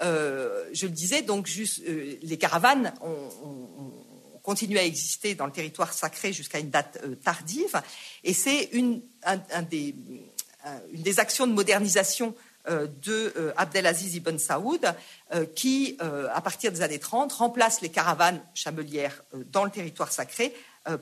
je 0.00 0.86
le 0.86 0.92
disais, 0.92 1.22
donc 1.22 1.48
les 1.86 2.38
caravanes 2.38 2.92
ont, 3.02 3.92
continué 4.42 4.80
à 4.80 4.84
exister 4.84 5.34
dans 5.34 5.44
le 5.44 5.52
territoire 5.52 5.92
sacré 5.92 6.32
jusqu'à 6.32 6.58
une 6.58 6.70
date 6.70 6.98
tardive, 7.22 7.80
et 8.24 8.32
c'est 8.32 8.70
une, 8.72 9.02
des, 9.70 11.20
actions 11.20 11.46
de 11.46 11.52
modernisation 11.52 12.34
de 12.68 13.32
euh, 13.36 13.52
Abdelaziz 13.56 14.14
ibn 14.16 14.38
Saoud, 14.38 14.84
euh, 15.32 15.46
qui, 15.54 15.96
à 16.00 16.40
partir 16.40 16.72
des 16.72 16.82
années 16.82 16.98
30, 16.98 17.32
remplace 17.32 17.80
les 17.80 17.88
caravanes 17.88 18.40
chamelières 18.54 19.22
dans 19.52 19.64
le 19.64 19.70
territoire 19.70 20.12
sacré 20.12 20.54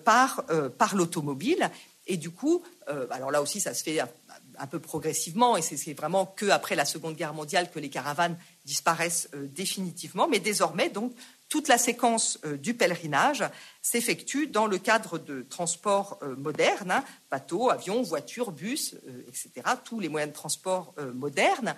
par, 0.04 0.44
par 0.76 0.96
l'automobile. 0.96 1.70
Et 2.06 2.16
du 2.16 2.30
coup, 2.30 2.64
alors 3.10 3.30
là 3.30 3.40
aussi, 3.40 3.60
ça 3.60 3.74
se 3.74 3.82
fait 3.82 4.00
un, 4.00 4.66
peu 4.66 4.80
progressivement, 4.80 5.56
et 5.56 5.62
c'est 5.62 5.94
vraiment 5.94 6.26
qu'après 6.26 6.74
la 6.74 6.84
Seconde 6.84 7.14
Guerre 7.14 7.34
mondiale 7.34 7.70
que 7.70 7.78
les 7.78 7.90
caravanes 7.90 8.36
disparaissent 8.64 9.28
définitivement. 9.34 10.26
Mais 10.26 10.40
désormais, 10.40 10.88
donc, 10.88 11.12
toute 11.48 11.68
la 11.68 11.78
séquence 11.78 12.38
euh, 12.44 12.56
du 12.56 12.74
pèlerinage 12.74 13.44
s'effectue 13.82 14.46
dans 14.46 14.66
le 14.66 14.78
cadre 14.78 15.18
de 15.18 15.42
transports 15.42 16.18
euh, 16.22 16.36
modernes, 16.36 16.90
hein, 16.90 17.04
bateaux, 17.30 17.70
avions, 17.70 18.02
voitures, 18.02 18.52
bus, 18.52 18.94
euh, 19.06 19.24
etc., 19.28 19.50
tous 19.84 20.00
les 20.00 20.08
moyens 20.08 20.32
de 20.32 20.36
transport 20.36 20.94
modernes, 21.14 21.74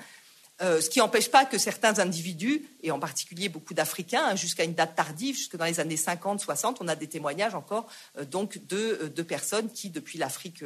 ce 0.63 0.91
qui 0.91 0.99
n'empêche 0.99 1.31
pas 1.31 1.47
que 1.47 1.57
certains 1.57 2.01
individus, 2.01 2.69
et 2.83 2.91
en 2.91 2.99
particulier 2.99 3.49
beaucoup 3.49 3.73
d'Africains, 3.73 4.23
hein, 4.27 4.37
jusqu'à 4.37 4.65
une 4.65 4.75
date 4.75 4.95
tardive, 4.95 5.35
jusque 5.35 5.57
dans 5.57 5.65
les 5.65 5.81
années 5.81 5.97
50, 5.97 6.39
60, 6.39 6.83
on 6.83 6.89
a 6.89 6.97
des 6.97 7.07
témoignages 7.07 7.55
encore 7.55 7.87
donc 8.31 8.59
de, 8.67 9.23
personnes 9.23 9.71
qui, 9.73 9.89
depuis 9.89 10.19
l'Afrique, 10.19 10.63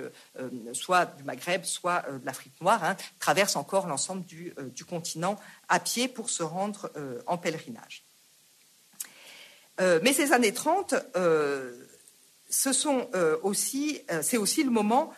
soit 0.72 1.06
du 1.16 1.22
Maghreb, 1.22 1.62
soit 1.62 2.04
de 2.10 2.26
l'Afrique 2.26 2.60
noire, 2.60 2.82
hein, 2.82 2.96
traversent 3.20 3.54
encore 3.54 3.86
l'ensemble 3.86 4.24
du, 4.24 4.52
continent 4.84 5.38
à 5.68 5.78
pied 5.78 6.08
pour 6.08 6.28
se 6.28 6.42
rendre 6.42 6.90
en 7.28 7.38
pèlerinage. 7.38 8.04
Euh, 9.80 9.98
mais 10.02 10.12
ces 10.12 10.32
années 10.32 10.52
30, 10.52 10.94
euh, 11.16 11.72
euh, 12.66 13.36
c'est 14.22 14.36
aussi 14.36 14.62
le 14.62 14.70
moment 14.70 15.12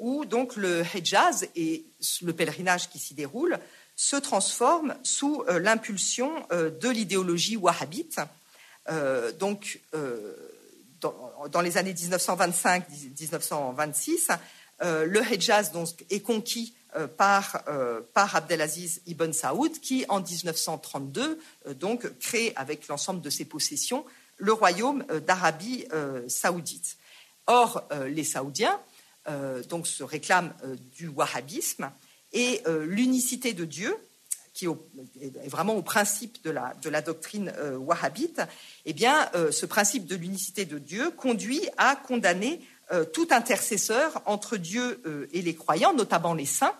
où 0.00 0.24
donc 0.26 0.56
le 0.56 0.84
Hejaz 0.94 1.48
et 1.56 1.82
le 2.20 2.34
pèlerinage 2.34 2.90
qui 2.90 2.98
s'y 2.98 3.14
déroule 3.14 3.58
se 3.96 4.16
transforment 4.16 4.94
sous 5.02 5.42
l'impulsion 5.48 6.30
de 6.50 6.90
l'idéologie 6.90 7.56
wahhabite. 7.56 8.20
donc, 9.38 9.80
dans, 11.00 11.62
les 11.62 11.78
années 11.78 11.94
1925-1926, 11.94 14.36
le 14.82 15.32
Hejaz 15.32 15.72
donc, 15.72 15.88
est 16.10 16.20
conquis 16.20 16.74
par, 17.06 17.62
euh, 17.68 18.02
par 18.12 18.36
Abdelaziz 18.36 19.00
ibn 19.06 19.32
Saoud, 19.32 19.80
qui 19.80 20.04
en 20.10 20.20
1932 20.20 21.40
euh, 21.66 21.74
donc 21.74 22.06
crée 22.18 22.52
avec 22.54 22.86
l'ensemble 22.88 23.22
de 23.22 23.30
ses 23.30 23.46
possessions 23.46 24.04
le 24.36 24.52
royaume 24.52 25.04
d'Arabie 25.24 25.86
saoudite. 26.26 26.96
Or, 27.46 27.86
les 28.08 28.24
Saoudiens 28.24 28.80
donc 29.68 29.86
se 29.86 30.02
réclament 30.02 30.52
du 30.96 31.06
wahhabisme 31.06 31.92
et 32.32 32.60
l'unicité 32.66 33.52
de 33.52 33.64
Dieu, 33.64 33.94
qui 34.52 34.66
est 34.66 35.48
vraiment 35.48 35.76
au 35.76 35.82
principe 35.82 36.42
de 36.42 36.50
la, 36.50 37.02
doctrine 37.02 37.52
wahhabite, 37.78 38.40
eh 38.84 38.92
bien, 38.92 39.30
ce 39.52 39.64
principe 39.64 40.06
de 40.06 40.16
l'unicité 40.16 40.64
de 40.64 40.78
Dieu 40.78 41.12
conduit 41.12 41.68
à 41.76 41.94
condamner 41.94 42.60
tout 43.12 43.28
intercesseur 43.30 44.22
entre 44.24 44.56
Dieu 44.56 45.28
et 45.32 45.42
les 45.42 45.54
croyants, 45.54 45.94
notamment 45.94 46.34
les 46.34 46.46
saints, 46.46 46.74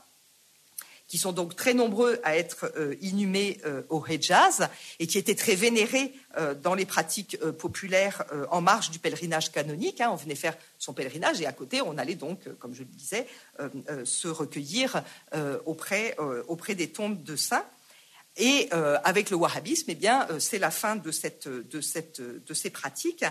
qui 1.13 1.19
sont 1.19 1.33
donc 1.33 1.55
très 1.55 1.75
nombreux 1.75 2.19
à 2.25 2.39
être 2.39 2.73
euh, 2.79 2.95
inhumés 3.03 3.59
euh, 3.67 3.83
au 3.91 4.03
Hejaz 4.03 4.67
et 4.99 5.07
qui 5.07 5.19
étaient 5.19 5.35
très 5.35 5.55
vénérés 5.55 6.15
euh, 6.39 6.55
dans 6.55 6.75
les 6.75 6.87
pratiques 6.87 7.37
populaires 7.59 8.25
en 8.51 8.63
marge 8.63 8.91
du 8.91 8.99
pèlerinage 8.99 9.53
canonique. 9.53 10.01
Hein. 10.01 10.09
On 10.11 10.17
venait 10.17 10.35
faire 10.35 10.57
son 10.79 10.95
pèlerinage 10.95 11.39
et 11.43 11.47
à 11.47 11.53
côté, 11.53 11.83
on 11.83 11.99
allait 11.99 12.15
donc, 12.15 12.39
comme 12.59 12.73
je 12.73 12.79
le 12.79 12.87
disais, 12.87 13.27
se 14.05 14.29
recueillir 14.29 15.03
auprès, 15.67 16.17
auprès 16.49 16.75
des 16.75 16.89
tombes 16.89 17.23
de 17.23 17.37
saints. 17.37 17.67
Et 18.39 18.71
avec 19.05 19.29
le 19.29 19.37
wahhabisme, 19.37 19.91
eh 19.91 19.95
bien, 19.95 20.27
c'est 20.39 20.59
la 20.59 20.71
fin 20.71 20.97
de, 20.97 21.11
cette, 21.11 21.47
de, 21.47 21.81
cette, 21.83 22.23
de 22.23 22.55
ces 22.55 22.71
pratiques. 22.71 23.25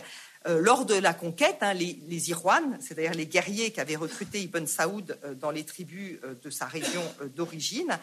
Euh, 0.48 0.60
lors 0.60 0.86
de 0.86 0.96
la 0.96 1.14
conquête, 1.14 1.58
hein, 1.62 1.74
les, 1.74 2.00
les 2.08 2.32
Irwan, 2.32 2.78
c'est-à-dire 2.80 3.14
les 3.14 3.28
guerriers 3.28 3.70
qu'avait 3.70 3.96
recrutés 3.96 4.42
Ibn 4.42 4.66
Saoud 4.66 5.20
euh, 5.24 5.36
dans 5.36 5.52
les 5.52 5.64
tribus 5.64 6.18
euh, 6.24 6.34
de 6.42 6.50
sa 6.50 6.66
région 6.66 7.04
d'origine, 7.36 8.00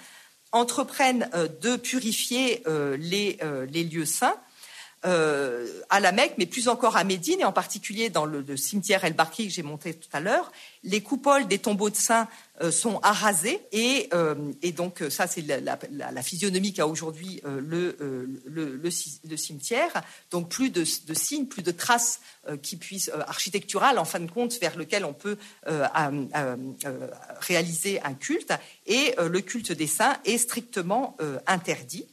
entreprennent 0.53 1.29
de 1.61 1.77
purifier 1.77 2.63
les 2.99 3.85
lieux 3.85 4.07
saints 4.07 4.41
euh, 5.05 5.65
à 5.91 6.01
la 6.01 6.11
Mecque, 6.11 6.35
mais 6.39 6.47
plus 6.47 6.67
encore 6.67 6.97
à 6.97 7.05
Médine, 7.05 7.41
et 7.41 7.45
en 7.45 7.53
particulier 7.53 8.11
dans 8.11 8.25
le, 8.25 8.57
cimetière 8.57 9.05
El 9.05 9.13
Barki 9.13 9.47
que 9.47 9.53
j'ai 9.53 9.63
monté 9.63 9.95
tout 9.95 10.09
à 10.13 10.19
l'heure. 10.19 10.51
Les 10.83 11.03
coupoles 11.03 11.47
des 11.47 11.61
tombeaux 11.61 11.89
de 11.89 11.95
saints 11.95 12.27
euh, 12.63 12.73
sont 12.73 12.99
arasées, 13.05 13.61
et, 13.71 14.09
euh, 14.13 14.35
donc 14.77 15.05
ça, 15.09 15.29
c'est 15.29 15.43
la, 15.43 15.79
la, 15.91 16.23
physionomie 16.23 16.73
qu'a 16.73 16.89
aujourd'hui 16.89 17.41
le, 17.45 17.97
le, 18.45 19.37
cimetière. 19.37 20.03
Donc 20.33 20.49
plus 20.49 20.71
de, 20.71 20.81
de 20.81 21.15
signes, 21.15 21.47
plus 21.47 21.63
de 21.63 21.71
traces 21.71 22.21
qui 22.63 22.77
puissent 22.77 23.11
architecturales, 23.27 23.99
en 23.99 24.05
fin 24.05 24.21
de 24.21 24.31
compte, 24.31 24.59
vers 24.61 24.77
lequel 24.77 25.05
on 25.05 25.13
peut 25.13 25.37
réaliser 27.41 28.03
un 28.03 28.15
culte. 28.15 28.53
Et 28.87 29.15
le 29.19 29.41
culte 29.41 29.73
des 29.73 29.87
saints 29.87 30.17
est 30.25 30.39
strictement 30.39 31.17
interdit. 31.47 32.07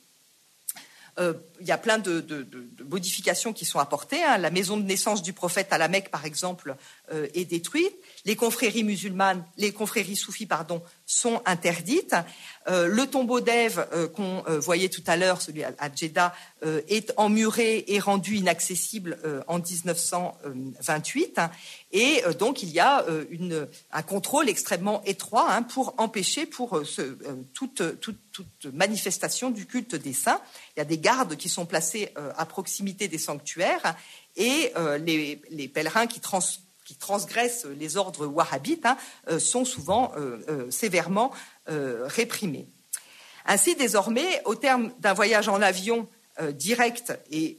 Euh, 1.18 1.34
il 1.61 1.68
y 1.68 1.72
a 1.72 1.78
plein 1.78 1.97
de, 1.97 2.26
modifications 2.89 3.53
qui 3.53 3.63
sont 3.63 3.80
apportées. 3.80 4.22
Hein. 4.24 4.38
La 4.38 4.49
maison 4.49 4.76
de 4.78 4.84
naissance 4.84 5.24
du 5.24 5.32
prophète 5.32 5.72
à 5.72 5.78
la 5.78 5.88
Mecque, 5.88 6.11
par 6.11 6.26
exemple, 6.26 6.76
euh, 7.12 7.28
est 7.34 7.45
détruite. 7.45 7.93
Les 8.26 8.36
confréries 8.36 8.84
musulmanes, 8.84 9.45
les 9.58 9.72
confréries 9.72 10.16
soufis, 10.16 10.45
pardon, 10.45 10.82
sont 11.06 11.41
interdites. 11.45 12.16
Euh, 12.68 12.88
le 12.88 13.06
tombeau 13.08 13.39
d'Ève 13.39 13.88
qu'on 14.16 14.43
voyait 14.60 14.89
tout 14.89 15.03
à 15.06 15.16
l'heure, 15.16 15.41
celui 15.41 15.64
à, 15.64 15.74
Jeddah, 15.95 16.34
est 16.88 17.14
emmuré 17.18 17.86
et 17.88 17.99
rendu 17.99 18.36
inaccessible 18.36 19.20
en 19.47 19.60
1928. 19.60 21.39
Et 21.91 22.24
donc 22.39 22.64
il 22.64 22.70
y 22.70 22.80
a 22.80 23.06
une, 23.30 23.68
un 23.91 24.01
contrôle 24.01 24.49
extrêmement 24.49 25.03
étroit 25.03 25.53
hein, 25.53 25.62
pour 25.62 25.93
empêcher 25.97 26.47
pour 26.47 26.82
toute, 27.53 27.99
toute, 27.99 28.18
toute 28.32 28.66
manifestation 28.74 29.49
du 29.51 29.66
culte 29.66 29.95
des 29.95 30.14
saints. 30.14 30.41
Il 30.76 30.80
y 30.80 30.82
a 30.82 30.86
des 30.86 30.97
gardes 30.97 31.38
qui 31.38 31.49
sont 31.49 31.66
placés 31.66 32.12
euh, 32.18 32.32
à 32.38 32.45
proximité 32.45 33.08
des 33.08 33.18
sanctuaires 33.18 33.95
et 34.36 34.72
euh, 34.76 34.97
les, 34.97 35.68
pèlerins 35.68 36.08
qui, 36.08 36.20
transgressent 36.94 37.66
les 37.66 37.98
ordres 37.98 38.28
wahhabites 38.28 38.86
hein, 38.86 38.98
euh, 39.30 39.40
sont 39.40 39.66
souvent 39.66 40.14
sévèrement 40.70 41.32
réprimés. 41.68 42.68
Ainsi, 43.46 43.76
désormais, 43.76 44.42
au 44.46 44.56
terme 44.56 44.92
d'un 45.00 45.14
voyage 45.14 45.50
en 45.50 45.62
avion 45.62 46.08
direct 46.54 47.18
et 47.32 47.58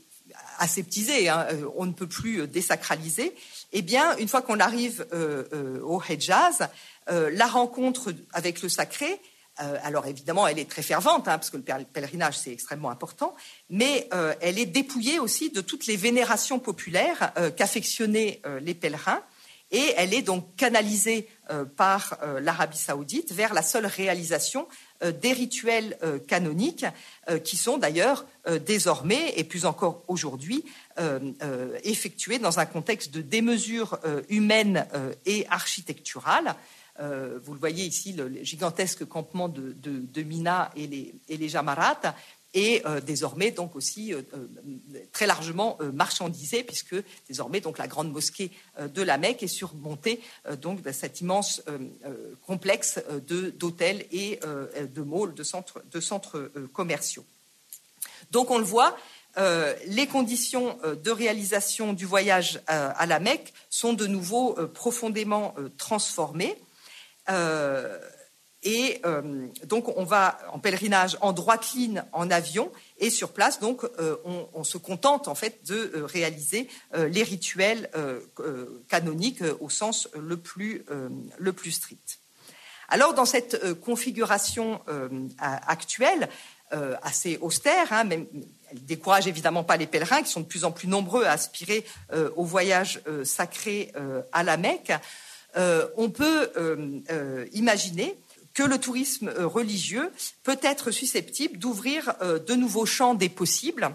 aseptisé, 0.59 1.29
hein, 1.29 1.47
on 1.77 1.87
ne 1.87 1.93
peut 1.93 2.07
plus 2.07 2.47
désacraliser, 2.47 3.35
eh 3.73 3.83
bien, 3.83 4.17
une 4.19 4.29
fois 4.29 4.43
qu'on 4.43 4.61
arrive 4.61 5.07
au 5.83 6.01
Hejaz, 6.09 6.69
la 7.09 7.47
rencontre 7.47 8.13
avec 8.33 8.63
le 8.63 8.69
sacré 8.69 9.21
euh, 9.61 9.79
alors 9.83 10.07
évidemment, 10.07 10.47
elle 10.47 10.59
est 10.59 10.69
très 10.69 10.83
fervente, 10.83 11.29
hein, 11.29 11.39
parce 11.39 11.51
que 11.51 11.57
le 11.57 11.63
pèlerinage, 11.63 12.39
c'est 12.39 12.53
extrêmement 12.53 12.91
important, 12.91 13.35
mais 13.71 14.09
euh, 14.13 14.35
elle 14.41 14.59
est 14.59 14.67
dépouillée 14.67 15.19
aussi 15.19 15.51
de 15.51 15.61
toutes 15.61 15.87
les 15.87 15.97
vénérations 15.97 16.59
populaires 16.59 17.33
euh, 17.39 17.51
qu'affectionnaient 17.51 18.41
les 18.61 18.75
pèlerins, 18.75 19.23
et 19.73 19.95
elle 19.97 20.15
est 20.15 20.23
donc 20.23 20.55
canalisée 20.57 21.29
par 21.77 22.19
l'Arabie 22.41 22.79
saoudite 22.79 23.33
vers 23.33 23.53
la 23.53 23.63
seule 23.63 23.87
réalisation 23.87 24.69
des 25.05 25.33
rituels 25.33 25.99
canoniques, 26.29 26.87
qui 27.43 27.57
sont 27.57 27.77
d'ailleurs 27.77 28.27
désormais, 28.65 29.35
et 29.37 29.43
plus 29.43 29.67
encore 29.67 30.05
aujourd'hui, 30.07 30.65
effectués 31.83 32.39
dans 32.39 32.61
un 32.61 32.67
contexte 32.67 33.13
de 33.13 33.21
démesure 33.21 33.99
humaine 34.29 34.87
et 35.25 35.47
architecturale. 35.51 36.55
Euh, 37.01 37.39
vous 37.43 37.53
le 37.53 37.61
voyez 37.61 37.85
ici, 37.85 38.13
le, 38.13 38.43
gigantesque 38.43 39.05
campement 39.05 39.49
de, 39.49 40.23
Mina 40.23 40.71
et 40.77 40.87
les, 40.87 41.15
et 41.29 41.49
Jamarats, 41.49 42.15
et 42.55 42.83
euh, 42.87 43.01
désormais 43.01 43.51
donc 43.51 43.77
aussi 43.77 44.15
euh, 44.15 44.23
très 45.13 45.27
largement 45.27 45.79
marchandisé, 45.93 46.63
puisque 46.63 46.97
désormais 47.29 47.61
donc 47.61 47.79
la 47.79 47.87
grande 47.87 48.11
mosquée 48.11 48.51
de 48.79 49.03
la 49.03 49.19
Mecque 49.19 49.43
est 49.43 49.49
surmontée 49.49 50.21
donc 50.63 50.83
de 50.83 50.93
cet 50.93 51.21
immense 51.21 51.63
complexe 52.47 53.01
d'hôtels 53.59 54.07
et 54.11 54.41
de 54.81 55.03
malls, 55.03 55.35
de 55.35 56.01
centres 56.01 56.51
commerciaux. 56.73 57.25
Donc 58.31 58.51
on 58.51 58.59
le 58.59 58.65
voit, 58.65 58.97
les 59.87 60.07
conditions 60.07 60.79
de 60.85 61.11
réalisation 61.11 61.93
du 61.93 62.07
voyage 62.07 62.61
à 62.67 63.05
la 63.07 63.21
Mecque 63.21 63.53
sont 63.69 63.93
de 63.93 64.07
nouveau 64.07 64.55
profondément 64.73 65.55
transformées. 65.77 66.57
Euh, 67.31 67.99
et 68.63 69.01
euh, 69.05 69.47
donc, 69.65 69.97
on 69.97 70.05
va 70.05 70.39
en 70.53 70.59
pèlerinage 70.59 71.17
en 71.21 71.33
droite 71.33 71.73
ligne 71.75 72.03
en 72.13 72.31
avion 72.31 72.73
et 72.99 73.11
sur 73.11 73.33
place, 73.33 73.61
donc, 73.61 73.85
euh, 73.85 74.17
on, 74.55 74.65
se 74.65 74.77
contente 74.79 75.29
en 75.29 75.37
fait 75.37 75.65
de 75.67 76.03
réaliser 76.03 76.69
les 76.97 77.23
rituels 77.23 77.89
canoniques 78.89 79.45
au 79.61 79.69
sens 79.69 80.09
le 80.19 80.37
plus, 80.37 80.85
le 81.39 81.53
plus 81.53 81.71
strict. 81.71 82.19
Alors, 82.89 83.15
dans 83.15 83.27
cette 83.27 83.79
configuration 83.81 84.81
actuelle, 85.39 86.29
assez 87.03 87.39
austère, 87.41 87.93
hein, 87.93 88.03
même, 88.03 88.27
elle 88.73 88.85
décourage 88.85 89.29
évidemment 89.29 89.63
pas 89.63 89.77
les 89.77 89.87
pèlerins 89.87 90.23
qui 90.23 90.31
sont 90.31 90.41
de 90.41 90.47
plus 90.47 90.65
en 90.65 90.73
plus 90.73 90.89
nombreux 90.89 91.25
à 91.25 91.33
aspirer 91.33 91.85
au 92.35 92.45
voyage 92.45 93.01
sacré 93.23 93.93
à 94.33 94.43
la 94.43 94.57
Mecque. 94.57 94.93
Euh, 95.57 95.89
on 95.97 96.11
peut 96.11 96.51
euh, 96.57 97.01
euh, 97.11 97.47
imaginer 97.53 98.19
que 98.53 98.63
le 98.63 98.79
tourisme 98.79 99.29
religieux 99.29 100.11
peut 100.43 100.59
être 100.63 100.91
susceptible 100.91 101.59
d'ouvrir 101.59 102.15
de 102.23 102.55
nouveaux 102.55 102.87
champs 102.87 103.13
des 103.13 103.29
possibles. 103.29 103.91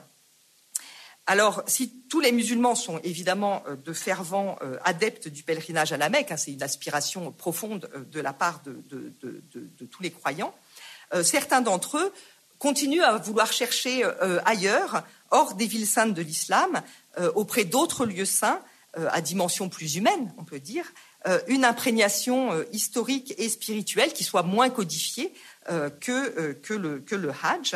Alors, 1.26 1.64
si 1.66 1.92
tous 2.10 2.20
les 2.20 2.32
musulmans 2.32 2.76
sont 2.76 3.00
évidemment 3.00 3.64
de 3.84 3.92
fervents 3.92 4.60
adeptes 4.84 5.30
du 5.30 5.42
pèlerinage 5.42 5.94
à 5.94 5.98
la 5.98 6.10
Mecque, 6.10 6.32
hein, 6.32 6.38
c'est 6.38 6.52
une 6.52 6.62
aspiration 6.62 7.32
profonde 7.32 7.90
de 8.12 8.20
la 8.20 8.34
part 8.34 8.62
de, 8.62 8.84
tous 9.88 10.04
les 10.04 10.12
croyants, 10.12 10.54
certains 11.24 11.62
d'entre 11.62 11.98
eux 11.98 12.14
continuent 12.60 13.02
à 13.02 13.18
vouloir 13.18 13.52
chercher 13.52 14.04
ailleurs, 14.46 15.02
hors 15.32 15.56
des 15.56 15.66
villes 15.66 15.88
saintes 15.88 16.14
de 16.14 16.22
l'islam, 16.22 16.84
auprès 17.34 17.66
d'autres 17.66 18.06
lieux 18.06 18.26
saints, 18.26 18.62
à 18.94 19.22
dimension 19.22 19.70
plus 19.70 19.96
humaine, 19.96 20.32
on 20.38 20.44
peut 20.44 20.60
dire, 20.60 20.86
une 21.48 21.66
imprégnation 21.66 22.52
euh, 22.52 22.64
historique 22.72 23.36
et 23.38 23.48
spirituelle 23.48 24.14
qui 24.14 24.24
soit 24.24 24.44
moins 24.44 24.70
codifiée 24.70 25.34
euh, 25.70 25.90
que, 25.90 26.54
que, 26.54 26.74
le, 26.74 27.32
Hajj. 27.44 27.76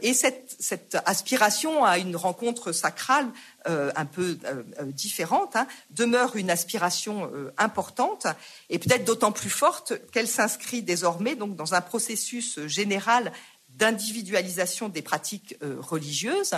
et 0.00 0.14
cette, 0.14 0.56
cette, 0.58 0.96
aspiration 1.04 1.84
à 1.84 1.98
une 1.98 2.16
rencontre 2.16 2.72
sacrale 2.72 3.26
un 3.66 4.06
peu 4.06 4.38
différente 4.84 5.54
hein, 5.54 5.66
demeure 5.90 6.36
une 6.36 6.50
aspiration 6.50 7.30
importante 7.58 8.26
et 8.70 8.78
peut-être 8.78 9.04
d'autant 9.04 9.32
plus 9.32 9.50
forte 9.50 9.92
qu'elle 10.12 10.28
s'inscrit 10.28 10.82
désormais 10.82 11.34
donc 11.34 11.56
dans 11.56 11.74
un 11.74 11.82
processus 11.82 12.58
général 12.66 13.32
d'individualisation 13.68 14.88
des 14.88 15.02
pratiques 15.02 15.58
religieuses. 15.60 16.54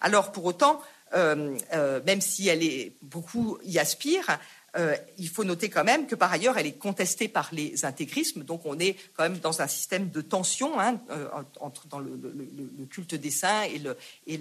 Alors 0.00 0.32
pour 0.32 0.46
autant, 0.46 0.80
même 1.14 2.20
si 2.20 2.48
elle 2.48 2.64
est 2.64 2.92
beaucoup 3.02 3.58
y 3.62 3.78
aspire, 3.78 4.38
euh, 4.76 4.96
il 5.16 5.28
faut 5.28 5.44
noter 5.44 5.70
quand 5.70 5.84
même 5.84 6.06
que 6.06 6.14
par 6.14 6.30
ailleurs, 6.30 6.58
elle 6.58 6.66
est 6.66 6.78
contestée 6.78 7.28
par 7.28 7.48
les 7.52 7.84
intégrismes, 7.86 8.44
donc 8.44 8.66
on 8.66 8.78
est 8.78 8.96
quand 9.14 9.22
même 9.22 9.38
dans 9.38 9.62
un 9.62 9.66
système 9.66 10.10
de 10.10 10.20
tension 10.20 10.78
hein, 10.78 11.00
euh, 11.10 11.26
entre 11.60 11.86
le, 12.00 12.86
culte 12.86 13.14
des 13.14 13.30
saints 13.30 13.62
et 13.62 13.78
le, 13.78 13.96
et 14.26 14.36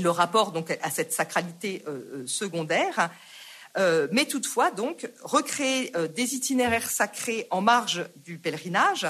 le, 0.00 0.10
rapport 0.10 0.52
donc 0.52 0.76
à 0.82 0.90
cette 0.90 1.12
sacralité 1.14 1.82
euh, 1.88 2.26
secondaire. 2.26 3.10
mais 4.12 4.26
toutefois, 4.26 4.70
donc, 4.70 5.10
recréer 5.22 5.92
des 6.14 6.34
itinéraires 6.34 6.90
sacrés 6.90 7.46
en 7.50 7.62
marge 7.62 8.04
du 8.26 8.36
pèlerinage, 8.36 9.06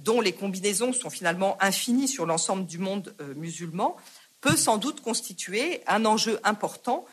dont 0.00 0.20
les 0.20 0.32
combinaisons 0.32 0.92
sont 0.92 1.08
finalement 1.08 1.56
infinies 1.62 2.08
sur 2.08 2.26
l'ensemble 2.26 2.66
du 2.66 2.76
monde 2.76 3.14
musulman, 3.34 3.96
peut 4.42 4.56
sans 4.56 4.76
doute 4.76 5.00
constituer 5.00 5.80
un 5.86 6.04
enjeu 6.04 6.38
important 6.44 7.06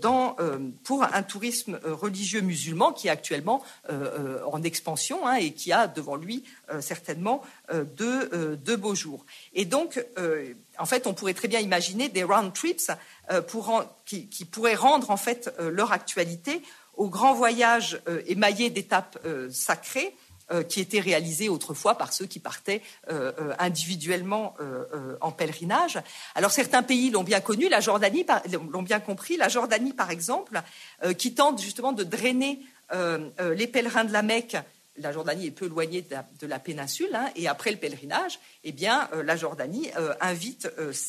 dans, 0.00 0.36
pour 0.84 1.02
un 1.02 1.22
tourisme 1.22 1.80
religieux 1.84 2.40
musulman 2.40 2.92
qui 2.92 3.08
est 3.08 3.10
actuellement 3.10 3.62
en 3.88 4.62
expansion 4.62 5.26
hein, 5.26 5.34
et 5.34 5.52
qui 5.52 5.72
a 5.72 5.88
devant 5.88 6.16
lui 6.16 6.44
certainement 6.80 7.42
de, 7.72 8.54
de, 8.54 8.76
beaux 8.76 8.94
jours. 8.94 9.24
Et 9.52 9.64
donc, 9.64 10.04
en 10.78 10.86
fait, 10.86 11.06
on 11.06 11.14
pourrait 11.14 11.34
très 11.34 11.48
bien 11.48 11.60
imaginer 11.60 12.08
des 12.08 12.22
round 12.22 12.52
trips 12.52 12.90
qui, 14.06 14.28
qui, 14.28 14.44
pourraient 14.44 14.74
rendre 14.74 15.10
en 15.10 15.16
fait 15.16 15.52
leur 15.58 15.92
actualité 15.92 16.62
au 16.96 17.08
grand 17.08 17.34
voyage 17.34 18.00
émaillé 18.26 18.70
d'étapes 18.70 19.18
sacrées 19.50 20.14
euh, 20.14 20.23
qui 20.62 20.80
étaient 20.80 21.00
réalisés 21.00 21.48
autrefois 21.48 21.96
par 21.96 22.12
ceux 22.12 22.26
qui 22.26 22.38
partaient 22.38 22.82
euh, 23.10 23.32
euh, 23.40 23.54
individuellement 23.58 24.56
en 25.20 25.32
pèlerinage. 25.32 25.98
Alors 26.34 26.50
certains 26.50 26.82
pays 26.82 27.10
l'ont 27.10 27.24
bien 27.24 27.40
connu, 27.40 27.68
la 27.68 27.80
Jordanie 27.80 28.24
l'ont 28.70 28.82
bien 28.82 29.00
compris. 29.00 29.36
La 29.36 29.48
Jordanie, 29.48 29.92
par 29.92 30.10
exemple, 30.10 30.62
qui 31.18 31.34
tente 31.34 31.60
justement 31.60 31.92
de 31.92 32.04
drainer 32.04 32.60
les 32.92 33.66
pèlerins 33.66 34.04
de 34.04 34.12
la 34.12 34.22
Mecque 34.22 34.56
la 34.98 35.12
Jordanie 35.12 35.46
est 35.46 35.50
peu 35.50 35.66
éloignée 35.66 36.02
de 36.02 36.46
la, 36.46 36.58
péninsule, 36.60 37.12
hein, 37.14 37.28
et 37.34 37.48
après 37.48 37.72
le 37.72 37.78
pèlerinage, 37.78 38.38
eh 38.62 38.70
bien, 38.70 39.08
la 39.24 39.36
Jordanie 39.36 39.90
invite 40.20 40.68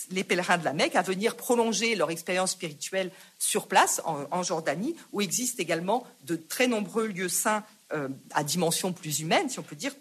les 0.10 0.24
pèlerins 0.24 0.58
de 0.58 0.66
la 0.66 0.74
Mecque 0.74 0.96
à 0.96 1.04
venir 1.04 1.36
prolonger 1.36 1.96
leur 1.96 2.10
expérience 2.10 2.52
spirituelle 2.52 3.12
sur 3.38 3.68
place, 3.68 4.02
en, 4.06 4.42
Jordanie, 4.42 4.96
où 5.12 5.22
existent 5.22 5.62
également 5.62 6.06
de 6.24 6.36
très 6.36 6.68
nombreux 6.68 7.08
lieux 7.08 7.30
saints 7.30 7.64
euh, 7.94 8.10
à 8.34 8.44
dimension 8.44 8.94
plus 8.94 9.20
humaine, 9.20 9.48
si 9.48 9.60
on 9.60 9.62
peut 9.62 9.76
dire, 9.76 9.94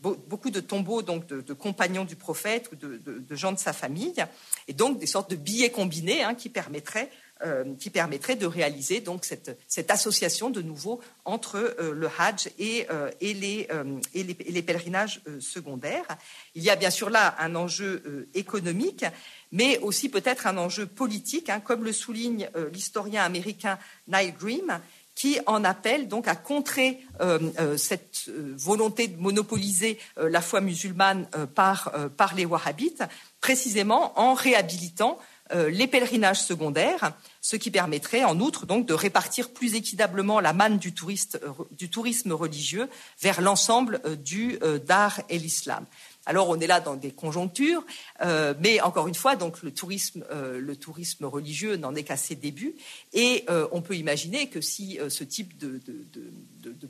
beaucoup 0.00 0.50
de 0.50 0.60
tombeaux 0.60 1.00
donc 1.00 1.26
de, 1.26 1.52
compagnons 1.54 2.04
du 2.04 2.14
prophète 2.14 2.68
ou 2.70 2.76
de, 2.76 3.24
gens 3.34 3.52
de 3.52 3.58
sa 3.58 3.72
famille, 3.72 4.22
et 4.68 4.74
donc 4.74 4.98
des 4.98 5.06
sortes 5.06 5.30
de 5.30 5.36
billets 5.36 5.70
combinés 5.70 6.22
hein, 6.22 6.34
qui 6.34 6.50
permettraient 6.50 7.08
euh, 7.42 7.74
qui 7.78 7.90
de 7.90 8.46
réaliser 8.46 9.00
donc 9.00 9.24
cette, 9.24 9.58
cette 9.66 9.90
association 9.90 10.50
de 10.50 10.60
nouveau 10.60 11.00
entre 11.24 11.56
euh, 11.56 11.92
le 11.92 12.08
Hajj 12.18 12.48
et, 12.58 12.86
les, 13.22 13.68
et, 14.12 14.22
les, 14.22 14.62
pèlerinages 14.62 15.22
secondaires. 15.40 16.18
Il 16.54 16.62
y 16.62 16.68
a 16.68 16.76
bien 16.76 16.90
sûr 16.90 17.08
là 17.08 17.34
un 17.38 17.54
enjeu 17.54 18.28
économique, 18.34 19.06
mais 19.52 19.78
aussi 19.78 20.10
peut-être 20.10 20.46
un 20.46 20.58
enjeu 20.58 20.86
politique, 20.86 21.48
hein, 21.48 21.60
comme 21.60 21.82
le 21.82 21.92
souligne 21.92 22.50
l'historien 22.72 23.24
américain 23.24 23.78
Niall 24.06 24.34
Grimm, 24.38 24.80
qui 25.16 25.40
en 25.46 25.64
appelle 25.64 26.06
donc 26.06 26.28
à 26.28 26.36
contrer 26.36 27.00
euh, 27.20 27.40
euh, 27.58 27.76
cette 27.76 28.26
euh, 28.28 28.54
volonté 28.56 29.08
de 29.08 29.18
monopoliser 29.18 29.98
la 30.16 30.42
foi 30.42 30.60
musulmane 30.60 31.26
par, 31.54 31.90
les 32.36 32.44
wahhabites, 32.44 33.02
précisément 33.40 34.18
en 34.20 34.34
réhabilitant 34.34 35.18
les 35.54 35.86
pèlerinages 35.86 36.42
secondaires, 36.42 37.12
ce 37.40 37.54
qui 37.54 37.70
permettrait 37.70 38.24
en 38.24 38.40
outre 38.40 38.66
donc 38.66 38.84
de 38.84 38.94
répartir 38.94 39.50
plus 39.50 39.74
équitablement 39.76 40.40
la 40.40 40.52
manne 40.52 40.78
du 40.78 40.92
tourisme 40.92 42.32
religieux 42.32 42.88
vers 43.20 43.40
l'ensemble 43.40 44.00
du 44.18 44.58
Dar 44.84 45.20
et 45.28 45.38
l'islam. 45.38 45.86
Alors 46.26 46.48
on 46.48 46.58
est 46.58 46.66
là 46.66 46.80
dans 46.80 46.96
des 46.96 47.12
conjonctures, 47.12 47.84
euh, 48.20 48.52
mais 48.60 48.80
encore 48.80 49.06
une 49.06 49.14
fois, 49.14 49.36
donc 49.36 49.58
euh, 49.62 50.58
le 50.60 50.76
tourisme, 50.76 51.24
religieux 51.24 51.76
n'en 51.76 51.94
est 51.94 52.02
qu'à 52.02 52.16
ses 52.16 52.34
débuts, 52.34 52.74
et 53.12 53.44
euh, 53.48 53.68
on 53.70 53.80
peut 53.80 53.96
imaginer 53.96 54.48
que 54.48 54.60
si 54.60 54.98
ce 55.08 55.24
type 55.24 55.56
de, 55.56 55.80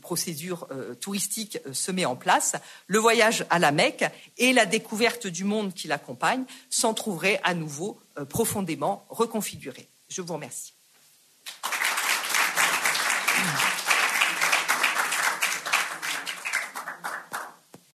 procédure 0.00 0.68
touristique 1.00 1.58
se 1.72 1.92
met 1.92 2.04
en 2.04 2.16
place, 2.16 2.54
le 2.86 2.98
voyage 2.98 3.44
à 3.50 3.58
la 3.58 3.72
Mecque 3.72 4.04
et 4.38 4.52
la 4.52 4.64
découverte 4.64 5.26
du 5.26 5.44
monde 5.44 5.74
qui 5.74 5.88
l'accompagne 5.88 6.44
s'en 6.70 6.94
trouveraient 6.94 7.40
à 7.44 7.54
nouveau 7.54 8.00
profondément 8.28 9.04
reconfigurés. 9.10 9.88
Je 10.08 10.22
vous 10.22 10.34
remercie. 10.34 10.72